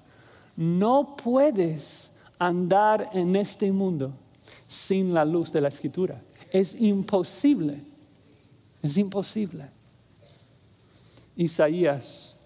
No 0.56 1.16
puedes 1.16 2.12
andar 2.38 3.10
en 3.12 3.36
este 3.36 3.72
mundo 3.72 4.12
sin 4.66 5.14
la 5.14 5.24
luz 5.24 5.52
de 5.52 5.60
la 5.60 5.68
escritura. 5.68 6.20
Es 6.50 6.80
imposible. 6.80 7.80
Es 8.82 8.96
imposible. 8.96 9.66
Isaías 11.36 12.40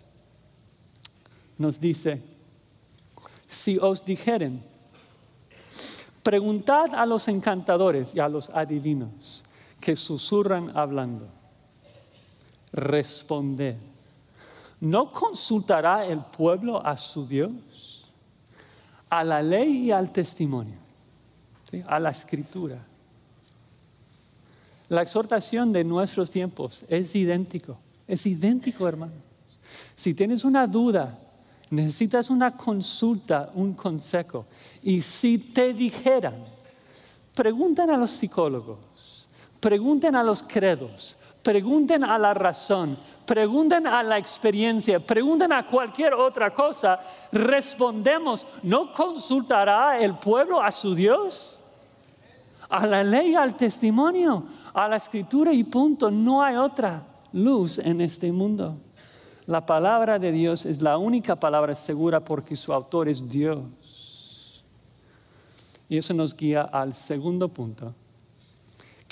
nos 1.58 1.80
dice, 1.80 2.20
si 3.46 3.78
os 3.78 4.04
dijeren, 4.04 4.62
preguntad 6.22 6.94
a 6.94 7.06
los 7.06 7.28
encantadores 7.28 8.14
y 8.14 8.20
a 8.20 8.28
los 8.28 8.50
adivinos 8.50 9.44
que 9.80 9.96
susurran 9.96 10.76
hablando 10.76 11.42
responder. 12.72 13.76
¿No 14.80 15.12
consultará 15.12 16.04
el 16.06 16.20
pueblo 16.20 16.84
a 16.84 16.96
su 16.96 17.26
Dios? 17.26 17.52
A 19.10 19.22
la 19.22 19.42
ley 19.42 19.86
y 19.86 19.90
al 19.92 20.10
testimonio, 20.10 20.76
a 21.86 22.00
la 22.00 22.10
escritura. 22.10 22.78
La 24.88 25.02
exhortación 25.02 25.72
de 25.72 25.84
nuestros 25.84 26.30
tiempos 26.30 26.84
es 26.88 27.14
idéntico, 27.14 27.78
es 28.08 28.26
idéntico 28.26 28.88
hermanos. 28.88 29.16
Si 29.94 30.14
tienes 30.14 30.44
una 30.44 30.66
duda, 30.66 31.18
necesitas 31.72 32.28
una 32.28 32.50
consulta, 32.50 33.50
un 33.54 33.72
consejo, 33.72 34.46
y 34.82 35.00
si 35.00 35.38
te 35.38 35.72
dijeran, 35.72 36.34
pregunten 37.34 37.88
a 37.90 37.96
los 37.96 38.10
psicólogos, 38.10 39.28
pregunten 39.58 40.14
a 40.14 40.22
los 40.22 40.42
credos, 40.42 41.16
pregunten 41.42 42.04
a 42.04 42.18
la 42.18 42.34
razón, 42.34 42.98
pregunten 43.24 43.86
a 43.86 44.02
la 44.02 44.18
experiencia, 44.18 45.00
pregunten 45.00 45.50
a 45.52 45.64
cualquier 45.64 46.12
otra 46.12 46.50
cosa, 46.50 47.00
respondemos, 47.32 48.46
¿no 48.62 48.92
consultará 48.92 49.98
el 49.98 50.14
pueblo 50.14 50.60
a 50.60 50.70
su 50.70 50.94
Dios? 50.94 51.62
A 52.68 52.86
la 52.86 53.02
ley, 53.02 53.34
al 53.34 53.56
testimonio, 53.56 54.44
a 54.74 54.88
la 54.88 54.96
escritura 54.96 55.52
y 55.52 55.64
punto. 55.64 56.10
No 56.10 56.42
hay 56.42 56.56
otra 56.56 57.02
luz 57.32 57.78
en 57.78 58.00
este 58.00 58.32
mundo. 58.32 58.76
La 59.46 59.66
palabra 59.66 60.18
de 60.18 60.32
Dios 60.32 60.66
es 60.66 60.82
la 60.82 60.98
única 60.98 61.36
palabra 61.36 61.74
segura 61.74 62.24
porque 62.24 62.56
su 62.56 62.72
autor 62.72 63.08
es 63.08 63.28
Dios. 63.28 63.60
Y 65.88 65.98
eso 65.98 66.14
nos 66.14 66.36
guía 66.36 66.62
al 66.62 66.94
segundo 66.94 67.48
punto 67.48 67.94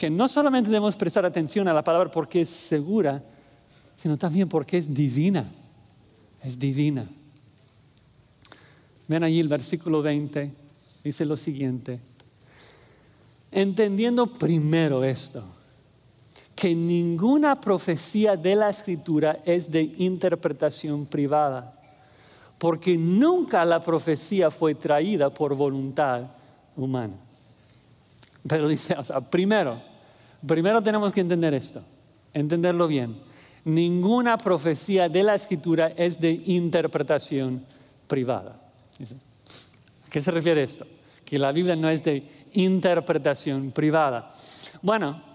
que 0.00 0.08
no 0.08 0.28
solamente 0.28 0.70
debemos 0.70 0.96
prestar 0.96 1.26
atención 1.26 1.68
a 1.68 1.74
la 1.74 1.84
palabra 1.84 2.10
porque 2.10 2.40
es 2.40 2.48
segura, 2.48 3.22
sino 3.98 4.16
también 4.16 4.48
porque 4.48 4.78
es 4.78 4.94
divina. 4.94 5.52
es 6.42 6.58
divina. 6.58 7.06
Ven 9.06 9.22
allí 9.22 9.40
el 9.40 9.48
versículo 9.48 10.00
20, 10.00 10.50
dice 11.04 11.26
lo 11.26 11.36
siguiente. 11.36 12.00
Entendiendo 13.52 14.32
primero 14.32 15.04
esto, 15.04 15.44
que 16.60 16.74
ninguna 16.74 17.58
profecía 17.58 18.36
de 18.36 18.54
la 18.54 18.68
escritura 18.68 19.38
es 19.46 19.70
de 19.70 19.80
interpretación 19.96 21.06
privada, 21.06 21.72
porque 22.58 22.98
nunca 22.98 23.64
la 23.64 23.82
profecía 23.82 24.50
fue 24.50 24.74
traída 24.74 25.30
por 25.30 25.54
voluntad 25.54 26.24
humana. 26.76 27.14
Pero 28.46 28.68
dice, 28.68 28.92
o 28.92 29.02
sea, 29.02 29.22
primero, 29.22 29.80
primero 30.46 30.82
tenemos 30.82 31.14
que 31.14 31.22
entender 31.22 31.54
esto, 31.54 31.80
entenderlo 32.34 32.86
bien. 32.86 33.16
Ninguna 33.64 34.36
profecía 34.36 35.08
de 35.08 35.22
la 35.22 35.36
escritura 35.36 35.88
es 35.96 36.20
de 36.20 36.42
interpretación 36.44 37.64
privada. 38.06 38.60
¿A 39.00 40.10
qué 40.10 40.20
se 40.20 40.30
refiere 40.30 40.62
esto? 40.62 40.86
Que 41.24 41.38
la 41.38 41.52
Biblia 41.52 41.74
no 41.74 41.88
es 41.88 42.04
de 42.04 42.22
interpretación 42.52 43.70
privada. 43.70 44.28
Bueno, 44.82 45.29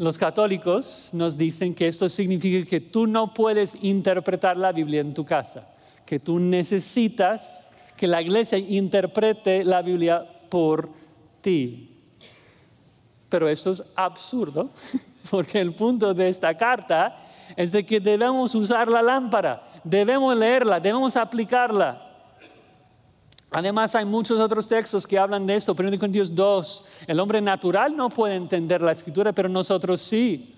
los 0.00 0.16
católicos 0.16 1.10
nos 1.12 1.36
dicen 1.36 1.74
que 1.74 1.86
esto 1.86 2.08
significa 2.08 2.66
que 2.66 2.80
tú 2.80 3.06
no 3.06 3.34
puedes 3.34 3.76
interpretar 3.82 4.56
la 4.56 4.72
Biblia 4.72 5.02
en 5.02 5.12
tu 5.12 5.26
casa, 5.26 5.68
que 6.06 6.18
tú 6.18 6.38
necesitas 6.38 7.68
que 7.98 8.06
la 8.06 8.22
iglesia 8.22 8.56
interprete 8.56 9.62
la 9.62 9.82
Biblia 9.82 10.26
por 10.48 10.88
ti. 11.42 11.98
Pero 13.28 13.46
esto 13.46 13.72
es 13.72 13.82
absurdo, 13.94 14.70
porque 15.30 15.60
el 15.60 15.74
punto 15.74 16.14
de 16.14 16.30
esta 16.30 16.56
carta 16.56 17.18
es 17.54 17.70
de 17.70 17.84
que 17.84 18.00
debemos 18.00 18.54
usar 18.54 18.88
la 18.88 19.02
lámpara, 19.02 19.62
debemos 19.84 20.34
leerla, 20.34 20.80
debemos 20.80 21.14
aplicarla. 21.14 22.09
Además 23.50 23.94
hay 23.96 24.04
muchos 24.04 24.38
otros 24.38 24.68
textos 24.68 25.06
que 25.06 25.18
hablan 25.18 25.44
de 25.44 25.56
esto. 25.56 25.74
1 25.76 25.98
Corintios 25.98 26.34
2, 26.34 26.84
el 27.08 27.18
hombre 27.18 27.40
natural 27.40 27.96
no 27.96 28.08
puede 28.08 28.36
entender 28.36 28.80
la 28.80 28.92
escritura, 28.92 29.32
pero 29.32 29.48
nosotros 29.48 30.00
sí. 30.00 30.54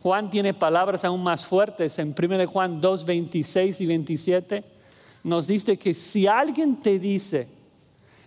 Juan 0.00 0.30
tiene 0.30 0.54
palabras 0.54 1.04
aún 1.04 1.22
más 1.22 1.44
fuertes 1.44 1.98
en 1.98 2.14
1 2.18 2.46
Juan 2.46 2.80
2, 2.80 3.04
26 3.04 3.80
y 3.80 3.86
27. 3.86 4.64
Nos 5.24 5.46
dice 5.46 5.76
que 5.76 5.92
si 5.92 6.26
alguien 6.26 6.80
te 6.80 6.98
dice 6.98 7.48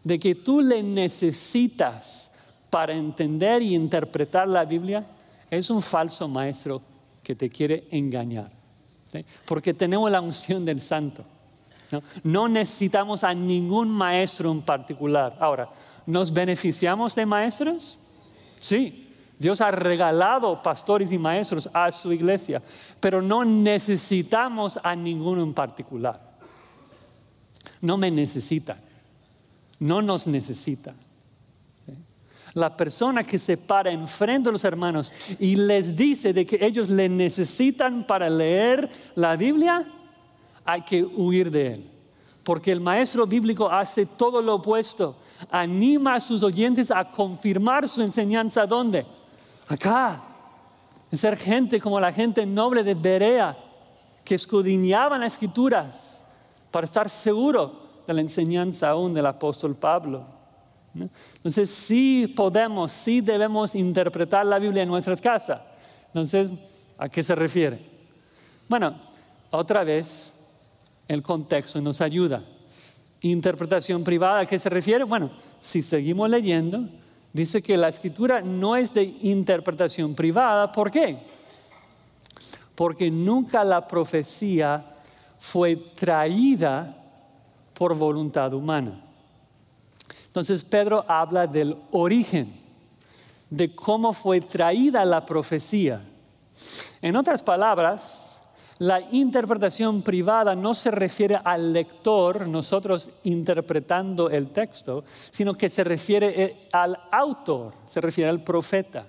de 0.04 0.20
que 0.20 0.36
tú 0.36 0.62
le 0.62 0.84
necesitas 0.84 2.32
para 2.70 2.94
entender 2.94 3.62
y 3.62 3.74
interpretar 3.74 4.48
la 4.48 4.66
Biblia, 4.66 5.06
es 5.50 5.70
un 5.70 5.82
falso 5.82 6.28
maestro 6.28 6.82
que 7.24 7.36
te 7.36 7.50
quiere 7.50 7.88
engañar. 7.92 8.52
Porque 9.46 9.74
tenemos 9.74 10.10
la 10.12 10.22
unción 10.22 10.64
del 10.66 10.80
santo. 10.80 11.24
¿No? 12.24 12.48
necesitamos 12.48 13.24
a 13.24 13.34
ningún 13.34 13.90
maestro 13.90 14.52
en 14.52 14.62
particular. 14.62 15.36
Ahora, 15.40 15.70
¿nos 16.06 16.32
beneficiamos 16.34 17.16
de 17.16 17.26
maestros? 17.26 17.98
Sí. 18.60 19.08
Dios 19.42 19.60
ha 19.60 19.72
regalado 19.72 20.62
pastores 20.62 21.12
y 21.12 21.18
maestros 21.18 21.68
a 21.74 21.92
su 21.92 22.14
iglesia, 22.14 22.62
pero 23.00 23.24
no 23.24 23.44
necesitamos 23.44 24.80
a 24.84 24.96
ninguno 24.96 25.42
en 25.42 25.54
particular. 25.56 26.22
No 27.82 27.98
me 27.98 28.12
necesita, 28.12 28.78
no 29.80 30.04
nos 30.04 30.28
necesita. 30.28 30.94
La 32.54 32.78
persona 32.78 33.24
que 33.24 33.40
se 33.40 33.58
para 33.58 33.92
enfrente 33.92 34.50
de 34.50 34.54
los 34.54 34.64
hermanos 34.64 35.12
y 35.40 35.56
les 35.56 35.96
dice 35.96 36.34
de 36.34 36.46
que 36.46 36.64
ellos 36.64 36.90
le 36.90 37.10
necesitan 37.10 38.06
para 38.06 38.30
leer 38.30 38.90
la 39.16 39.36
Biblia, 39.38 39.88
hay 40.66 40.82
que 40.82 41.04
huir 41.04 41.52
de 41.52 41.74
él. 41.74 41.92
Porque 42.44 42.72
el 42.72 42.82
maestro 42.82 43.28
bíblico 43.28 43.70
hace 43.70 44.06
todo 44.06 44.42
lo 44.42 44.56
opuesto. 44.56 45.16
Anima 45.52 46.16
a 46.16 46.20
sus 46.20 46.42
oyentes 46.44 46.90
a 46.90 47.06
confirmar 47.06 47.88
su 47.88 48.02
enseñanza. 48.02 48.66
¿Dónde? 48.66 49.06
Acá. 49.68 50.24
En 51.12 51.18
ser 51.18 51.38
gente 51.38 51.80
como 51.80 52.00
la 52.00 52.12
gente 52.12 52.46
noble 52.46 52.84
de 52.84 52.96
Berea, 52.96 53.58
que 54.24 54.36
escudriñaban 54.36 55.20
las 55.20 55.34
escrituras 55.34 56.24
para 56.72 56.86
estar 56.86 57.10
seguro 57.10 57.82
de 58.08 58.14
la 58.14 58.22
enseñanza 58.22 58.90
aún 58.90 59.14
del 59.14 59.26
apóstol 59.26 59.76
Pablo. 59.76 60.26
Entonces, 61.36 61.70
sí 61.70 62.34
podemos, 62.36 62.92
sí 62.92 63.22
debemos 63.22 63.76
interpretar 63.76 64.46
la 64.46 64.60
Biblia 64.60 64.84
en 64.84 64.90
nuestras 64.90 65.22
casas. 65.22 65.62
Entonces, 66.08 66.50
¿a 66.98 67.08
qué 67.08 67.24
se 67.24 67.36
refiere? 67.36 67.80
Bueno, 68.68 68.96
otra 69.52 69.84
vez, 69.84 70.34
el 71.08 71.22
contexto 71.22 71.82
nos 71.82 72.02
ayuda. 72.02 72.44
Interpretación 73.22 74.04
privada, 74.04 74.40
¿a 74.40 74.46
qué 74.46 74.58
se 74.58 74.70
refiere? 74.70 75.04
Bueno, 75.04 75.32
si 75.60 75.82
seguimos 75.82 76.30
leyendo, 76.30 76.88
dice 77.34 77.62
que 77.62 77.78
la 77.78 77.88
escritura 77.88 78.42
no 78.42 78.76
es 78.76 78.94
de 78.94 79.04
interpretación 79.04 80.16
privada. 80.16 80.72
¿Por 80.72 80.90
qué? 80.90 81.20
Porque 82.76 83.12
nunca 83.12 83.64
la 83.64 83.88
profecía 83.88 84.86
fue 85.38 85.76
traída 85.76 86.98
por 87.74 87.96
voluntad 87.96 88.54
humana. 88.54 89.02
Entonces 90.28 90.64
Pedro 90.64 91.04
habla 91.08 91.46
del 91.46 91.76
origen, 91.92 92.54
de 93.50 93.76
cómo 93.76 94.14
fue 94.14 94.40
traída 94.40 95.04
la 95.04 95.26
profecía. 95.26 96.02
En 97.02 97.16
otras 97.16 97.44
palabras, 97.44 98.31
la 98.82 99.00
interpretación 99.12 100.02
privada 100.02 100.56
no 100.56 100.74
se 100.74 100.90
refiere 100.90 101.40
al 101.44 101.72
lector, 101.72 102.48
nosotros 102.48 103.12
interpretando 103.26 104.28
el 104.28 104.48
texto, 104.48 105.04
sino 105.30 105.54
que 105.54 105.70
se 105.70 105.84
refiere 105.84 106.44
eh, 106.44 106.68
al 106.72 106.98
autor, 107.12 107.74
se 107.86 108.02
refiere 108.02 108.32
al 108.32 108.44
profeta. 108.44 109.06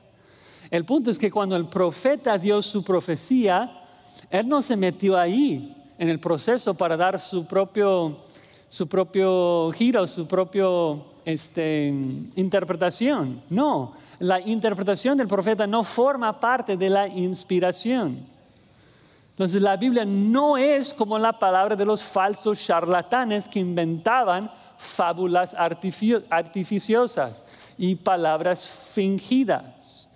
El 0.71 0.85
punto 0.85 1.11
es 1.11 1.19
que 1.19 1.31
cuando 1.31 1.57
el 1.57 1.69
profeta 1.69 2.37
dio 2.37 2.61
su 2.61 2.85
profecía, 2.85 3.83
él 4.29 4.47
no 4.47 4.61
se 4.61 4.77
metió 4.77 5.17
ahí 5.17 5.75
en 5.97 6.11
el 6.11 6.21
proceso 6.21 6.75
para 6.75 6.95
dar 6.95 7.19
su 7.19 7.47
propio, 7.47 8.19
su 8.69 8.87
propio 8.87 9.73
giro, 9.73 10.07
su 10.07 10.27
propio 10.27 11.07
este, 11.25 11.87
interpretación. 12.37 13.41
No, 13.49 13.95
la 14.19 14.39
interpretación 14.39 15.17
del 15.17 15.29
profeta 15.29 15.67
no 15.67 15.83
forma 15.83 16.39
parte 16.39 16.77
de 16.77 16.91
la 16.91 17.09
inspiración. 17.09 18.32
Entonces 19.43 19.63
la 19.63 19.77
Biblia 19.77 20.05
no 20.05 20.57
es 20.57 20.95
como 20.95 21.19
la 21.19 21.37
palabra 21.37 21.75
de 21.75 21.85
los 21.85 22.01
falsos 22.01 22.65
charlatanes 22.65 23.49
que 23.49 23.59
inventaban 23.59 24.49
fábulas 24.79 25.53
artificiosas 25.59 27.45
y 27.77 27.97
palabras 27.97 28.93
fingidas. 28.95 30.09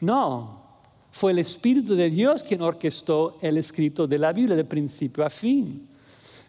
No, 0.00 0.62
fue 1.10 1.32
el 1.32 1.40
Espíritu 1.40 1.94
de 1.94 2.08
Dios 2.08 2.42
quien 2.42 2.62
orquestó 2.62 3.36
el 3.42 3.58
escrito 3.58 4.06
de 4.06 4.16
la 4.16 4.32
Biblia 4.32 4.56
de 4.56 4.64
principio 4.64 5.26
a 5.26 5.28
fin. 5.28 5.86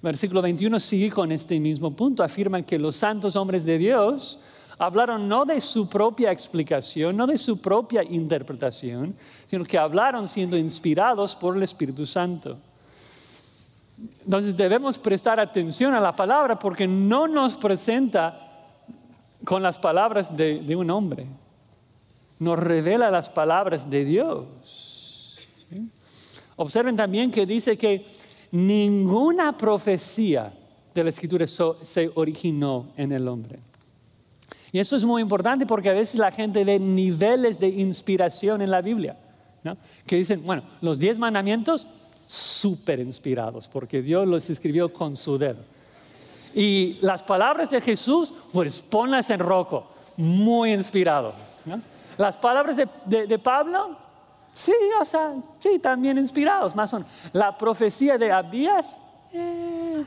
Versículo 0.02 0.42
21 0.42 0.80
sigue 0.80 1.12
con 1.12 1.34
este 1.34 1.60
mismo 1.60 1.94
punto. 1.94 2.24
Afirman 2.24 2.64
que 2.64 2.80
los 2.80 2.96
santos 2.96 3.36
hombres 3.36 3.66
de 3.66 3.78
Dios 3.78 4.40
hablaron 4.78 5.28
no 5.28 5.46
de 5.46 5.62
su 5.62 5.88
propia 5.90 6.32
explicación, 6.32 7.16
no 7.16 7.28
de 7.28 7.38
su 7.38 7.62
propia 7.62 8.04
interpretación, 8.04 9.16
sino 9.50 9.64
que 9.64 9.78
hablaron 9.78 10.28
siendo 10.28 10.58
inspirados 10.58 11.36
por 11.36 11.56
el 11.56 11.64
Espíritu 11.64 12.06
Santo. 12.06 12.58
Entonces 14.26 14.58
debemos 14.58 14.98
prestar 14.98 15.40
atención 15.40 15.94
a 15.94 16.00
la 16.00 16.16
palabra 16.16 16.60
porque 16.60 16.88
no 16.88 17.28
nos 17.28 17.56
presenta 17.56 18.42
con 19.46 19.64
las 19.64 19.78
palabras 19.78 20.36
de, 20.36 20.76
un 20.76 20.90
hombre, 20.90 21.28
nos 22.40 22.60
revela 22.60 23.12
las 23.12 23.30
palabras 23.30 23.90
de 23.90 24.04
Dios. 24.04 25.38
Observen 26.58 26.96
también 26.96 27.32
que 27.32 27.46
dice 27.46 27.78
que 27.78 28.06
ninguna 28.52 29.56
profecía 29.56 30.54
de 30.94 31.04
la 31.04 31.10
escritura 31.10 31.46
se 31.48 32.12
originó 32.16 32.92
en 32.98 33.12
el 33.12 33.28
hombre. 33.28 33.60
Y 34.76 34.80
eso 34.80 34.98
es 34.98 35.06
muy 35.06 35.22
importante 35.22 35.66
porque 35.66 35.90
a 35.90 35.94
veces 35.94 36.20
la 36.20 36.32
gente 36.32 36.66
ve 36.66 36.78
niveles 36.80 37.58
de 37.62 37.70
inspiración 37.70 38.62
en 38.62 38.70
la 38.70 38.82
Biblia, 38.82 39.16
¿no? 39.64 39.78
que 40.06 40.18
dicen, 40.18 40.46
bueno, 40.46 40.64
los 40.82 41.00
diez 41.00 41.18
mandamientos, 41.18 41.88
súper 42.28 43.00
inspirados, 43.00 43.70
porque 43.70 44.02
Dios 44.02 44.28
los 44.28 44.50
escribió 44.50 44.92
con 44.92 45.16
su 45.16 45.38
dedo. 45.38 45.62
Y 46.54 46.98
las 47.00 47.24
palabras 47.24 47.70
de 47.70 47.80
Jesús, 47.80 48.34
pues 48.52 48.80
ponlas 48.80 49.30
en 49.30 49.40
rojo, 49.40 49.88
muy 50.18 50.74
inspirados. 50.74 51.36
Las 52.18 52.36
palabras 52.36 52.76
de, 52.76 53.40
Pablo, 53.40 53.98
sí, 54.54 54.74
o 55.00 55.06
sea, 55.06 55.36
sí, 55.58 55.80
también 55.80 56.18
inspirados, 56.18 56.76
más 56.76 56.94
o. 56.94 57.00
La 57.32 57.58
profecía 57.58 58.18
de 58.18 58.30
Abdías, 58.30 59.00
eh, 59.32 60.04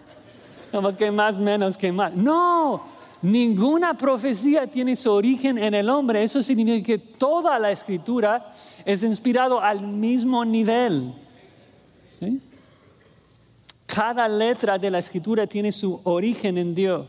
como 0.70 0.94
que 0.94 1.11
más 1.11 1.38
menos 1.38 1.78
que 1.78 1.90
más. 1.90 2.12
No, 2.12 2.98
Ninguna 3.22 3.94
profecía 3.94 4.66
tiene 4.66 4.94
su 4.94 5.11
origen 5.11 5.59
en 5.59 5.74
el 5.74 5.88
hombre. 5.88 6.22
Eso 6.22 6.42
significa 6.42 6.87
que 6.87 6.98
toda 6.98 7.59
la 7.59 7.70
escritura 7.70 8.50
es 8.85 9.02
inspirado 9.02 9.61
al 9.61 9.83
mismo 9.83 10.44
nivel. 10.44 11.14
cada 13.87 14.28
letra 14.28 14.78
de 14.78 14.90
la 14.90 14.98
escritura 14.98 15.46
tiene 15.46 15.72
su 15.72 16.00
origen 16.04 16.59
en 16.59 16.74
Dios. 16.74 17.07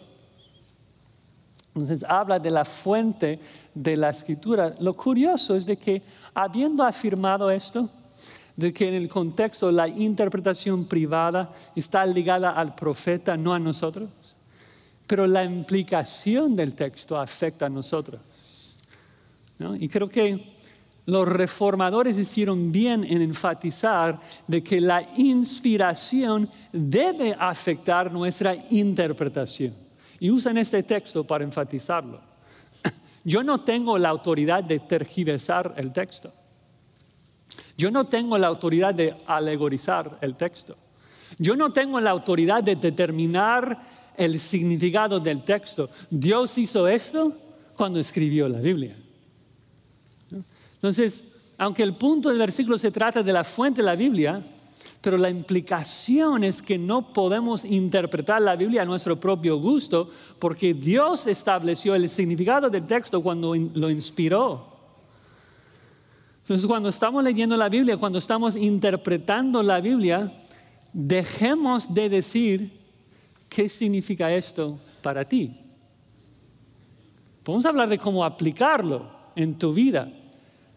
Entonces 1.75 2.03
habla 2.03 2.39
de 2.39 2.49
la 2.49 2.65
fuente 2.65 3.39
de 3.73 3.95
la 3.95 4.09
escritura. 4.09 4.73
Lo 4.79 4.93
curioso 4.95 5.55
es 5.55 5.65
de 5.65 5.77
que 5.77 6.01
habiendo 6.33 6.83
afirmado 6.83 7.51
esto, 7.51 7.89
de 8.55 8.73
que 8.73 8.89
en 8.89 8.95
el 8.95 9.07
contexto 9.07 9.71
la 9.71 9.87
interpretación 9.87 10.85
privada 10.85 11.53
está 11.75 12.05
ligada 12.05 12.51
al 12.51 12.75
profeta, 12.75 13.37
no 13.37 13.53
a 13.53 13.59
nosotros, 13.59 14.09
pero 15.09 15.25
la 15.25 15.43
implicación 15.43 16.55
del 16.55 16.75
texto 16.75 17.17
afecta 17.17 17.65
a 17.65 17.69
nosotros. 17.69 18.21
Y 19.79 19.89
creo 19.89 20.07
que 20.07 20.53
los 21.07 21.27
reformadores 21.27 22.15
hicieron 22.19 22.71
bien 22.71 23.03
en 23.03 23.23
enfatizar 23.23 24.19
de 24.45 24.63
que 24.63 24.79
la 24.79 25.01
inspiración 25.17 26.47
debe 26.71 27.35
afectar 27.39 28.11
nuestra 28.11 28.55
interpretación. 28.69 29.73
Y 30.19 30.29
usan 30.29 30.59
este 30.59 30.83
texto 30.83 31.23
para 31.23 31.43
enfatizarlo. 31.43 32.21
Yo 33.23 33.41
no 33.41 33.61
tengo 33.61 33.97
la 33.97 34.09
autoridad 34.09 34.63
de 34.63 34.77
tergiversar 34.77 35.73
el 35.77 35.91
texto. 35.91 36.31
Yo 37.75 37.89
no 37.89 38.05
tengo 38.05 38.37
la 38.37 38.45
autoridad 38.45 38.93
de 38.93 39.15
alegorizar 39.25 40.19
el 40.21 40.35
texto. 40.35 40.77
Yo 41.39 41.55
no 41.55 41.73
tengo 41.73 41.99
la 41.99 42.11
autoridad 42.11 42.63
de 42.63 42.75
determinar 42.75 43.98
el 44.19 44.38
significado 44.38 45.19
del 45.19 45.43
texto. 45.43 45.89
Dios 46.10 46.58
hizo 46.58 46.88
esto 46.88 47.34
cuando 47.77 47.99
escribió 47.99 48.49
la 48.49 48.60
Biblia. 48.60 48.95
Entonces, 50.73 51.23
aunque 51.58 51.84
el 51.84 51.95
punto 51.95 52.29
del 52.29 52.38
versículo 52.38 52.77
se 52.77 52.91
trata 52.91 53.23
de 53.23 53.32
la 53.32 53.45
fuente 53.45 53.82
de 53.82 53.86
la 53.86 53.95
Biblia, 53.95 54.43
pero 55.01 55.17
la 55.17 55.29
implicación 55.29 56.43
es 56.43 56.62
que 56.62 56.77
no 56.77 57.13
podemos 57.13 57.63
interpretar 57.63 58.41
la 58.41 58.58
Biblia 58.58 58.82
a 58.82 58.86
nuestro 58.86 59.15
propio 59.15 59.58
gusto 59.58 60.10
porque 60.38 60.73
Dios 60.73 61.25
estableció 61.25 61.95
el 61.95 62.10
significado 62.10 62.69
del 62.69 62.86
texto 62.86 63.21
cuando 63.21 63.55
lo 63.55 63.89
inspiró. 63.89 64.67
Entonces 66.41 66.67
cuando 66.67 66.89
estamos 66.89 67.23
leyendo 67.23 67.55
la 67.55 67.69
Biblia, 67.69 67.95
cuando 67.95 68.19
estamos 68.19 68.58
interpretando 68.58 69.63
la 69.63 69.79
Biblia, 69.79 70.34
dejemos 70.91 71.93
de 71.93 72.10
decir 72.10 72.78
qué 73.49 73.67
significa 73.67 74.31
esto 74.31 74.77
para 75.01 75.25
ti. 75.25 75.55
Podemos 77.43 77.65
hablar 77.65 77.89
de 77.89 77.97
cómo 77.97 78.23
aplicarlo 78.23 79.09
en 79.35 79.57
tu 79.57 79.73
vida, 79.73 80.12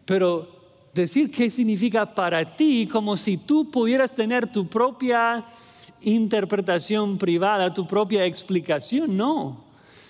pero 0.07 0.49
decir 0.95 1.31
qué 1.31 1.51
significa 1.51 2.07
para 2.07 2.45
ti 2.45 2.89
como 2.91 3.17
si 3.17 3.37
tú 3.37 3.71
pudieras 3.71 4.15
tener 4.15 4.51
tu 4.51 4.67
propia 4.67 5.45
interpretación 6.01 7.19
privada, 7.19 7.73
tu 7.73 7.87
propia 7.87 8.25
explicación. 8.25 9.17
No. 9.17 9.65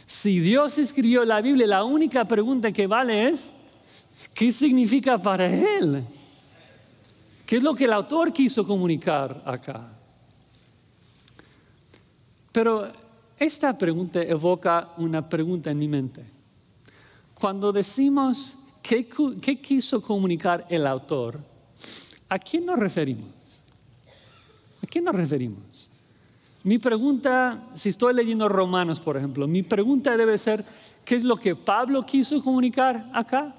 Si 0.07 0.41
Dios 0.41 0.79
escribió 0.79 1.25
la 1.25 1.41
Biblia, 1.41 1.67
la 1.67 1.85
única 1.85 2.25
pregunta 2.25 2.73
que 2.73 2.87
vale 2.87 3.29
es, 3.29 3.53
¿qué 4.35 4.53
significa 4.53 5.19
para 5.19 5.47
Él? 5.47 6.05
¿Qué 7.47 7.57
es 7.57 7.63
lo 7.63 7.75
que 7.75 7.85
el 7.85 7.93
autor 7.93 8.33
quiso 8.33 8.67
comunicar 8.67 9.43
acá? 9.45 10.02
Pero 12.53 12.89
esta 13.39 13.77
pregunta 13.77 14.23
evoca 14.23 14.93
una 14.99 15.29
pregunta 15.29 15.71
en 15.71 15.79
mi 15.79 15.89
mente. 15.89 16.23
Cuando 17.35 17.73
decimos 17.73 18.63
¿Qué, 18.83 19.07
quiso 19.57 20.03
comunicar 20.03 20.67
el 20.69 20.87
autor? 20.87 21.39
¿A 22.29 22.39
quién 22.39 22.67
nos 22.67 22.79
referimos? 22.79 23.31
¿A 24.83 24.87
quién 24.87 25.05
nos 25.05 25.15
referimos? 25.15 25.89
Mi 26.65 26.79
pregunta, 26.79 27.69
si 27.75 27.91
estoy 27.91 28.15
leyendo 28.15 28.49
Romanos, 28.49 29.01
por 29.01 29.17
ejemplo, 29.17 29.47
mi 29.47 29.63
pregunta 29.63 30.17
debe 30.17 30.37
ser, 30.37 30.65
¿qué 31.05 31.17
es 31.17 31.25
lo 31.25 31.37
que 31.37 31.55
Pablo 31.55 32.03
quiso 32.03 32.43
comunicar 32.43 33.09
acá? 33.15 33.55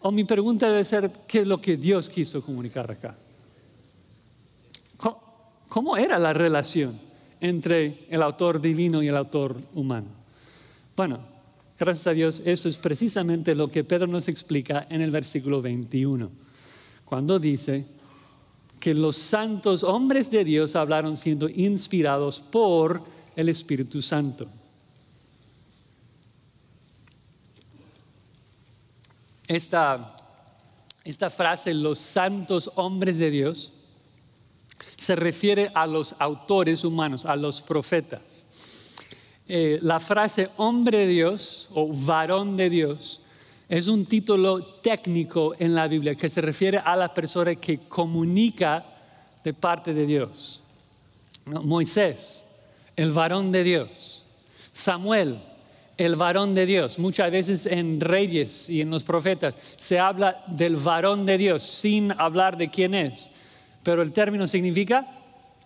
O 0.00 0.10
mi 0.10 0.24
pregunta 0.24 0.68
debe 0.68 0.84
ser, 0.84 1.10
¿qué 1.26 1.40
es 1.40 1.46
lo 1.46 1.60
que 1.60 1.76
Dios 1.76 2.10
quiso 2.10 2.42
comunicar 2.42 2.90
acá? 2.90 3.16
¿Cómo 5.68 5.96
era 5.96 6.18
la 6.18 6.32
relación 6.32 7.00
entre 7.40 8.06
el 8.08 8.22
autor 8.22 8.60
divino 8.60 9.02
y 9.02 9.08
el 9.08 9.16
autor 9.16 9.56
humano? 9.74 10.08
Bueno, 10.96 11.34
Gracias 11.76 12.06
a 12.06 12.12
Dios, 12.12 12.40
eso 12.44 12.68
es 12.68 12.76
precisamente 12.76 13.52
lo 13.54 13.68
que 13.68 13.82
Pedro 13.82 14.06
nos 14.06 14.28
explica 14.28 14.86
en 14.88 15.00
el 15.00 15.10
versículo 15.10 15.60
21, 15.60 16.30
cuando 17.04 17.40
dice 17.40 17.84
que 18.78 18.94
los 18.94 19.16
santos 19.16 19.82
hombres 19.82 20.30
de 20.30 20.44
Dios 20.44 20.76
hablaron 20.76 21.16
siendo 21.16 21.48
inspirados 21.48 22.38
por 22.38 23.02
el 23.34 23.48
Espíritu 23.48 24.00
Santo. 24.02 24.46
Esta, 29.48 30.16
esta 31.02 31.28
frase, 31.28 31.74
los 31.74 31.98
santos 31.98 32.70
hombres 32.76 33.18
de 33.18 33.30
Dios, 33.30 33.72
se 34.96 35.16
refiere 35.16 35.70
a 35.74 35.86
los 35.86 36.14
autores 36.18 36.84
humanos, 36.84 37.24
a 37.24 37.36
los 37.36 37.62
profetas. 37.62 38.44
Eh, 39.46 39.78
la 39.82 40.00
frase 40.00 40.48
hombre 40.56 40.98
de 40.98 41.06
Dios 41.06 41.68
o 41.74 41.88
varón 41.92 42.56
de 42.56 42.70
Dios 42.70 43.20
es 43.68 43.88
un 43.88 44.06
título 44.06 44.64
técnico 44.82 45.54
en 45.58 45.74
la 45.74 45.88
Biblia 45.88 46.14
que 46.14 46.28
se 46.28 46.40
refiere 46.40 46.78
a 46.78 46.96
la 46.96 47.12
persona 47.12 47.54
que 47.54 47.78
comunica 47.88 48.84
de 49.42 49.52
parte 49.52 49.92
de 49.92 50.06
Dios. 50.06 50.60
Moisés, 51.44 52.46
el 52.96 53.12
varón 53.12 53.52
de 53.52 53.64
Dios. 53.64 54.24
Samuel, 54.72 55.38
el 55.96 56.16
varón 56.16 56.54
de 56.54 56.66
Dios. 56.66 56.98
Muchas 56.98 57.30
veces 57.30 57.66
en 57.66 58.00
reyes 58.00 58.68
y 58.68 58.80
en 58.80 58.90
los 58.90 59.04
profetas 59.04 59.54
se 59.76 59.98
habla 59.98 60.42
del 60.46 60.76
varón 60.76 61.26
de 61.26 61.38
Dios 61.38 61.62
sin 61.62 62.12
hablar 62.12 62.56
de 62.56 62.70
quién 62.70 62.94
es. 62.94 63.30
Pero 63.84 64.02
el 64.02 64.12
término 64.12 64.46
significa 64.46 65.06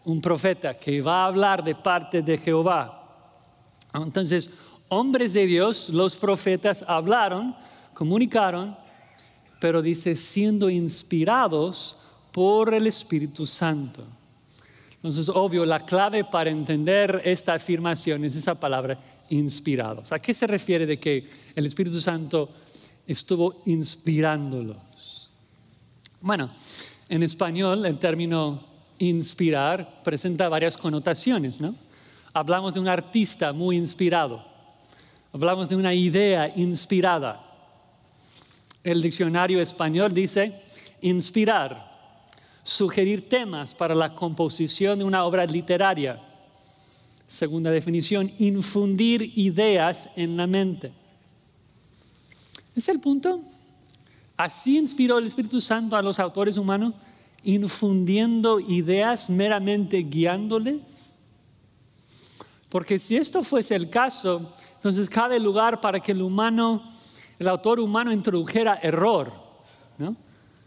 un 0.05 0.21
profeta 0.21 0.75
que 0.75 1.01
va 1.01 1.23
a 1.23 1.27
hablar 1.27 1.63
de 1.65 1.75
parte 1.75 2.21
de 2.23 2.37
Jehová. 2.37 2.95
Entonces, 3.95 4.51
hombres 4.89 5.33
de 5.33 5.47
Dios, 5.47 5.89
los 5.91 6.17
profetas 6.17 6.85
hablaron, 6.87 7.55
comunicaron, 7.95 8.77
pero 9.61 9.83
dice, 9.83 10.15
siendo 10.15 10.69
inspirados 10.69 11.97
por 12.33 12.75
el 12.75 12.87
Espíritu 12.87 13.47
Santo. 13.47 14.05
Entonces, 14.95 15.29
obvio, 15.29 15.65
la 15.65 15.81
clave 15.81 16.25
para 16.25 16.51
entender 16.51 17.23
esta 17.25 17.55
afirmación 17.55 18.25
es 18.25 18.35
esa 18.35 18.59
palabra 18.59 18.99
inspirados. 19.31 20.11
¿A 20.13 20.19
qué 20.19 20.35
se 20.35 20.47
refiere 20.47 20.87
de 20.87 20.99
que 20.99 21.29
el 21.55 21.67
Espíritu 21.67 22.01
Santo 22.01 22.51
estuvo 23.07 23.63
inspirándolos? 23.67 25.31
Bueno, 26.21 26.51
en 27.09 27.23
español 27.23 27.87
el 27.87 27.99
término 27.99 28.65
inspirar 28.99 30.03
presenta 30.03 30.49
varias 30.49 30.77
connotaciones, 30.77 31.61
¿no? 31.61 31.75
Hablamos 32.33 32.75
de 32.75 32.81
un 32.81 32.89
artista 32.89 33.53
muy 33.53 33.77
inspirado. 33.77 34.45
Hablamos 35.33 35.69
de 35.69 35.77
una 35.77 35.95
idea 35.95 36.53
inspirada. 36.57 37.45
El 38.85 39.03
diccionario 39.03 39.61
español 39.61 40.13
dice 40.13 40.63
inspirar, 41.01 41.89
sugerir 42.63 43.29
temas 43.29 43.75
para 43.75 43.95
la 43.95 44.15
composición 44.15 44.99
de 44.99 45.05
una 45.05 45.25
obra 45.25 45.47
literaria. 45.47 46.23
Segunda 47.27 47.71
definición, 47.71 48.31
infundir 48.39 49.39
ideas 49.39 50.11
en 50.17 50.37
la 50.37 50.47
mente. 50.47 50.93
¿Es 52.75 52.89
el 52.89 53.01
punto? 53.01 53.43
Así 54.39 54.79
inspiró 54.79 55.19
el 55.19 55.27
Espíritu 55.27 55.61
Santo 55.61 55.97
a 55.97 56.03
los 56.03 56.21
autores 56.21 56.57
humanos, 56.57 56.95
infundiendo 57.43 58.61
ideas, 58.61 59.29
meramente 59.29 59.99
guiándoles. 59.99 61.13
Porque 62.69 63.01
si 63.01 63.17
esto 63.17 63.43
fuese 63.43 63.75
el 63.75 63.91
caso, 63.91 64.55
entonces 64.75 65.11
cabe 65.11 65.41
lugar 65.41 65.81
para 65.81 65.99
que 65.99 66.13
el 66.13 66.23
humano, 66.23 66.85
el 67.41 67.49
autor 67.49 67.81
humano 67.81 68.13
introdujera 68.13 68.79
error. 68.81 69.33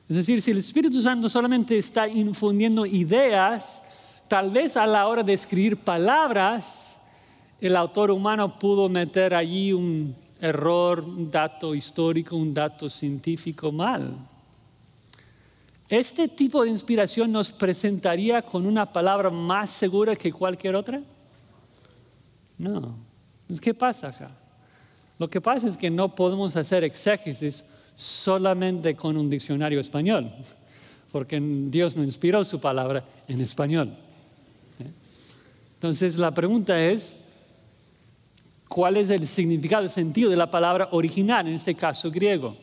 Es 0.09 0.17
decir, 0.17 0.41
si 0.41 0.51
el 0.51 0.57
Espíritu 0.57 1.01
Santo 1.01 1.29
solamente 1.29 1.77
está 1.77 2.09
infundiendo 2.09 2.85
ideas, 2.85 3.81
tal 4.27 4.51
vez 4.51 4.75
a 4.75 4.85
la 4.85 5.07
hora 5.07 5.23
de 5.23 5.31
escribir 5.31 5.77
palabras, 5.77 6.99
el 7.61 7.77
autor 7.77 8.11
humano 8.11 8.59
pudo 8.59 8.89
meter 8.89 9.33
allí 9.33 9.71
un 9.71 10.13
error, 10.41 11.01
un 11.01 11.29
dato 11.29 11.73
histórico, 11.75 12.35
un 12.35 12.53
dato 12.53 12.89
científico 12.89 13.71
mal. 13.71 14.15
¿Este 15.89 16.27
tipo 16.27 16.63
de 16.63 16.69
inspiración 16.69 17.31
nos 17.31 17.51
presentaría 17.51 18.41
con 18.41 18.65
una 18.65 18.91
palabra 18.91 19.29
más 19.29 19.69
segura 19.69 20.15
que 20.15 20.31
cualquier 20.31 20.75
otra? 20.75 21.01
No. 22.57 22.95
¿qué 23.61 23.73
pasa 23.73 24.07
acá? 24.07 24.31
Lo 25.19 25.27
que 25.27 25.41
pasa 25.41 25.67
es 25.67 25.77
que 25.77 25.89
no 25.89 26.15
podemos 26.15 26.55
hacer 26.55 26.83
exégesis 26.83 27.65
solamente 27.95 28.95
con 28.95 29.17
un 29.17 29.29
diccionario 29.29 29.79
español, 29.79 30.31
porque 31.11 31.39
Dios 31.41 31.95
no 31.95 32.03
inspiró 32.03 32.43
su 32.43 32.59
palabra 32.59 33.03
en 33.27 33.41
español. 33.41 33.95
Entonces 35.75 36.17
la 36.17 36.31
pregunta 36.31 36.81
es, 36.81 37.19
¿cuál 38.71 38.95
es 38.95 39.09
el 39.09 39.27
significado, 39.27 39.83
el 39.83 39.89
sentido 39.89 40.29
de 40.29 40.37
la 40.37 40.49
palabra 40.49 40.87
original, 40.91 41.45
en 41.45 41.55
este 41.55 41.75
caso 41.75 42.09
griego? 42.09 42.55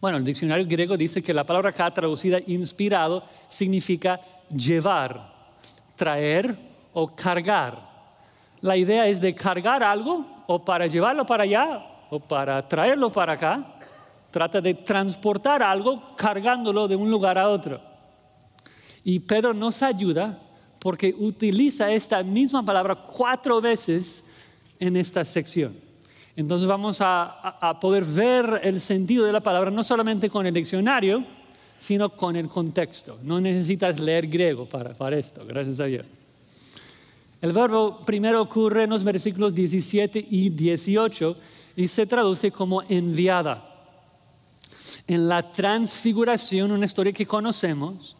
Bueno, 0.00 0.16
el 0.16 0.24
diccionario 0.24 0.66
griego 0.66 0.96
dice 0.96 1.22
que 1.22 1.34
la 1.34 1.44
palabra 1.44 1.70
acá 1.70 1.92
traducida 1.92 2.38
inspirado 2.46 3.22
significa 3.48 4.18
llevar, 4.48 5.30
traer 5.94 6.56
o 6.94 7.14
cargar. 7.14 7.78
La 8.62 8.78
idea 8.78 9.06
es 9.06 9.20
de 9.20 9.34
cargar 9.34 9.82
algo 9.82 10.24
o 10.46 10.64
para 10.64 10.86
llevarlo 10.86 11.26
para 11.26 11.42
allá 11.42 11.86
o 12.08 12.18
para 12.18 12.62
traerlo 12.62 13.12
para 13.12 13.34
acá. 13.34 13.76
Trata 14.30 14.62
de 14.62 14.72
transportar 14.72 15.62
algo 15.62 16.16
cargándolo 16.16 16.88
de 16.88 16.96
un 16.96 17.10
lugar 17.10 17.36
a 17.36 17.50
otro. 17.50 17.78
Y 19.04 19.20
Pedro 19.20 19.52
nos 19.52 19.82
ayuda 19.82 20.38
porque 20.78 21.14
utiliza 21.18 21.90
esta 21.92 22.22
misma 22.22 22.62
palabra 22.62 22.94
cuatro 22.94 23.60
veces 23.60 24.24
en 24.86 24.96
esta 24.96 25.24
sección. 25.24 25.74
Entonces 26.36 26.68
vamos 26.68 26.98
a, 27.00 27.78
poder 27.80 28.04
ver 28.04 28.60
el 28.62 28.80
sentido 28.80 29.24
de 29.24 29.32
la 29.32 29.40
palabra 29.40 29.70
no 29.70 29.82
solamente 29.82 30.28
con 30.28 30.46
el 30.46 30.52
diccionario, 30.52 31.24
sino 31.78 32.10
con 32.10 32.36
el 32.36 32.48
contexto. 32.48 33.18
No 33.22 33.40
necesitas 33.40 33.98
leer 34.00 34.26
griego 34.26 34.66
para, 34.66 34.94
para 34.94 35.16
esto, 35.16 35.44
gracias 35.46 35.80
a 35.80 35.84
Dios. 35.84 36.06
El 37.40 37.52
verbo 37.52 38.00
primero 38.04 38.42
ocurre 38.42 38.84
en 38.84 38.90
los 38.90 39.04
versículos 39.04 39.54
17 39.54 40.26
y 40.30 40.48
18 40.50 41.36
y 41.76 41.88
se 41.88 42.06
traduce 42.06 42.50
como 42.50 42.82
enviada. 42.88 43.70
En 45.06 45.28
la 45.28 45.52
transfiguración, 45.52 46.72
una 46.72 46.86
historia 46.86 47.12
que 47.12 47.26
conocemos, 47.26 48.16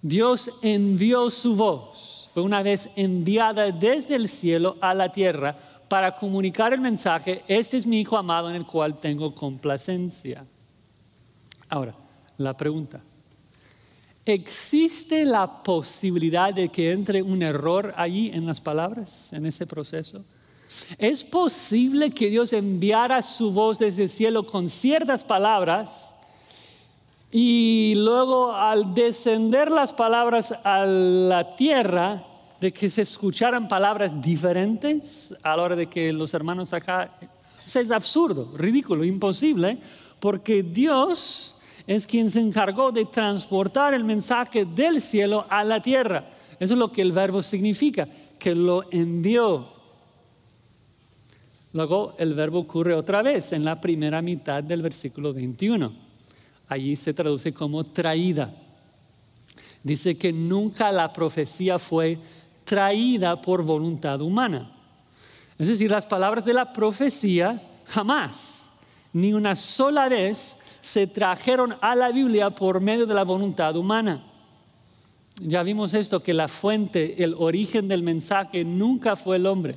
Dios 0.00 0.50
envió 0.62 1.30
su 1.30 1.54
voz. 1.54 2.30
Fue 2.32 2.42
una 2.42 2.62
vez 2.62 2.88
enviada 2.96 3.70
desde 3.70 4.16
el 4.16 4.28
cielo 4.28 4.76
a 4.80 4.94
la 4.94 5.12
tierra 5.12 5.56
para 5.92 6.10
comunicar 6.10 6.72
el 6.72 6.80
mensaje, 6.80 7.42
este 7.46 7.76
es 7.76 7.86
mi 7.86 8.00
Hijo 8.00 8.16
amado 8.16 8.48
en 8.48 8.56
el 8.56 8.64
cual 8.64 8.98
tengo 8.98 9.34
complacencia. 9.34 10.42
Ahora, 11.68 11.94
la 12.38 12.56
pregunta, 12.56 13.02
¿existe 14.24 15.26
la 15.26 15.62
posibilidad 15.62 16.54
de 16.54 16.70
que 16.70 16.92
entre 16.92 17.20
un 17.20 17.42
error 17.42 17.92
allí 17.94 18.30
en 18.32 18.46
las 18.46 18.58
palabras, 18.58 19.34
en 19.34 19.44
ese 19.44 19.66
proceso? 19.66 20.24
¿Es 20.96 21.22
posible 21.24 22.10
que 22.10 22.30
Dios 22.30 22.54
enviara 22.54 23.20
su 23.20 23.52
voz 23.52 23.78
desde 23.78 24.04
el 24.04 24.08
cielo 24.08 24.46
con 24.46 24.70
ciertas 24.70 25.24
palabras 25.24 26.14
y 27.30 27.92
luego 27.98 28.54
al 28.54 28.94
descender 28.94 29.70
las 29.70 29.92
palabras 29.92 30.54
a 30.64 30.86
la 30.86 31.54
tierra, 31.54 32.31
de 32.62 32.72
que 32.72 32.88
se 32.88 33.02
escucharan 33.02 33.66
palabras 33.66 34.22
diferentes 34.22 35.34
a 35.42 35.56
la 35.56 35.64
hora 35.64 35.74
de 35.74 35.88
que 35.88 36.12
los 36.12 36.32
hermanos 36.32 36.72
acá... 36.72 37.12
O 37.66 37.68
sea, 37.68 37.82
es 37.82 37.90
absurdo, 37.90 38.56
ridículo, 38.56 39.04
imposible, 39.04 39.78
porque 40.20 40.62
Dios 40.62 41.56
es 41.88 42.06
quien 42.06 42.30
se 42.30 42.38
encargó 42.38 42.92
de 42.92 43.04
transportar 43.04 43.94
el 43.94 44.04
mensaje 44.04 44.64
del 44.64 45.02
cielo 45.02 45.44
a 45.50 45.64
la 45.64 45.82
tierra. 45.82 46.24
Eso 46.60 46.74
es 46.74 46.78
lo 46.78 46.92
que 46.92 47.02
el 47.02 47.10
verbo 47.10 47.42
significa, 47.42 48.06
que 48.38 48.54
lo 48.54 48.84
envió. 48.92 49.66
Luego 51.72 52.14
el 52.18 52.34
verbo 52.34 52.60
ocurre 52.60 52.94
otra 52.94 53.22
vez 53.22 53.52
en 53.52 53.64
la 53.64 53.80
primera 53.80 54.22
mitad 54.22 54.62
del 54.62 54.82
versículo 54.82 55.32
21. 55.32 55.92
Allí 56.68 56.94
se 56.94 57.12
traduce 57.12 57.52
como 57.52 57.82
traída. 57.82 58.54
Dice 59.82 60.16
que 60.16 60.32
nunca 60.32 60.92
la 60.92 61.12
profecía 61.12 61.76
fue 61.80 62.20
traída 62.64 63.40
por 63.40 63.62
voluntad 63.62 64.20
humana. 64.20 64.70
Es 65.58 65.68
decir, 65.68 65.90
las 65.90 66.06
palabras 66.06 66.44
de 66.44 66.54
la 66.54 66.72
profecía 66.72 67.62
jamás, 67.86 68.70
ni 69.12 69.32
una 69.32 69.54
sola 69.54 70.08
vez, 70.08 70.56
se 70.80 71.06
trajeron 71.06 71.76
a 71.80 71.94
la 71.94 72.10
Biblia 72.10 72.50
por 72.50 72.80
medio 72.80 73.06
de 73.06 73.14
la 73.14 73.24
voluntad 73.24 73.76
humana. 73.76 74.24
Ya 75.40 75.62
vimos 75.62 75.94
esto, 75.94 76.20
que 76.20 76.34
la 76.34 76.48
fuente, 76.48 77.22
el 77.22 77.34
origen 77.38 77.88
del 77.88 78.02
mensaje 78.02 78.64
nunca 78.64 79.16
fue 79.16 79.36
el 79.36 79.46
hombre. 79.46 79.76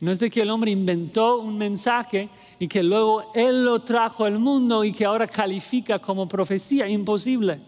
No 0.00 0.10
es 0.10 0.18
de 0.18 0.28
que 0.28 0.42
el 0.42 0.50
hombre 0.50 0.70
inventó 0.70 1.38
un 1.38 1.56
mensaje 1.56 2.28
y 2.58 2.68
que 2.68 2.82
luego 2.82 3.24
él 3.34 3.64
lo 3.64 3.80
trajo 3.80 4.24
al 4.24 4.38
mundo 4.38 4.84
y 4.84 4.92
que 4.92 5.04
ahora 5.04 5.26
califica 5.26 5.98
como 5.98 6.28
profecía. 6.28 6.88
Imposible. 6.88 7.60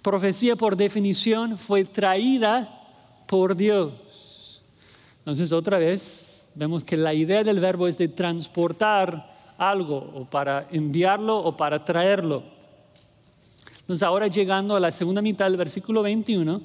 Profecía 0.00 0.56
por 0.56 0.76
definición 0.76 1.58
fue 1.58 1.84
traída 1.84 2.81
por 3.32 3.56
Dios. 3.56 4.60
Entonces 5.20 5.52
otra 5.52 5.78
vez 5.78 6.52
vemos 6.54 6.84
que 6.84 6.98
la 6.98 7.14
idea 7.14 7.42
del 7.42 7.60
verbo 7.60 7.88
es 7.88 7.96
de 7.96 8.08
transportar 8.08 9.32
algo 9.56 9.96
o 10.14 10.26
para 10.26 10.68
enviarlo 10.70 11.38
o 11.38 11.56
para 11.56 11.82
traerlo. 11.82 12.42
Entonces 13.80 14.02
ahora 14.02 14.26
llegando 14.26 14.76
a 14.76 14.80
la 14.80 14.92
segunda 14.92 15.22
mitad 15.22 15.46
del 15.46 15.56
versículo 15.56 16.02
21, 16.02 16.60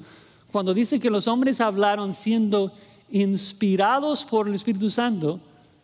cuando 0.52 0.74
dice 0.74 1.00
que 1.00 1.08
los 1.08 1.26
hombres 1.26 1.62
hablaron 1.62 2.12
siendo 2.12 2.70
inspirados 3.12 4.26
por 4.26 4.46
el 4.46 4.54
Espíritu 4.54 4.90
Santo, 4.90 5.40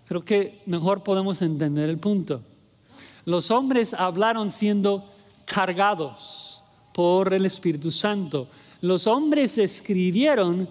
creo 0.06 0.22
que 0.22 0.60
mejor 0.66 1.02
podemos 1.02 1.40
entender 1.40 1.88
el 1.88 1.96
punto. 1.96 2.42
Los 3.24 3.50
hombres 3.50 3.94
hablaron 3.94 4.50
siendo 4.50 5.02
cargados 5.46 6.62
por 6.92 7.32
el 7.32 7.46
Espíritu 7.46 7.90
Santo 7.90 8.48
los 8.84 9.06
hombres 9.06 9.56
escribieron, 9.56 10.68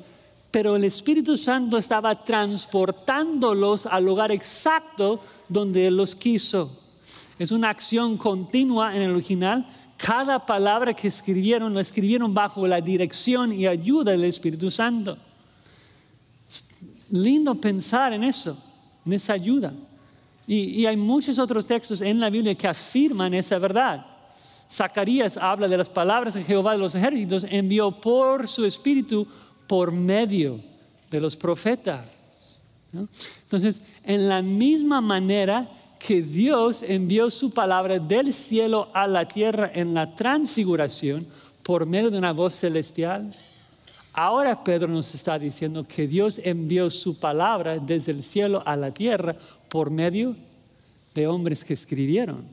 pero 0.51 0.75
el 0.75 0.83
Espíritu 0.83 1.35
Santo 1.35 1.79
estaba 1.79 2.23
transportándolos 2.23 3.87
al 3.87 4.05
lugar 4.05 4.31
exacto 4.31 5.19
donde 5.49 5.87
Él 5.87 5.97
los 5.97 6.15
quiso. 6.15 6.79
Es 7.39 7.51
una 7.51 7.71
acción 7.71 8.17
continua 8.17 8.95
en 8.95 9.01
el 9.01 9.11
original. 9.11 9.67
Cada 9.97 10.45
palabra 10.45 10.93
que 10.93 11.07
escribieron, 11.07 11.73
lo 11.73 11.79
escribieron 11.79 12.35
bajo 12.35 12.67
la 12.67 12.81
dirección 12.81 13.51
y 13.51 13.65
ayuda 13.65 14.11
del 14.11 14.25
Espíritu 14.25 14.69
Santo. 14.69 15.17
lindo 17.09 17.55
pensar 17.55 18.13
en 18.13 18.23
eso, 18.23 18.55
en 19.07 19.13
esa 19.13 19.33
ayuda. 19.33 19.73
Y, 20.45 20.81
y 20.81 20.85
hay 20.85 20.97
muchos 20.97 21.39
otros 21.39 21.65
textos 21.65 22.01
en 22.01 22.19
la 22.19 22.29
Biblia 22.29 22.53
que 22.53 22.67
afirman 22.67 23.33
esa 23.33 23.57
verdad. 23.57 24.12
Zacarías 24.69 25.37
habla 25.37 25.67
de 25.67 25.77
las 25.77 25.89
palabras 25.89 26.33
que 26.33 26.43
Jehová 26.43 26.73
de 26.73 26.79
los 26.79 26.95
ejércitos 26.95 27.45
envió 27.49 27.91
por 27.91 28.47
su 28.47 28.65
espíritu 28.65 29.27
por 29.67 29.91
medio 29.91 30.59
de 31.09 31.19
los 31.19 31.35
profetas. 31.35 32.05
Entonces, 32.93 33.81
en 34.03 34.29
la 34.29 34.41
misma 34.41 35.01
manera 35.01 35.69
que 35.99 36.21
Dios 36.21 36.83
envió 36.83 37.29
su 37.29 37.51
palabra 37.51 37.97
del 37.97 38.33
cielo 38.33 38.89
a 38.93 39.07
la 39.07 39.27
tierra 39.27 39.71
en 39.73 39.93
la 39.93 40.13
transfiguración 40.15 41.25
por 41.63 41.85
medio 41.85 42.11
de 42.11 42.17
una 42.17 42.33
voz 42.33 42.55
celestial, 42.55 43.33
ahora 44.13 44.63
Pedro 44.63 44.89
nos 44.89 45.15
está 45.15 45.39
diciendo 45.39 45.85
que 45.87 46.07
Dios 46.07 46.41
envió 46.43 46.89
su 46.89 47.19
palabra 47.19 47.79
desde 47.79 48.11
el 48.11 48.21
cielo 48.21 48.61
a 48.65 48.75
la 48.75 48.91
tierra 48.91 49.35
por 49.69 49.91
medio 49.91 50.35
de 51.15 51.27
hombres 51.27 51.63
que 51.63 51.73
escribieron. 51.73 52.52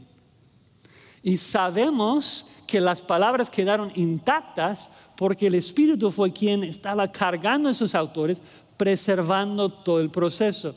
Y 1.23 1.37
sabemos 1.37 2.47
que 2.67 2.81
las 2.81 3.03
palabras 3.03 3.51
quedaron 3.51 3.91
intactas 3.95 4.91
porque 5.17 5.49
el 5.49 5.55
Espíritu 5.55 6.11
fue 6.11 6.33
quien 6.33 6.65
estaba 6.65 7.11
cargando 7.11 7.69
a 7.69 7.73
esos 7.73 7.95
autores, 7.95 8.41
preservando 8.77 9.69
todo 9.69 10.01
el 10.01 10.09
proceso. 10.11 10.75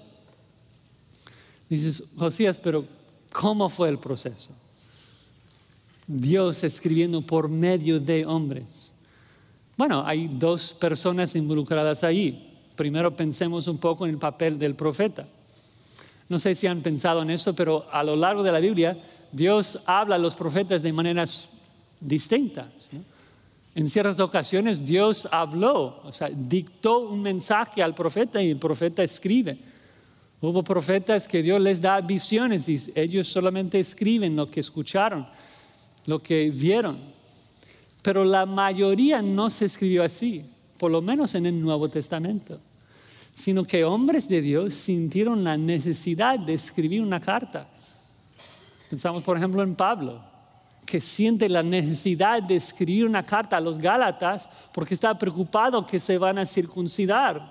Dices, 1.70 2.12
Josías, 2.18 2.60
pero 2.62 2.86
¿cómo 3.32 3.70
fue 3.70 3.90
el 3.90 3.98
proceso? 3.98 4.52
Dios 6.06 6.64
escribiendo 6.64 7.22
por 7.22 7.48
medio 7.48 8.00
de 8.00 8.26
hombres. 8.26 8.94
Bueno, 9.78 10.06
hay 10.06 10.28
dos 10.28 10.74
personas 10.74 11.36
involucradas 11.36 12.04
ahí. 12.04 12.60
Primero 12.76 13.12
pensemos 13.12 13.68
un 13.68 13.78
poco 13.78 14.06
en 14.06 14.12
el 14.12 14.18
papel 14.18 14.58
del 14.60 14.76
profeta. 14.76 15.26
No 16.30 16.40
sé 16.40 16.56
si 16.56 16.68
han 16.68 16.82
pensado 16.82 17.22
en 17.22 17.30
eso, 17.30 17.54
pero 17.54 17.86
a 17.92 18.04
lo 18.04 18.16
largo 18.16 18.44
de 18.44 18.52
la 18.52 18.60
Biblia 18.60 18.98
Dios 19.34 19.80
habla 19.88 20.16
a 20.16 20.20
los 20.20 20.36
profetas 20.36 20.84
de 20.84 20.94
maneras 20.94 21.50
distintas. 22.00 22.68
En 23.74 23.90
ciertas 23.90 24.20
ocasiones 24.20 24.86
Dios 24.86 25.28
habló, 25.32 26.02
o 26.04 26.12
sea, 26.12 26.30
dictó 26.30 27.00
un 27.00 27.24
mensaje 27.24 27.82
al 27.82 27.96
profeta 27.96 28.42
y 28.42 28.52
el 28.52 28.58
profeta 28.58 29.02
escribe. 29.02 29.58
Hubo 30.40 30.64
profetas 30.64 31.28
que 31.28 31.42
Dios 31.42 31.60
les 31.60 31.82
da 31.82 32.00
visiones 32.02 32.70
y 32.70 32.80
ellos 32.94 33.28
solamente 33.28 33.80
escriben 33.80 34.36
lo 34.36 34.52
que 34.52 34.60
escucharon, 34.60 35.26
lo 36.06 36.20
que 36.20 36.52
vieron. 36.52 36.98
Pero 38.04 38.24
la 38.24 38.46
mayoría 38.46 39.24
no 39.24 39.50
se 39.50 39.66
escribió 39.66 40.04
así, 40.04 40.46
por 40.78 40.92
lo 40.92 41.02
menos 41.02 41.34
en 41.34 41.48
el 41.48 41.60
Nuevo 41.60 41.90
Testamento, 41.90 42.60
sino 43.34 43.64
que 43.64 43.84
hombres 43.84 44.30
de 44.30 44.42
Dios 44.42 44.76
sintieron 44.76 45.44
la 45.44 45.58
necesidad 45.58 46.38
de 46.38 46.54
escribir 46.54 47.02
una 47.02 47.20
carta 47.20 47.73
Pensamos, 48.94 49.24
por 49.24 49.36
ejemplo, 49.36 49.64
en 49.64 49.74
Pablo. 49.74 50.22
que 50.86 51.02
siente 51.02 51.50
la 51.50 51.64
necesidad 51.64 52.44
de 52.44 52.58
escribir 52.58 53.08
una 53.08 53.24
carta 53.24 53.58
a 53.58 53.60
los 53.60 53.80
Gálatas 53.80 54.48
porque 54.72 54.94
está 54.94 55.18
preocupado 55.18 55.88
que 55.88 56.00
se 56.00 56.20
van 56.20 56.38
a 56.38 56.46
circuncidar. 56.46 57.42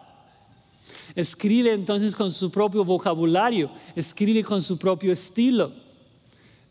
Escribe 1.16 1.72
entonces 1.72 2.14
con 2.14 2.30
su 2.30 2.48
propio 2.52 2.84
vocabulario, 2.84 3.72
escribe 3.96 4.44
con 4.44 4.62
su 4.62 4.78
propio 4.78 5.12
estilo. 5.12 5.72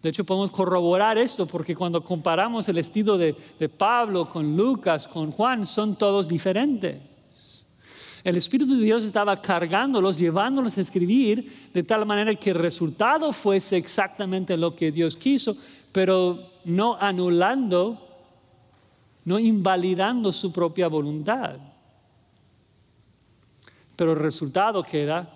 De 0.02 0.08
hecho, 0.08 0.24
podemos 0.24 0.52
corroborar 0.52 1.18
esto 1.18 1.46
porque 1.46 1.76
cuando 1.76 2.02
comparamos 2.02 2.70
el 2.70 2.78
estilo 2.78 3.18
de, 3.18 3.36
de, 3.60 3.68
Pablo 3.68 4.30
con 4.30 4.56
Lucas, 4.56 5.06
con 5.06 5.32
Juan, 5.32 5.66
son 5.66 5.98
todos 5.98 6.30
diferentes. 6.30 7.11
El 8.24 8.38
Espíritu 8.38 8.76
de 8.76 8.84
Dios 8.84 9.04
estaba 9.04 9.42
cargándolos, 9.42 10.20
llevándolos 10.20 10.78
a 10.78 10.82
escribir 10.82 11.70
de 11.74 11.84
tal 11.84 12.06
manera 12.06 12.36
que 12.36 12.52
el 12.52 12.58
resultado 12.58 13.32
fuese 13.32 13.78
exactamente 13.78 14.58
lo 14.58 14.76
que 14.76 14.92
Dios 14.92 15.18
quiso, 15.18 15.56
pero 15.92 16.52
no 16.66 16.96
anulando, 17.00 17.98
no 19.26 19.40
invalidando 19.40 20.32
su 20.32 20.52
propia 20.52 20.88
voluntad. 20.88 21.58
Pero 23.96 24.14
el 24.14 24.20
resultado 24.20 24.84
queda 24.84 25.32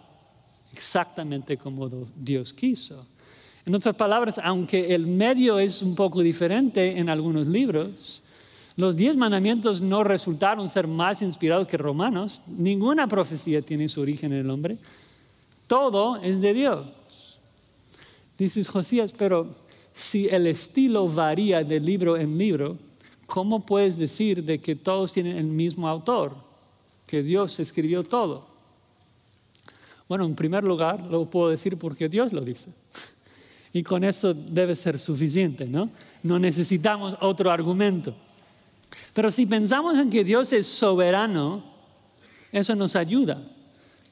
exactamente 0.72 1.58
como 1.58 1.90
Dios 2.16 2.54
quiso. 2.54 3.08
En 3.66 3.74
otras 3.74 3.96
palabras, 3.96 4.40
aunque 4.44 4.94
el 4.94 5.08
medio 5.08 5.58
es 5.58 5.82
un 5.82 5.96
poco 5.96 6.22
diferente 6.22 7.00
en 7.00 7.10
algunos 7.10 7.48
libros, 7.48 8.22
los 8.78 8.96
diez 8.96 9.16
mandamientos 9.16 9.82
no 9.82 10.04
resultaron 10.04 10.68
ser 10.68 10.88
más 10.88 11.22
inspirados 11.22 11.68
que 11.68 11.78
romanos. 11.78 12.42
Ninguna 12.48 13.08
profecía 13.08 13.62
tiene 13.62 13.88
su 13.88 14.02
origen 14.02 14.34
en 14.34 14.40
el 14.40 14.50
hombre. 14.50 14.78
Todo 15.68 16.18
es 16.18 16.42
de 16.42 16.54
Dios. 16.54 16.86
Dices 18.38 18.68
Josías, 18.68 19.14
pero 19.18 19.50
si 19.94 20.28
el 20.28 20.48
estilo 20.48 21.08
varía 21.08 21.64
de 21.64 21.80
libro 21.80 22.18
en 22.18 22.38
libro, 22.38 22.78
¿cómo 23.28 23.66
puedes 23.66 23.98
decir 23.98 24.44
de 24.44 24.60
que 24.60 24.76
todos 24.76 25.14
tienen 25.14 25.38
el 25.38 25.46
mismo 25.46 25.88
autor? 25.88 26.36
Que 27.08 27.24
Dios 27.24 27.60
escribió 27.62 28.04
todo. 28.04 28.46
Bueno, 30.10 30.26
en 30.26 30.36
primer 30.36 30.66
lugar, 30.66 31.02
lo 31.06 31.30
puedo 31.30 31.50
decir 31.50 31.78
porque 31.78 32.10
Dios 32.10 32.34
lo 32.34 32.42
dice. 32.42 32.72
Y 33.72 33.84
con 33.84 34.04
eso 34.04 34.34
debe 34.34 34.76
ser 34.76 35.00
suficiente, 35.00 35.66
¿no? 35.66 35.90
No 36.24 36.40
necesitamos 36.40 37.16
otro 37.22 37.50
argumento. 37.50 38.14
Pero 39.14 39.32
si 39.32 39.46
pensamos 39.46 39.98
en 39.98 40.10
que 40.10 40.24
Dios 40.24 40.54
es 40.54 40.68
soberano, 40.68 41.64
eso 42.52 42.76
nos 42.76 42.96
ayuda, 42.96 43.42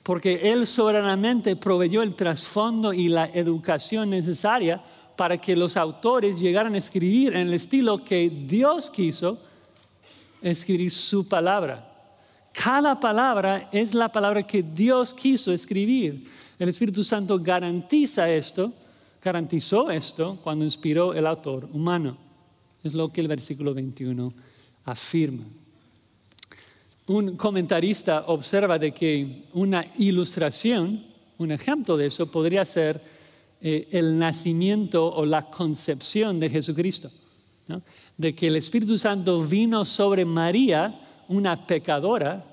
porque 0.04 0.52
Él 0.52 0.68
soberanamente 0.68 1.56
proveyó 1.56 2.02
el 2.02 2.16
trasfondo 2.16 2.94
y 2.94 3.08
la 3.08 3.26
educación 3.28 4.10
necesaria 4.10 4.82
para 5.16 5.38
que 5.38 5.56
los 5.56 5.78
autores 5.78 6.40
llegaran 6.40 6.74
a 6.76 6.78
escribir 6.78 7.34
en 7.34 7.48
el 7.48 7.54
estilo 7.54 8.04
que 8.04 8.30
Dios 8.30 8.90
quiso 8.90 9.40
escribir 10.42 10.92
su 10.92 11.28
palabra. 11.28 11.90
Cada 12.52 13.00
palabra 13.00 13.70
es 13.72 13.94
la 13.94 14.12
palabra 14.12 14.44
que 14.44 14.62
Dios 14.62 15.14
quiso 15.14 15.52
escribir. 15.52 16.28
El 16.60 16.70
Espíritu 16.70 17.04
Santo 17.04 17.40
garantiza 17.40 18.30
esto, 18.30 18.74
garantizó 19.22 19.90
esto 19.90 20.38
cuando 20.44 20.64
inspiró 20.64 21.14
el 21.14 21.26
autor 21.26 21.68
humano. 21.72 22.18
Es 22.84 22.94
lo 22.94 23.10
que 23.10 23.22
el 23.22 23.28
versículo 23.28 23.74
21 23.74 24.34
afirma. 24.86 25.44
Un 27.08 27.36
comentarista 27.36 28.26
observa 28.28 28.80
de 28.80 28.92
que 28.92 29.44
una 29.54 29.86
ilustración, 29.98 31.04
un 31.38 31.52
ejemplo 31.52 31.98
de 31.98 32.08
eso 32.08 32.32
podría 32.32 32.66
ser 32.66 33.02
eh, 33.62 33.88
el 33.92 34.18
nacimiento 34.18 35.14
o 35.14 35.26
la 35.26 35.50
concepción 35.50 36.40
de 36.40 36.50
Jesucristo. 36.50 37.12
De 38.18 38.36
que 38.36 38.48
el 38.48 38.58
Espíritu 38.58 38.98
Santo 38.98 39.42
vino 39.42 39.86
sobre 39.86 40.26
María, 40.26 41.00
una 41.30 41.66
pecadora, 41.66 42.46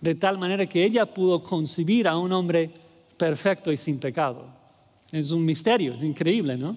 de 0.00 0.14
tal 0.14 0.38
manera 0.38 0.66
que 0.66 0.84
ella 0.84 1.06
pudo 1.06 1.42
concebir 1.42 2.08
a 2.08 2.16
un 2.16 2.32
hombre 2.32 2.70
perfecto 3.16 3.70
y 3.70 3.76
sin 3.76 3.98
pecado. 3.98 4.46
Es 5.12 5.30
un 5.30 5.44
misterio, 5.44 5.94
es 5.94 6.02
increíble, 6.02 6.56
¿no? 6.56 6.76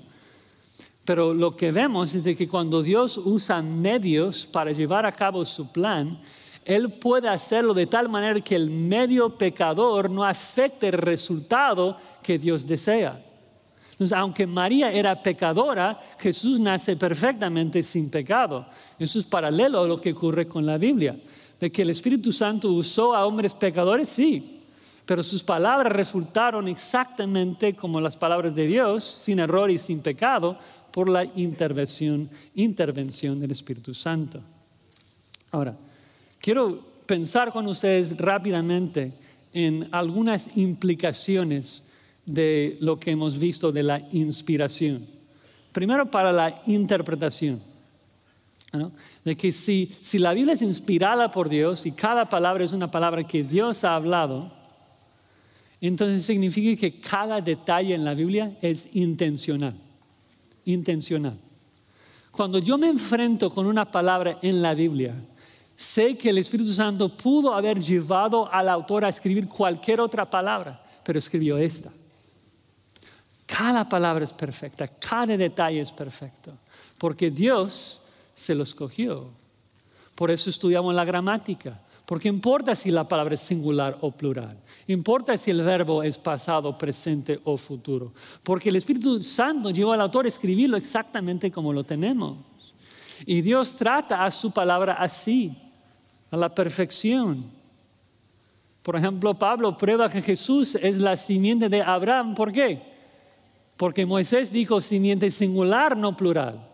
Pero 1.05 1.33
lo 1.33 1.51
que 1.55 1.71
vemos 1.71 2.15
es 2.15 2.23
de 2.23 2.35
que 2.35 2.47
cuando 2.47 2.81
Dios 2.81 3.17
usa 3.17 3.61
medios 3.61 4.45
para 4.45 4.71
llevar 4.71 5.05
a 5.05 5.11
cabo 5.11 5.45
su 5.45 5.71
plan, 5.71 6.19
Él 6.63 6.93
puede 6.93 7.27
hacerlo 7.27 7.73
de 7.73 7.87
tal 7.87 8.07
manera 8.07 8.39
que 8.39 8.55
el 8.55 8.69
medio 8.69 9.37
pecador 9.37 10.09
no 10.09 10.23
afecte 10.23 10.87
el 10.87 10.93
resultado 10.93 11.97
que 12.21 12.39
Dios 12.39 12.65
desea. 12.65 13.21
Entonces, 13.91 14.17
aunque 14.17 14.47
María 14.47 14.91
era 14.91 15.21
pecadora, 15.21 15.99
Jesús 16.17 16.59
nace 16.59 16.95
perfectamente 16.95 17.83
sin 17.83 18.09
pecado. 18.09 18.65
Eso 18.97 19.19
es 19.19 19.25
paralelo 19.25 19.81
a 19.81 19.87
lo 19.87 20.01
que 20.01 20.13
ocurre 20.13 20.47
con 20.47 20.65
la 20.65 20.77
Biblia. 20.77 21.19
De 21.59 21.71
que 21.71 21.83
el 21.83 21.91
Espíritu 21.91 22.31
Santo 22.31 22.71
usó 22.71 23.13
a 23.13 23.25
hombres 23.25 23.53
pecadores, 23.53 24.09
sí, 24.09 24.61
pero 25.05 25.21
sus 25.21 25.43
palabras 25.43 25.93
resultaron 25.93 26.67
exactamente 26.67 27.75
como 27.75 27.99
las 27.99 28.17
palabras 28.17 28.55
de 28.55 28.65
Dios, 28.65 29.03
sin 29.03 29.39
error 29.39 29.69
y 29.69 29.77
sin 29.77 30.01
pecado, 30.01 30.57
por 30.93 31.09
la 31.09 31.25
intervención, 31.25 32.29
intervención 32.53 33.39
del 33.39 33.49
Espíritu 33.49 33.95
Santo. 33.95 34.39
Ahora, 35.51 35.75
quiero 36.39 36.93
pensar 37.07 37.51
con 37.51 37.65
ustedes 37.67 38.15
rápidamente 38.17 39.11
en 39.53 39.89
algunas 39.91 40.55
implicaciones 40.55 41.81
de 42.27 42.77
lo 42.79 42.99
que 42.99 43.11
hemos 43.11 43.39
visto 43.39 43.71
de 43.71 43.83
la 43.83 44.01
inspiración. 44.11 45.03
Primero 45.71 46.09
para 46.09 46.31
la 46.31 46.61
interpretación. 46.67 47.59
De 49.23 49.35
que 49.35 49.51
si, 49.51 49.91
si 50.01 50.19
la 50.19 50.33
Biblia 50.33 50.53
es 50.53 50.61
inspirada 50.61 51.29
por 51.31 51.49
Dios 51.49 51.85
y 51.85 51.91
cada 51.91 52.29
palabra 52.29 52.63
es 52.63 52.71
una 52.71 52.89
palabra 52.89 53.23
que 53.23 53.43
Dios 53.43 53.83
ha 53.83 53.95
hablado, 53.95 54.51
entonces 55.81 56.25
significa 56.25 56.79
que 56.79 56.99
cada 56.99 57.41
detalle 57.41 57.93
en 57.93 58.05
la 58.05 58.13
Biblia 58.13 58.55
es 58.61 58.95
intencional. 58.95 59.75
Intencional. 60.65 61.37
Cuando 62.31 62.57
yo 62.57 62.77
me 62.77 62.87
enfrento 62.87 63.49
con 63.49 63.65
una 63.67 63.89
palabra 63.89 64.39
en 64.41 64.61
la 64.61 64.73
Biblia, 64.73 65.13
sé 65.75 66.17
que 66.17 66.29
el 66.29 66.39
Espíritu 66.39 66.73
Santo 66.73 67.09
pudo 67.15 67.53
haber 67.53 67.79
llevado 67.79 68.51
al 68.51 68.69
autor 68.69 69.05
a 69.05 69.09
escribir 69.09 69.47
cualquier 69.47 70.01
otra 70.01 70.29
palabra, 70.29 70.83
pero 71.03 71.19
escribió 71.19 71.57
esta. 71.57 71.91
Cada 73.45 73.87
palabra 73.87 74.25
es 74.25 74.33
perfecta, 74.33 74.87
cada 74.87 75.37
detalle 75.37 75.81
es 75.81 75.91
perfecto, 75.91 76.57
porque 76.97 77.29
Dios 77.29 78.01
se 78.33 78.55
lo 78.55 78.63
escogió. 78.63 79.29
Por 80.15 80.31
eso 80.31 80.49
estudiamos 80.49 80.95
la 80.95 81.05
gramática, 81.05 81.79
porque 82.05 82.27
importa 82.27 82.75
si 82.75 82.91
la 82.91 83.07
palabra 83.07 83.35
es 83.35 83.41
singular 83.41 83.97
o 84.01 84.11
plural, 84.11 84.57
importa 84.87 85.37
si 85.37 85.51
el 85.51 85.61
verbo 85.61 86.03
es 86.03 86.17
pasado, 86.17 86.77
presente 86.77 87.39
o 87.45 87.55
futuro, 87.55 88.13
porque 88.43 88.69
el 88.69 88.75
Espíritu 88.75 89.21
Santo 89.23 89.69
llevó 89.69 89.93
al 89.93 90.01
autor 90.01 90.25
a 90.25 90.27
escribirlo 90.27 90.75
exactamente 90.77 91.51
como 91.51 91.71
lo 91.71 91.83
tenemos. 91.83 92.37
Y 93.25 93.41
Dios 93.41 93.75
trata 93.75 94.25
a 94.25 94.31
su 94.31 94.51
palabra 94.51 94.93
así, 94.93 95.55
a 96.29 96.35
la 96.35 96.53
perfección. 96.53 97.45
Por 98.81 98.97
ejemplo, 98.97 99.33
Pablo 99.33 99.77
prueba 99.77 100.09
que 100.09 100.21
Jesús 100.21 100.75
es 100.75 100.97
la 100.97 101.15
simiente 101.15 101.69
de 101.69 101.81
Abraham. 101.81 102.35
¿Por 102.35 102.51
qué? 102.51 102.81
Porque 103.77 104.05
Moisés 104.05 104.51
dijo 104.51 104.81
simiente 104.81 105.31
singular, 105.31 105.95
no 105.95 106.17
plural. 106.17 106.69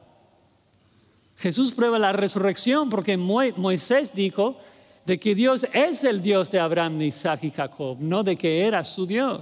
Jesús 1.37 1.71
prueba 1.71 1.99
la 1.99 2.11
resurrección 2.11 2.89
porque 2.89 3.15
Moisés 3.15 4.13
dijo 4.13 4.57
de 5.05 5.19
que 5.19 5.35
Dios 5.35 5.65
es 5.73 6.03
el 6.03 6.21
Dios 6.21 6.51
de 6.51 6.59
Abraham, 6.59 7.01
Isaac 7.01 7.43
y 7.43 7.51
Jacob, 7.51 7.97
no 7.99 8.23
de 8.23 8.35
que 8.35 8.65
era 8.65 8.83
su 8.83 9.05
Dios. 9.05 9.41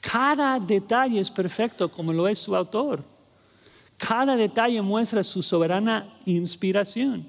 Cada 0.00 0.58
detalle 0.58 1.20
es 1.20 1.30
perfecto 1.30 1.90
como 1.90 2.12
lo 2.12 2.26
es 2.26 2.38
su 2.38 2.56
autor. 2.56 3.04
Cada 3.98 4.34
detalle 4.34 4.80
muestra 4.80 5.22
su 5.22 5.42
soberana 5.42 6.14
inspiración. 6.24 7.28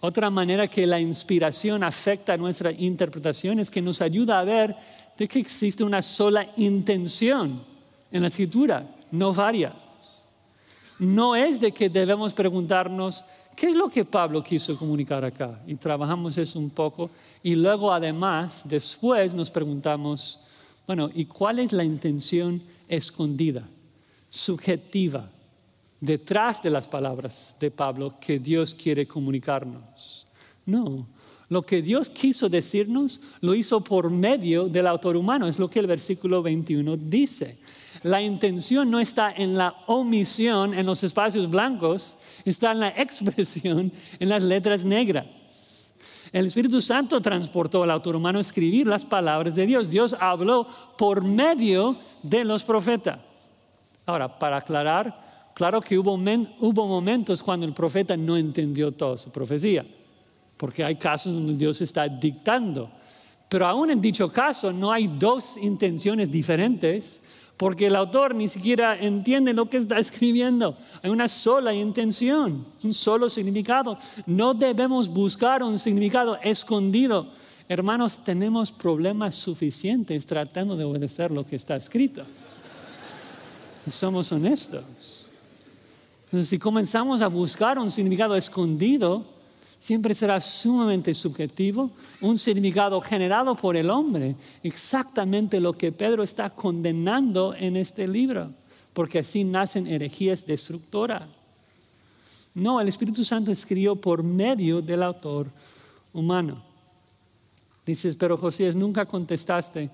Otra 0.00 0.30
manera 0.30 0.66
que 0.66 0.86
la 0.86 1.00
inspiración 1.00 1.82
afecta 1.82 2.36
nuestra 2.36 2.72
interpretación 2.72 3.60
es 3.60 3.70
que 3.70 3.80
nos 3.80 4.02
ayuda 4.02 4.40
a 4.40 4.44
ver 4.44 4.76
de 5.16 5.28
que 5.28 5.38
existe 5.38 5.84
una 5.84 6.02
sola 6.02 6.46
intención 6.56 7.62
en 8.10 8.22
la 8.22 8.28
escritura, 8.28 8.86
no 9.10 9.32
varia. 9.32 9.72
No 10.98 11.34
es 11.36 11.60
de 11.60 11.72
que 11.72 11.88
debemos 11.88 12.34
preguntarnos, 12.34 13.24
¿qué 13.56 13.70
es 13.70 13.74
lo 13.74 13.88
que 13.88 14.04
Pablo 14.04 14.44
quiso 14.44 14.76
comunicar 14.76 15.24
acá? 15.24 15.60
Y 15.66 15.74
trabajamos 15.74 16.36
eso 16.38 16.58
un 16.58 16.70
poco. 16.70 17.10
Y 17.42 17.54
luego 17.54 17.92
además, 17.92 18.62
después 18.68 19.34
nos 19.34 19.50
preguntamos, 19.50 20.38
bueno, 20.86 21.10
¿y 21.12 21.24
cuál 21.24 21.58
es 21.58 21.72
la 21.72 21.82
intención 21.82 22.62
escondida, 22.86 23.66
subjetiva, 24.30 25.30
detrás 26.00 26.62
de 26.62 26.70
las 26.70 26.86
palabras 26.86 27.56
de 27.58 27.70
Pablo 27.70 28.14
que 28.20 28.38
Dios 28.38 28.74
quiere 28.74 29.08
comunicarnos? 29.08 30.26
No, 30.66 31.06
lo 31.48 31.62
que 31.62 31.80
Dios 31.80 32.10
quiso 32.10 32.48
decirnos 32.48 33.20
lo 33.40 33.54
hizo 33.54 33.80
por 33.80 34.10
medio 34.10 34.68
del 34.68 34.86
autor 34.86 35.16
humano, 35.16 35.46
es 35.46 35.58
lo 35.58 35.68
que 35.68 35.78
el 35.78 35.86
versículo 35.86 36.42
21 36.42 36.96
dice. 36.96 37.56
La 38.06 38.22
intención 38.22 38.88
no 38.88 39.00
está 39.00 39.32
en 39.32 39.56
la 39.56 39.74
omisión, 39.86 40.74
en 40.74 40.86
los 40.86 41.02
espacios 41.02 41.50
blancos, 41.50 42.16
está 42.44 42.70
en 42.70 42.80
la 42.80 42.88
expresión, 42.90 43.92
en 44.20 44.28
las 44.28 44.44
letras 44.44 44.84
negras. 44.84 45.26
El 46.32 46.46
Espíritu 46.46 46.80
Santo 46.80 47.20
transportó 47.20 47.82
al 47.82 47.90
autor 47.90 48.14
humano 48.14 48.38
a 48.38 48.42
escribir 48.42 48.86
las 48.86 49.04
palabras 49.04 49.56
de 49.56 49.66
Dios. 49.66 49.90
Dios 49.90 50.14
habló 50.20 50.66
por 50.96 51.24
medio 51.24 51.96
de 52.22 52.44
los 52.44 52.62
profetas. 52.62 53.18
Ahora, 54.06 54.38
para 54.38 54.58
aclarar, 54.58 55.50
claro 55.54 55.80
que 55.80 55.98
hubo, 55.98 56.16
momentos 56.16 57.42
cuando 57.42 57.66
el 57.66 57.72
profeta 57.72 58.16
no 58.16 58.36
entendió 58.36 58.92
toda 58.92 59.16
su 59.16 59.30
profecía, 59.30 59.84
porque 60.56 60.84
hay 60.84 60.94
casos 60.94 61.34
donde 61.34 61.56
Dios 61.56 61.80
está 61.80 62.06
dictando. 62.06 62.88
Pero 63.48 63.66
aún 63.66 63.90
en 63.90 64.00
dicho 64.00 64.30
caso 64.30 64.72
no 64.72 64.92
hay 64.92 65.08
dos 65.08 65.56
intenciones 65.56 66.30
diferentes, 66.30 67.20
porque 67.56 67.86
el 67.86 67.96
autor 67.96 68.34
ni 68.34 68.48
siquiera 68.48 68.98
entiende 68.98 69.54
lo 69.54 69.68
que 69.68 69.78
está 69.78 69.98
escribiendo. 70.00 70.76
Hay 71.02 71.10
una 71.10 71.28
sola 71.28 71.72
intención, 71.72 72.64
un 72.82 72.94
solo 72.94 73.28
significado. 73.28 73.98
No 74.26 74.54
debemos 74.54 75.08
buscar 75.08 75.62
un 75.62 75.78
significado 75.78 76.38
escondido. 76.42 77.28
Hermanos, 77.68 78.22
tenemos 78.22 78.70
problemas 78.70 79.34
suficientes 79.34 80.24
tratando 80.26 80.76
de 80.76 80.84
obedecer 80.84 81.30
lo 81.30 81.44
que 81.44 81.56
está 81.56 81.76
escrito 81.76 82.22
somos 83.90 84.32
honestos. 84.32 85.28
Entonces, 86.24 86.48
si 86.48 86.58
comenzamos 86.58 87.22
a 87.22 87.28
buscar 87.28 87.78
un 87.78 87.90
significado 87.90 88.36
escondido, 88.36 89.24
siempre 89.78 90.14
será 90.14 90.40
sumamente 90.40 91.14
subjetivo, 91.14 91.90
un 92.20 92.38
significado 92.38 93.00
generado 93.00 93.54
por 93.54 93.76
el 93.76 93.90
hombre, 93.90 94.36
exactamente 94.62 95.60
lo 95.60 95.72
que 95.72 95.92
Pedro 95.92 96.22
está 96.22 96.50
condenando 96.50 97.54
en 97.54 97.76
este 97.76 98.08
libro, 98.08 98.50
porque 98.92 99.20
así 99.20 99.44
nacen 99.44 99.86
herejías 99.86 100.46
destructoras. 100.46 101.24
No, 102.54 102.80
el 102.80 102.88
Espíritu 102.88 103.22
Santo 103.22 103.52
escribió 103.52 103.96
por 103.96 104.22
medio 104.22 104.80
del 104.80 105.02
autor 105.02 105.48
humano. 106.12 106.62
Dices, 107.84 108.16
pero 108.16 108.38
José, 108.38 108.72
nunca 108.72 109.04
contestaste 109.04 109.90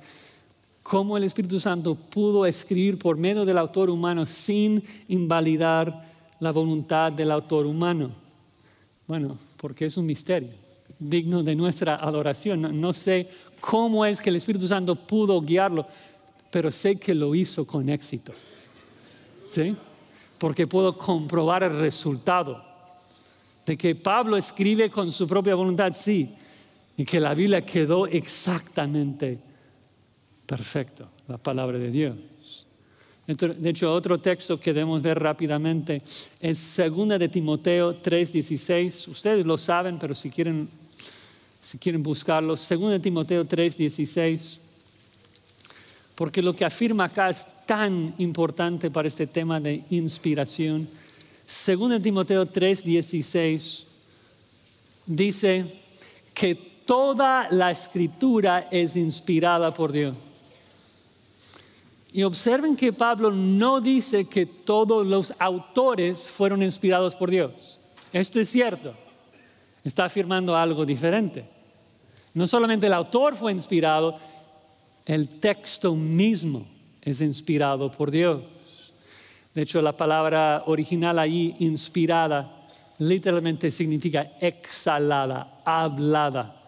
cómo 0.83 1.17
el 1.17 1.25
Espíritu 1.25 1.61
Santo 1.61 1.95
pudo 1.95 2.47
escribir 2.47 2.99
por 2.99 3.17
medio 3.17 3.45
del 3.45 3.59
autor 3.59 3.91
humano 3.91 4.25
sin 4.27 4.83
invalidar 5.09 6.09
la 6.41 6.53
voluntad 6.53 7.13
del 7.13 7.31
autor 7.31 7.67
humano. 7.67 8.22
Bueno, 9.13 9.37
porque 9.59 9.85
es 9.85 9.99
un 9.99 10.07
misterio 10.07 10.49
digno 10.99 11.43
de 11.43 11.55
nuestra 11.55 11.97
adoración. 11.97 12.81
No, 12.81 12.95
sé 12.95 13.29
cómo 13.61 14.07
es 14.07 14.23
que 14.23 14.31
el 14.31 14.37
Espíritu 14.37 14.67
Santo 14.67 14.97
pudo 14.97 15.39
guiarlo, 15.43 15.87
pero 16.51 16.71
sé 16.71 16.97
que 16.97 17.15
lo 17.15 17.35
hizo 17.35 17.67
con 17.67 17.91
éxito. 17.91 18.33
¿Sí? 19.51 19.77
Porque 20.39 20.67
puedo 20.67 20.97
comprobar 20.97 21.63
el 21.63 21.79
resultado 21.79 22.65
de 23.67 23.77
que 23.77 23.95
Pablo 23.95 24.39
escribe 24.39 24.89
con 24.89 25.13
su 25.13 25.29
propia 25.29 25.57
voluntad, 25.57 25.93
sí, 25.95 26.35
y 26.97 27.05
que 27.05 27.21
la 27.21 27.35
Biblia 27.35 27.61
quedó 27.61 28.07
exactamente 28.07 29.39
perfecto, 30.47 31.07
la 31.29 31.37
palabra 31.37 31.77
de 31.77 31.91
Dios. 31.91 32.17
De 33.27 33.71
hecho, 33.71 33.93
otro 33.93 34.19
texto 34.19 34.59
que 34.59 34.73
debemos 34.73 35.01
ver 35.01 35.19
rápidamente 35.19 36.03
es 36.41 36.77
2 36.77 37.19
de 37.21 37.29
Timoteo 37.29 37.95
3:16. 37.95 39.07
Ustedes 39.09 39.47
lo 39.47 39.57
saben, 39.57 39.97
pero 39.99 40.13
si 40.13 40.29
quieren, 40.29 40.69
si 41.61 41.79
quieren 41.79 42.03
buscarlo, 42.03 42.57
2 42.57 42.91
de 42.91 42.99
Timoteo 42.99 43.45
3:16. 43.45 44.59
Porque 46.17 46.43
lo 46.43 46.55
que 46.55 46.65
afirma 46.65 47.05
acá 47.05 47.31
es 47.31 47.47
tan 47.65 48.13
importante 48.19 48.91
para 48.91 49.07
este 49.07 49.29
tema 49.29 49.61
de 49.61 49.85
inspiración. 49.91 50.89
2 51.47 51.91
de 51.91 52.01
Timoteo 52.01 52.45
3:16 52.45 53.85
dice 55.07 55.65
que 56.35 56.57
toda 56.85 57.49
la 57.53 57.71
escritura 57.71 58.67
es 58.71 58.97
inspirada 58.97 59.73
por 59.73 59.93
Dios. 59.93 60.17
Y 62.13 62.23
observen 62.25 62.77
que 62.77 62.93
Pablo 62.93 63.31
no 63.31 63.81
dice 63.81 64.27
que 64.27 64.45
todos 64.45 65.07
los 65.07 65.33
autores 65.39 66.29
fueron 66.29 66.63
inspirados 66.63 67.17
por 67.17 67.31
Dios. 67.31 67.79
Esto 68.13 68.39
es 68.39 68.51
cierto. 68.51 68.95
Está 69.83 70.05
afirmando 70.05 70.55
algo 70.55 70.85
diferente. 70.85 71.45
No 72.35 72.47
solamente 72.47 72.87
el 72.87 72.93
autor 72.93 73.35
fue 73.35 73.53
inspirado, 73.53 74.17
el 75.07 75.41
texto 75.41 75.95
mismo 75.95 76.67
es 77.01 77.21
inspirado 77.23 77.91
por 77.91 78.11
Dios. 78.11 78.43
De 79.55 79.63
hecho, 79.63 79.81
la 79.83 79.97
palabra 79.97 80.65
original 80.67 81.19
ahí, 81.19 81.55
inspirada, 81.59 82.67
literalmente 82.99 83.71
significa 83.71 84.33
exhalada, 84.41 85.61
hablada. 85.65 86.63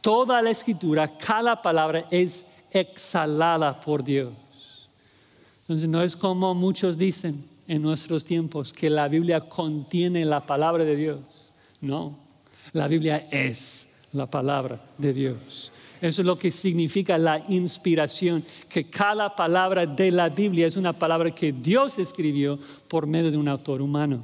Toda 0.00 0.40
la 0.40 0.50
escritura, 0.50 1.08
cada 1.08 1.60
palabra 1.60 2.06
es 2.10 2.44
exhalada 2.70 3.80
por 3.80 4.02
Dios. 4.02 4.32
Entonces 5.64 5.88
no 5.88 6.02
es 6.02 6.14
como 6.14 6.54
muchos 6.54 6.98
dicen 6.98 7.42
en 7.66 7.80
nuestros 7.80 8.26
tiempos 8.26 8.70
que 8.70 8.90
la 8.90 9.08
Biblia 9.08 9.40
contiene 9.40 10.26
la 10.26 10.44
palabra 10.44 10.84
de 10.84 10.94
Dios. 10.94 11.52
No, 11.80 12.18
la 12.74 12.86
Biblia 12.86 13.26
es 13.30 13.88
la 14.12 14.26
palabra 14.26 14.78
de 14.98 15.14
Dios. 15.14 15.72
Eso 16.02 16.20
es 16.20 16.26
lo 16.26 16.38
que 16.38 16.50
significa 16.50 17.16
la 17.16 17.42
inspiración, 17.48 18.44
que 18.68 18.90
cada 18.90 19.34
palabra 19.34 19.86
de 19.86 20.10
la 20.10 20.28
Biblia 20.28 20.66
es 20.66 20.76
una 20.76 20.92
palabra 20.92 21.34
que 21.34 21.50
Dios 21.50 21.98
escribió 21.98 22.58
por 22.88 23.06
medio 23.06 23.30
de 23.30 23.38
un 23.38 23.48
autor 23.48 23.80
humano. 23.80 24.22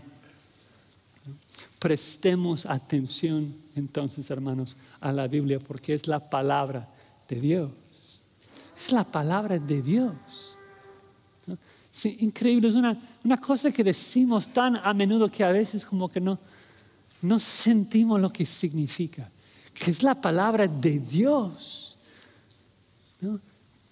Prestemos 1.79 2.67
atención 2.67 3.55
entonces, 3.77 4.31
hermanos, 4.31 4.77
a 5.01 5.11
la 5.11 5.27
Biblia 5.27 5.59
porque 5.59 5.95
es 5.95 6.07
la 6.07 6.21
palabra 6.21 6.87
de 7.27 7.41
Dios. 7.41 7.71
Es 8.77 8.93
la 8.93 9.05
palabra 9.05 9.59
de 9.59 9.81
Dios. 9.81 10.13
Sí, 11.93 12.19
increíble, 12.21 12.69
es 12.69 12.77
una, 12.77 12.97
una, 13.25 13.37
cosa 13.37 13.73
que 13.73 13.83
decimos 13.83 14.49
tan 14.49 14.77
a 14.77 14.95
menudo 14.95 15.29
que 15.29 15.43
a 15.43 15.51
veces 15.51 15.85
como 15.85 16.09
que 16.09 16.21
no, 16.21 16.39
no 17.23 17.39
sentimos 17.39 18.21
lo 18.21 18.31
que 18.31 18.47
significa, 18.47 19.29
que 19.75 19.91
es 19.91 20.03
la 20.03 20.15
palabra 20.15 20.69
de 20.69 21.01
Dios. 21.01 21.97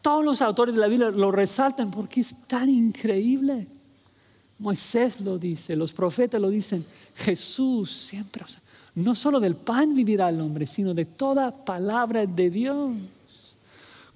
Todos 0.00 0.24
los 0.24 0.40
autores 0.42 0.74
de 0.74 0.80
la 0.80 0.86
Biblia 0.86 1.10
lo 1.10 1.32
resaltan 1.32 1.90
porque 1.90 2.20
es 2.20 2.34
tan 2.46 2.68
increíble. 2.68 3.66
Moisés 4.60 5.20
lo 5.20 5.38
dice, 5.38 5.76
los 5.76 5.92
profetas 5.92 6.40
lo 6.40 6.50
dicen, 6.50 6.84
Jesús 7.14 7.92
siempre, 7.92 8.44
no 8.94 9.14
solo 9.14 9.38
del 9.38 9.54
pan 9.54 9.94
vivirá 9.94 10.28
el 10.28 10.40
hombre, 10.40 10.66
sino 10.66 10.94
de 10.94 11.04
toda 11.04 11.64
palabra 11.64 12.26
de 12.26 12.50
Dios. 12.50 12.90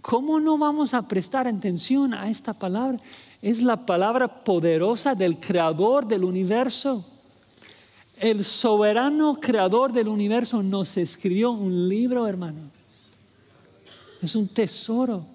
¿Cómo 0.03 0.39
no 0.39 0.59
vamos 0.59 0.93
a 0.95 1.03
prestar 1.03 1.47
atención 1.47 2.13
a 2.13 2.29
esta 2.29 2.53
palabra? 2.53 2.99
es 3.43 3.61
la 3.61 3.85
palabra 3.85 4.45
poderosa 4.45 5.17
del 5.17 5.37
creador 5.37 6.07
del 6.07 6.23
universo. 6.23 7.05
El 8.21 8.45
soberano 8.45 9.41
creador 9.41 9.93
del 9.93 10.07
universo 10.07 10.63
nos 10.63 10.97
escribió 10.97 11.51
un 11.51 11.89
libro, 11.89 12.29
hermano. 12.29 12.71
Es 14.23 14.37
un 14.37 14.47
tesoro. 14.47 15.27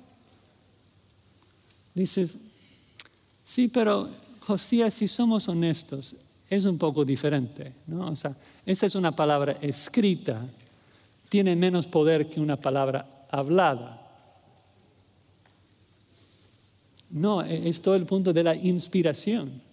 Dices, 1.94 2.38
sí, 3.44 3.68
pero 3.68 4.10
Josías, 4.40 4.94
si 4.94 5.10
somos 5.10 5.50
honestos, 5.50 6.16
es 6.50 6.64
un 6.64 6.78
poco 6.78 7.04
diferente, 7.04 7.74
¿no? 7.88 8.08
O 8.08 8.16
sea, 8.16 8.34
esta 8.66 8.86
es 8.86 8.96
una 8.96 9.12
palabra 9.12 9.58
escrita, 9.60 10.40
tiene 11.28 11.58
menos 11.58 11.88
poder 11.88 12.30
que 12.30 12.40
una 12.40 12.56
palabra 12.56 13.26
hablada. 13.30 14.07
No, 17.10 17.42
e, 17.42 17.70
es 17.70 17.82
todo 17.82 17.96
el 17.96 18.06
punto 18.06 18.34
de 18.34 18.44
la 18.44 18.56
inspiración. 18.56 19.68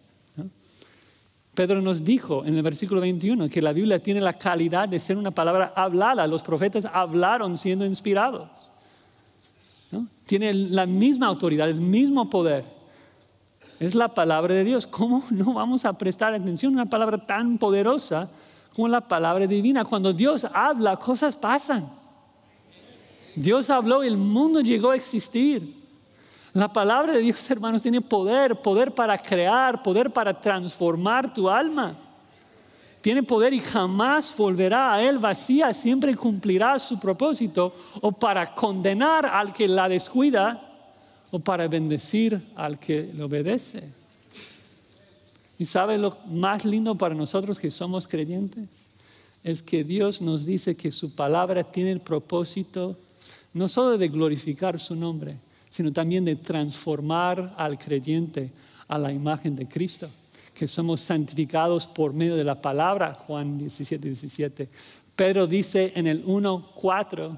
Pedro 1.54 1.80
nos 1.80 2.04
dijo 2.04 2.44
en 2.44 2.56
el 2.56 2.62
versículo 2.62 3.00
21 3.00 3.48
que 3.48 3.62
la 3.62 3.72
Biblia 3.72 4.00
tiene 4.00 4.20
la 4.20 4.32
calidad 4.32 4.88
de 4.88 4.98
ser 4.98 5.16
una 5.16 5.30
palabra 5.30 5.72
hablada. 5.76 6.26
Los 6.26 6.42
profetas 6.42 6.84
hablaron 6.84 7.56
siendo 7.56 7.86
inspirados. 7.86 8.48
Tiene 10.26 10.52
la 10.52 10.86
misma 10.86 11.26
autoridad, 11.26 11.68
el 11.68 11.80
mismo 11.80 12.28
poder. 12.28 12.64
Es 13.78 13.94
la 13.94 14.08
palabra 14.08 14.54
de 14.54 14.64
Dios. 14.64 14.86
¿Cómo 14.86 15.22
no 15.30 15.54
vamos 15.54 15.84
a 15.84 15.96
prestar 15.96 16.34
atención 16.34 16.72
a 16.72 16.82
una 16.82 16.90
palabra 16.90 17.18
tan 17.18 17.58
poderosa 17.58 18.28
como 18.74 18.88
la 18.88 19.02
palabra 19.02 19.46
divina? 19.46 19.84
Cuando 19.84 20.12
Dios 20.12 20.44
habla, 20.52 20.96
cosas 20.96 21.36
pasan. 21.36 21.88
Dios 23.36 23.70
habló 23.70 24.02
y 24.02 24.08
el 24.08 24.16
mundo 24.16 24.60
llegó 24.60 24.90
a 24.90 24.96
existir. 24.96 25.83
La 26.54 26.72
palabra 26.72 27.12
de 27.12 27.18
Dios, 27.18 27.50
hermanos, 27.50 27.82
tiene 27.82 28.00
poder, 28.00 28.62
poder 28.62 28.94
para 28.94 29.18
crear, 29.18 29.82
poder 29.82 30.12
para 30.12 30.40
transformar 30.40 31.34
tu 31.34 31.50
alma. 31.50 31.98
Tiene 33.00 33.24
poder 33.24 33.52
y 33.52 33.60
jamás 33.60 34.32
volverá 34.36 34.94
a 34.94 35.02
él 35.02 35.18
vacía, 35.18 35.74
siempre 35.74 36.14
cumplirá 36.14 36.78
su 36.78 37.00
propósito 37.00 37.74
o 38.00 38.12
para 38.12 38.54
condenar 38.54 39.26
al 39.26 39.52
que 39.52 39.66
la 39.66 39.88
descuida 39.88 40.62
o 41.32 41.40
para 41.40 41.66
bendecir 41.66 42.40
al 42.54 42.78
que 42.78 43.10
le 43.12 43.24
obedece. 43.24 43.82
¿Y 45.58 45.66
sabe 45.66 45.98
lo 45.98 46.16
más 46.26 46.64
lindo 46.64 46.94
para 46.94 47.16
nosotros 47.16 47.58
que 47.58 47.70
somos 47.70 48.06
creyentes? 48.06 48.88
Es 49.42 49.60
que 49.60 49.82
Dios 49.82 50.22
nos 50.22 50.46
dice 50.46 50.76
que 50.76 50.92
su 50.92 51.16
palabra 51.16 51.64
tiene 51.64 51.90
el 51.90 52.00
propósito 52.00 52.96
no 53.52 53.66
solo 53.66 53.98
de 53.98 54.08
glorificar 54.08 54.78
su 54.78 54.94
nombre, 54.94 55.36
sino 55.74 55.92
también 55.92 56.24
de 56.24 56.36
transformar 56.36 57.52
al 57.56 57.76
creyente 57.76 58.52
a 58.86 58.96
la 58.96 59.12
imagen 59.12 59.56
de 59.56 59.66
Cristo, 59.66 60.08
que 60.54 60.68
somos 60.68 61.00
santificados 61.00 61.88
por 61.88 62.12
medio 62.12 62.36
de 62.36 62.44
la 62.44 62.62
palabra, 62.62 63.12
Juan 63.12 63.58
17, 63.58 64.06
17. 64.06 64.68
Pedro 65.16 65.48
dice 65.48 65.92
en 65.96 66.06
el 66.06 66.24
1.4 66.24 67.36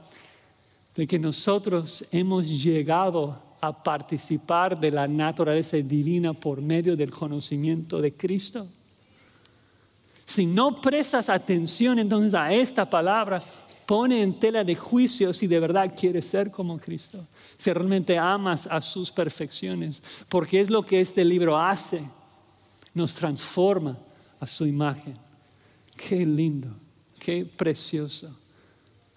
de 0.97 1.07
que 1.07 1.19
nosotros 1.19 2.05
hemos 2.13 2.47
llegado 2.47 3.41
a 3.63 3.83
participar 3.83 4.79
de 4.79 4.91
la 4.91 5.09
naturaleza 5.09 5.79
divina 5.79 6.35
por 6.35 6.61
medio 6.61 6.95
del 6.95 7.11
conocimiento 7.11 8.03
de 8.03 8.13
Cristo. 8.13 8.67
Si 10.27 10.45
no 10.45 10.77
prestas 10.77 11.31
atención 11.31 11.99
entonces 11.99 12.35
a 12.35 12.53
esta 12.53 12.85
palabra, 12.85 13.43
pone 13.87 14.21
en 14.21 14.39
tela 14.39 14.65
de 14.65 14.75
juicio 14.75 15.33
si 15.33 15.47
de 15.47 15.61
verdad 15.61 15.95
quieres 15.97 16.25
ser 16.27 16.51
como 16.51 16.79
Cristo, 16.79 17.25
si 17.57 17.73
realmente 17.73 18.19
amas 18.19 18.67
a 18.67 18.81
sus 18.81 19.11
perfecciones, 19.11 20.03
porque 20.29 20.61
es 20.61 20.69
lo 20.69 20.85
que 20.85 21.01
este 21.01 21.25
libro 21.25 21.57
hace, 21.57 22.03
nos 22.95 23.15
transforma 23.15 23.97
a 24.41 24.47
su 24.47 24.67
imagen. 24.67 25.15
Qué 25.97 26.27
lindo, 26.27 26.69
qué 27.19 27.45
precioso. 27.45 28.37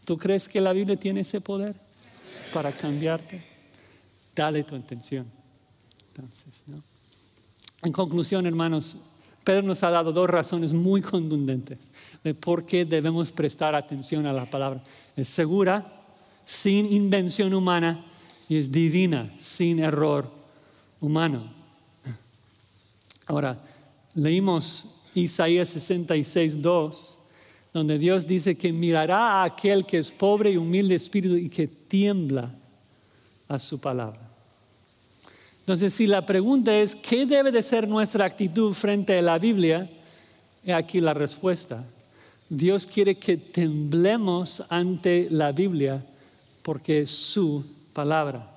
¿Tú 0.05 0.17
crees 0.17 0.47
que 0.47 0.61
la 0.61 0.73
Biblia 0.73 0.95
tiene 0.95 1.21
ese 1.21 1.41
poder 1.41 1.75
para 2.53 2.71
cambiarte? 2.71 3.43
Dale 4.35 4.63
tu 4.63 4.75
atención. 4.75 5.25
Entonces, 6.15 6.63
En 7.81 7.91
conclusión, 7.91 8.45
hermanos, 8.45 8.97
Pedro 9.49 9.63
nos 9.63 9.81
ha 9.81 9.89
dado 9.89 10.13
dos 10.13 10.29
razones 10.29 10.73
muy 10.73 11.01
contundentes 11.01 11.79
de 12.23 12.35
por 12.35 12.67
qué 12.67 12.85
debemos 12.85 13.31
prestar 13.31 13.73
atención 13.73 14.27
a 14.27 14.31
la 14.31 14.47
palabra. 14.47 14.83
Es 15.15 15.27
segura, 15.27 16.03
sin 16.45 16.85
invención 16.85 17.55
humana, 17.55 18.05
y 18.47 18.57
es 18.57 18.71
divina, 18.71 19.33
sin 19.39 19.79
error 19.79 20.31
humano. 21.01 21.51
Ahora, 23.25 23.59
leímos 24.13 24.97
Isaías 25.15 25.69
66, 25.69 26.61
2, 26.61 27.19
donde 27.73 27.97
Dios 27.97 28.27
dice 28.27 28.55
que 28.55 28.71
mirará 28.71 29.41
a 29.41 29.45
aquel 29.45 29.83
que 29.83 29.97
es 29.97 30.11
pobre 30.11 30.51
y 30.51 30.57
humilde 30.57 30.89
de 30.89 30.97
espíritu 30.97 31.35
y 31.35 31.49
que 31.49 31.67
tiembla 31.67 32.53
a 33.47 33.57
su 33.57 33.81
palabra. 33.81 34.28
Entonces, 35.69 35.93
si 35.93 36.07
la 36.07 36.25
pregunta 36.25 36.75
es, 36.75 36.95
¿qué 36.95 37.27
debe 37.27 37.51
de 37.51 37.61
ser 37.61 37.87
nuestra 37.87 38.25
actitud 38.25 38.73
frente 38.73 39.19
a 39.19 39.21
la 39.21 39.37
Biblia? 39.37 39.87
He 40.65 40.73
aquí 40.73 40.99
la 40.99 41.13
respuesta. 41.13 41.85
Dios 42.49 42.87
quiere 42.87 43.19
que 43.19 43.37
temblemos 43.37 44.63
ante 44.69 45.27
la 45.29 45.51
Biblia 45.51 46.03
porque 46.63 47.01
es 47.01 47.11
su 47.11 47.63
palabra. 47.93 48.49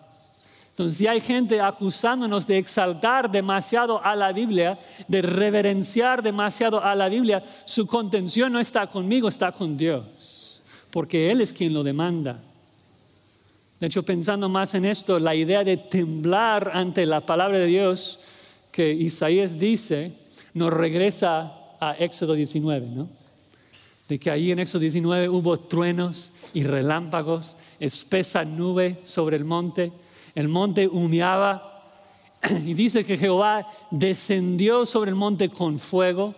Entonces, 0.70 0.96
si 0.96 1.06
hay 1.06 1.20
gente 1.20 1.60
acusándonos 1.60 2.46
de 2.46 2.56
exaltar 2.56 3.30
demasiado 3.30 4.02
a 4.02 4.16
la 4.16 4.32
Biblia, 4.32 4.78
de 5.06 5.20
reverenciar 5.20 6.22
demasiado 6.22 6.82
a 6.82 6.94
la 6.94 7.10
Biblia, 7.10 7.44
su 7.66 7.86
contención 7.86 8.54
no 8.54 8.58
está 8.58 8.86
conmigo, 8.86 9.28
está 9.28 9.52
con 9.52 9.76
Dios, 9.76 10.62
porque 10.90 11.30
Él 11.30 11.42
es 11.42 11.52
quien 11.52 11.74
lo 11.74 11.82
demanda. 11.82 12.40
De 13.82 13.88
hecho, 13.88 14.04
pensando 14.04 14.48
más 14.48 14.76
en 14.76 14.84
esto, 14.84 15.18
la 15.18 15.34
idea 15.34 15.64
de 15.64 15.76
temblar 15.76 16.70
ante 16.72 17.04
la 17.04 17.26
palabra 17.26 17.58
de 17.58 17.66
Dios 17.66 18.20
que 18.70 18.92
Isaías 18.92 19.58
dice, 19.58 20.12
nos 20.54 20.72
regresa 20.72 21.52
a 21.80 21.96
Éxodo 21.98 22.34
19, 22.34 22.86
¿no? 22.86 23.08
De 24.08 24.20
que 24.20 24.30
ahí 24.30 24.52
en 24.52 24.60
Éxodo 24.60 24.82
19 24.82 25.28
hubo 25.28 25.56
truenos 25.56 26.32
y 26.54 26.62
relámpagos, 26.62 27.56
espesa 27.80 28.44
nube 28.44 29.00
sobre 29.02 29.36
el 29.36 29.44
monte, 29.44 29.90
el 30.36 30.46
monte 30.46 30.86
humeaba 30.86 31.82
y 32.64 32.74
dice 32.74 33.04
que 33.04 33.18
Jehová 33.18 33.66
descendió 33.90 34.86
sobre 34.86 35.10
el 35.10 35.16
monte 35.16 35.48
con 35.48 35.80
fuego 35.80 36.36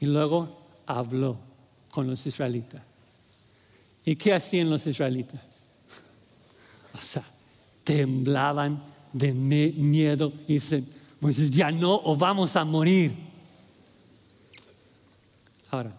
y 0.00 0.06
luego 0.06 0.48
habló 0.84 1.36
con 1.92 2.08
los 2.08 2.26
israelitas. 2.26 2.82
¿Y 4.04 4.16
qué 4.16 4.34
hacían 4.34 4.68
los 4.68 4.84
israelitas? 4.88 5.45
O 6.96 7.02
sea, 7.02 7.22
temblaban 7.84 8.82
de 9.12 9.32
miedo 9.32 10.32
y 10.48 10.54
dicen, 10.54 10.86
pues 11.20 11.50
ya 11.50 11.70
no 11.70 11.94
o 11.94 12.16
vamos 12.16 12.56
a 12.56 12.64
morir. 12.64 13.12
Ahora, 15.70 15.92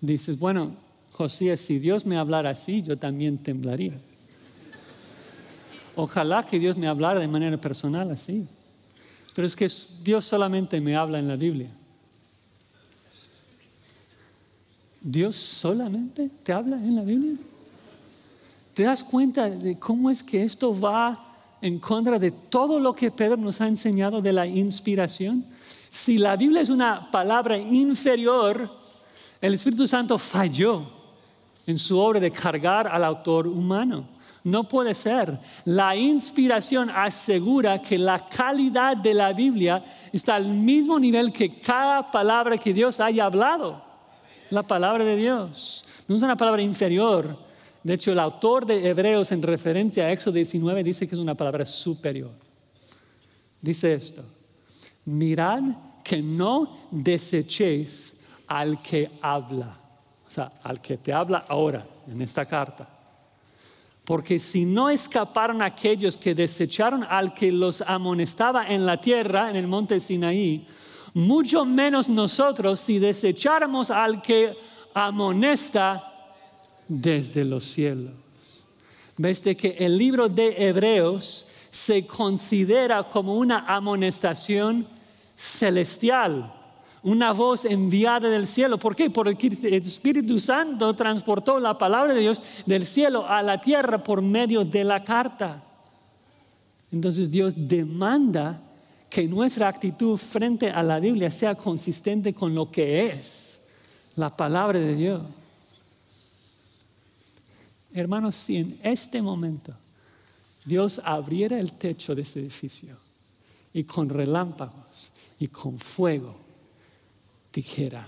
dices, 0.00 0.38
bueno, 0.38 0.74
José, 1.12 1.56
si 1.56 1.78
Dios 1.78 2.06
me 2.06 2.16
hablara 2.16 2.50
así, 2.50 2.82
yo 2.82 2.96
también 2.96 3.38
temblaría. 3.38 3.98
Ojalá 5.94 6.44
que 6.44 6.58
Dios 6.58 6.76
me 6.76 6.86
hablara 6.86 7.20
de 7.20 7.28
manera 7.28 7.56
personal 7.56 8.10
así. 8.10 8.46
Pero 9.34 9.46
es 9.46 9.54
que 9.54 9.70
Dios 10.02 10.24
solamente 10.24 10.80
me 10.80 10.96
habla 10.96 11.18
en 11.18 11.28
la 11.28 11.36
Biblia. 11.36 11.70
¿Dios 15.00 15.36
solamente 15.36 16.30
te 16.42 16.52
habla 16.52 16.76
en 16.76 16.96
la 16.96 17.02
Biblia? 17.02 17.36
¿Te 18.78 18.84
das 18.84 19.02
cuenta 19.02 19.50
de 19.50 19.76
cómo 19.76 20.08
es 20.08 20.22
que 20.22 20.44
esto 20.44 20.78
va 20.78 21.18
en 21.60 21.80
contra 21.80 22.16
de 22.16 22.30
todo 22.30 22.78
lo 22.78 22.94
que 22.94 23.10
Pedro 23.10 23.36
nos 23.36 23.60
ha 23.60 23.66
enseñado 23.66 24.22
de 24.22 24.32
la 24.32 24.46
inspiración? 24.46 25.44
Si 25.90 26.16
la 26.16 26.36
Biblia 26.36 26.60
es 26.60 26.68
una 26.68 27.10
palabra 27.10 27.58
inferior, 27.58 28.70
el 29.40 29.54
Espíritu 29.54 29.84
Santo 29.88 30.16
falló 30.16 30.88
en 31.66 31.76
su 31.76 31.98
obra 31.98 32.20
de 32.20 32.30
cargar 32.30 32.86
al 32.86 33.02
autor 33.02 33.48
humano. 33.48 34.10
No 34.44 34.62
puede 34.62 34.94
ser. 34.94 35.36
La 35.64 35.96
inspiración 35.96 36.88
asegura 36.88 37.82
que 37.82 37.98
la 37.98 38.24
calidad 38.26 38.96
de 38.96 39.12
la 39.12 39.32
Biblia 39.32 39.82
está 40.12 40.36
al 40.36 40.46
mismo 40.46 41.00
nivel 41.00 41.32
que 41.32 41.50
cada 41.50 42.08
palabra 42.08 42.56
que 42.56 42.72
Dios 42.72 43.00
haya 43.00 43.24
hablado. 43.24 43.82
La 44.50 44.62
palabra 44.62 45.02
de 45.02 45.16
Dios. 45.16 45.84
No 46.06 46.14
es 46.14 46.22
una 46.22 46.36
palabra 46.36 46.62
inferior, 46.62 47.47
de 47.82 47.94
hecho, 47.94 48.12
el 48.12 48.18
autor 48.18 48.66
de 48.66 48.88
Hebreos 48.88 49.30
en 49.32 49.42
referencia 49.42 50.04
a 50.04 50.12
Éxodo 50.12 50.34
19 50.34 50.82
dice 50.82 51.06
que 51.06 51.14
es 51.14 51.20
una 51.20 51.34
palabra 51.34 51.64
superior. 51.64 52.32
Dice 53.60 53.94
esto, 53.94 54.22
mirad 55.04 55.62
que 56.02 56.22
no 56.22 56.88
desechéis 56.90 58.20
al 58.46 58.80
que 58.82 59.10
habla, 59.20 59.76
o 60.26 60.30
sea, 60.30 60.52
al 60.62 60.80
que 60.80 60.98
te 60.98 61.12
habla 61.12 61.44
ahora 61.48 61.86
en 62.10 62.20
esta 62.22 62.44
carta. 62.44 62.88
Porque 64.04 64.38
si 64.38 64.64
no 64.64 64.88
escaparon 64.88 65.60
aquellos 65.60 66.16
que 66.16 66.34
desecharon 66.34 67.04
al 67.04 67.34
que 67.34 67.52
los 67.52 67.82
amonestaba 67.82 68.66
en 68.66 68.86
la 68.86 68.98
tierra, 68.98 69.50
en 69.50 69.56
el 69.56 69.66
monte 69.66 70.00
Sinaí, 70.00 70.66
mucho 71.12 71.64
menos 71.64 72.08
nosotros 72.08 72.80
si 72.80 72.98
desecháramos 72.98 73.90
al 73.90 74.22
que 74.22 74.56
amonesta 74.94 76.07
desde 76.88 77.44
los 77.44 77.64
cielos. 77.64 78.12
Ves 79.16 79.40
que 79.40 79.76
el 79.78 79.98
libro 79.98 80.28
de 80.28 80.68
Hebreos 80.68 81.46
se 81.70 82.06
considera 82.06 83.04
como 83.04 83.36
una 83.36 83.60
amonestación 83.66 84.86
celestial, 85.36 86.54
una 87.02 87.32
voz 87.32 87.64
enviada 87.64 88.28
del 88.28 88.46
cielo. 88.46 88.78
¿Por 88.78 88.96
qué? 88.96 89.10
Porque 89.10 89.46
el 89.46 89.74
Espíritu 89.74 90.38
Santo 90.38 90.94
transportó 90.94 91.60
la 91.60 91.76
palabra 91.76 92.14
de 92.14 92.20
Dios 92.20 92.40
del 92.66 92.86
cielo 92.86 93.26
a 93.26 93.42
la 93.42 93.60
tierra 93.60 94.02
por 94.02 94.22
medio 94.22 94.64
de 94.64 94.84
la 94.84 95.02
carta. 95.02 95.62
Entonces 96.90 97.30
Dios 97.30 97.54
demanda 97.56 98.60
que 99.10 99.26
nuestra 99.26 99.68
actitud 99.68 100.16
frente 100.16 100.70
a 100.70 100.82
la 100.82 101.00
Biblia 101.00 101.30
sea 101.30 101.54
consistente 101.54 102.34
con 102.34 102.54
lo 102.54 102.70
que 102.70 103.06
es 103.06 103.60
la 104.16 104.34
palabra 104.36 104.78
de 104.78 104.94
Dios. 104.94 105.22
Hermanos, 107.92 108.36
si 108.36 108.58
en 108.58 108.78
este 108.82 109.22
momento 109.22 109.74
Dios 110.64 111.00
abriera 111.04 111.58
el 111.58 111.72
techo 111.72 112.14
de 112.14 112.22
este 112.22 112.40
edificio 112.40 112.96
y 113.72 113.84
con 113.84 114.08
relámpagos 114.08 115.12
y 115.40 115.48
con 115.48 115.78
fuego 115.78 116.36
dijera, 117.52 118.06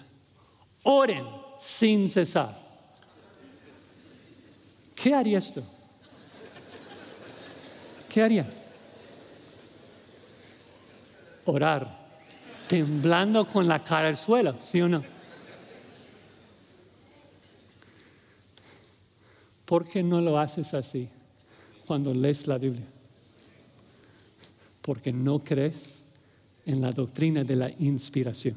oren 0.82 1.24
sin 1.58 2.10
cesar, 2.10 2.60
¿qué 4.94 5.14
harías 5.14 5.54
tú? 5.54 5.62
¿Qué 8.08 8.22
harías? 8.22 8.46
Orar, 11.46 11.96
temblando 12.68 13.46
con 13.46 13.66
la 13.66 13.78
cara 13.82 14.08
al 14.08 14.16
suelo, 14.16 14.56
¿sí 14.60 14.80
o 14.82 14.88
no? 14.88 15.02
¿Por 19.70 19.86
qué 19.86 20.02
no 20.02 20.20
lo 20.20 20.36
haces 20.36 20.74
así? 20.74 21.08
cuando 21.90 22.14
lees 22.14 22.46
la 22.46 22.56
Biblia. 22.56 22.86
Porque 24.80 25.12
no 25.12 25.40
crees 25.40 26.02
en 26.64 26.80
la 26.80 26.92
doctrina 26.92 27.42
de 27.42 27.56
la 27.56 27.68
inspiración. 27.78 28.56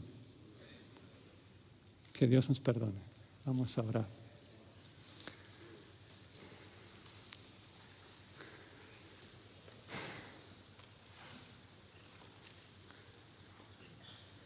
Que 2.13 2.27
Dios 2.27 2.47
nos 2.47 2.59
perdone. 2.59 3.01
Vamos 3.43 3.75
a 3.75 3.81
orar. 3.81 4.07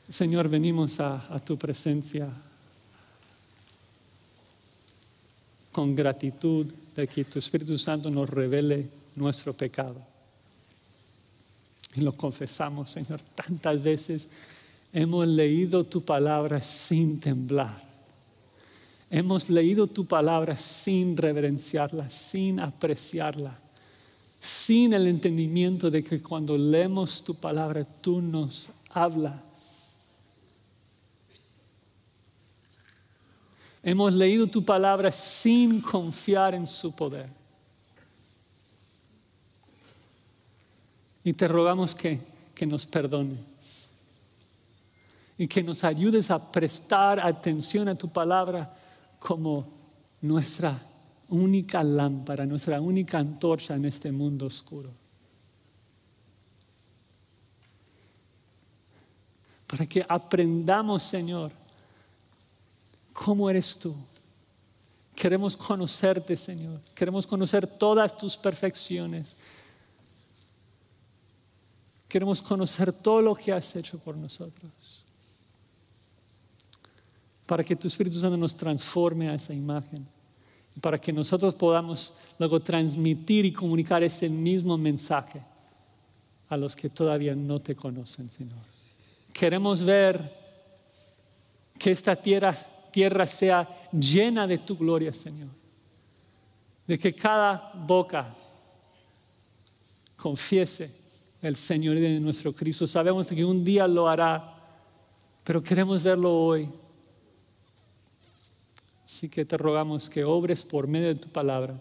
Señor, 0.08 0.48
venimos 0.48 1.02
a, 1.02 1.36
a 1.36 1.44
tu 1.44 1.58
presencia 1.58 2.30
con 5.78 5.94
gratitud 5.94 6.66
de 6.96 7.08
que 7.08 7.24
tu 7.26 7.38
Espíritu 7.38 7.78
Santo 7.78 8.10
nos 8.10 8.28
revele 8.28 8.90
nuestro 9.16 9.54
pecado. 9.54 10.02
Y 11.94 12.02
lo 12.02 12.14
confesamos, 12.14 12.90
Señor, 12.90 13.22
tantas 13.36 13.84
veces 13.84 14.28
hemos 14.92 15.28
leído 15.28 15.84
tu 15.84 16.04
palabra 16.04 16.60
sin 16.62 17.20
temblar. 17.20 17.80
Hemos 19.12 19.52
leído 19.52 19.86
tu 19.86 20.08
palabra 20.08 20.58
sin 20.58 21.16
reverenciarla, 21.16 22.10
sin 22.10 22.60
apreciarla, 22.60 23.56
sin 24.40 24.94
el 24.94 25.06
entendimiento 25.06 25.92
de 25.92 26.04
que 26.04 26.24
cuando 26.24 26.58
leemos 26.58 27.24
tu 27.24 27.36
palabra 27.36 27.86
tú 28.02 28.20
nos 28.20 28.72
hablas 28.90 29.47
Hemos 33.88 34.12
leído 34.12 34.48
tu 34.48 34.66
palabra 34.66 35.14
sin 35.14 35.80
confiar 35.80 36.54
en 36.54 36.68
su 36.68 36.94
poder. 36.94 37.30
Y 41.24 41.32
te 41.32 41.48
rogamos 41.48 41.96
que, 41.96 42.20
que 42.54 42.66
nos 42.66 42.86
perdones 42.86 43.40
y 45.38 45.48
que 45.48 45.64
nos 45.64 45.86
ayudes 45.86 46.32
a 46.32 46.52
prestar 46.52 47.26
atención 47.26 47.88
a 47.88 47.96
tu 47.96 48.10
palabra 48.10 48.76
como 49.20 49.66
nuestra 50.20 50.78
única 51.30 51.82
lámpara, 51.82 52.46
nuestra 52.46 52.82
única 52.82 53.20
antorcha 53.20 53.76
en 53.76 53.86
este 53.86 54.12
mundo 54.12 54.48
oscuro. 54.48 54.90
Para 59.66 59.86
que 59.86 60.06
aprendamos, 60.06 61.04
Señor, 61.04 61.67
cómo 63.18 63.50
eres 63.50 63.80
tú. 63.80 63.96
Queremos 65.16 65.58
conocerte, 65.58 66.38
Señor. 66.38 66.80
Queremos 66.94 67.26
conocer 67.26 67.66
todas 67.66 68.16
tus 68.16 68.38
perfecciones. 68.38 69.36
Queremos 72.08 72.44
conocer 72.44 72.94
todo 72.94 73.24
lo 73.24 73.34
que 73.34 73.52
has 73.52 73.76
hecho 73.76 73.98
por 73.98 74.16
nosotros. 74.16 75.04
Para 77.48 77.64
que 77.64 77.76
tu 77.76 77.88
Espíritu 77.88 78.20
Santo 78.20 78.38
nos 78.38 78.56
transforme 78.56 79.30
a 79.30 79.34
esa 79.34 79.54
imagen. 79.54 80.06
Para 80.80 81.00
que 81.00 81.12
nosotros 81.12 81.56
podamos 81.56 82.14
luego 82.38 82.60
transmitir 82.60 83.46
y 83.46 83.52
comunicar 83.52 84.04
ese 84.04 84.30
mismo 84.30 84.78
mensaje 84.78 85.42
a 86.50 86.56
los 86.56 86.76
que 86.76 86.90
todavía 86.90 87.34
no 87.34 87.60
te 87.60 87.76
conocen, 87.76 88.30
Señor. 88.30 88.62
Queremos 89.34 89.84
ver 89.84 90.38
que 91.80 91.90
esta 91.90 92.16
tierra 92.16 92.56
tierra 92.92 93.26
sea 93.28 93.68
llena 93.92 94.48
de 94.48 94.58
tu 94.58 94.78
gloria, 94.78 95.14
Señor. 95.14 95.50
De 96.86 96.98
que 96.98 97.14
cada 97.14 97.72
boca 97.74 98.34
confiese 100.16 100.92
el 101.42 101.56
Señor 101.56 102.00
de 102.00 102.20
nuestro 102.20 102.54
Cristo. 102.54 102.88
Sabemos 102.88 103.28
que 103.28 103.46
un 103.46 103.64
día 103.64 103.88
lo 103.88 104.08
hará, 104.08 104.56
pero 105.44 105.62
queremos 105.62 106.04
verlo 106.04 106.34
hoy. 106.34 106.70
Así 109.06 109.30
que 109.30 109.46
te 109.46 109.56
rogamos 109.56 110.10
que 110.10 110.24
obres 110.24 110.64
por 110.64 110.88
medio 110.88 111.08
de 111.08 111.16
tu 111.16 111.30
palabra 111.30 111.80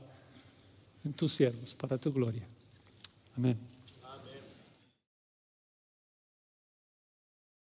en 1.05 1.13
tus 1.13 1.33
siervos 1.33 1.75
para 1.75 1.99
tu 1.99 2.13
gloria. 2.13 2.43
Amén. 3.37 3.76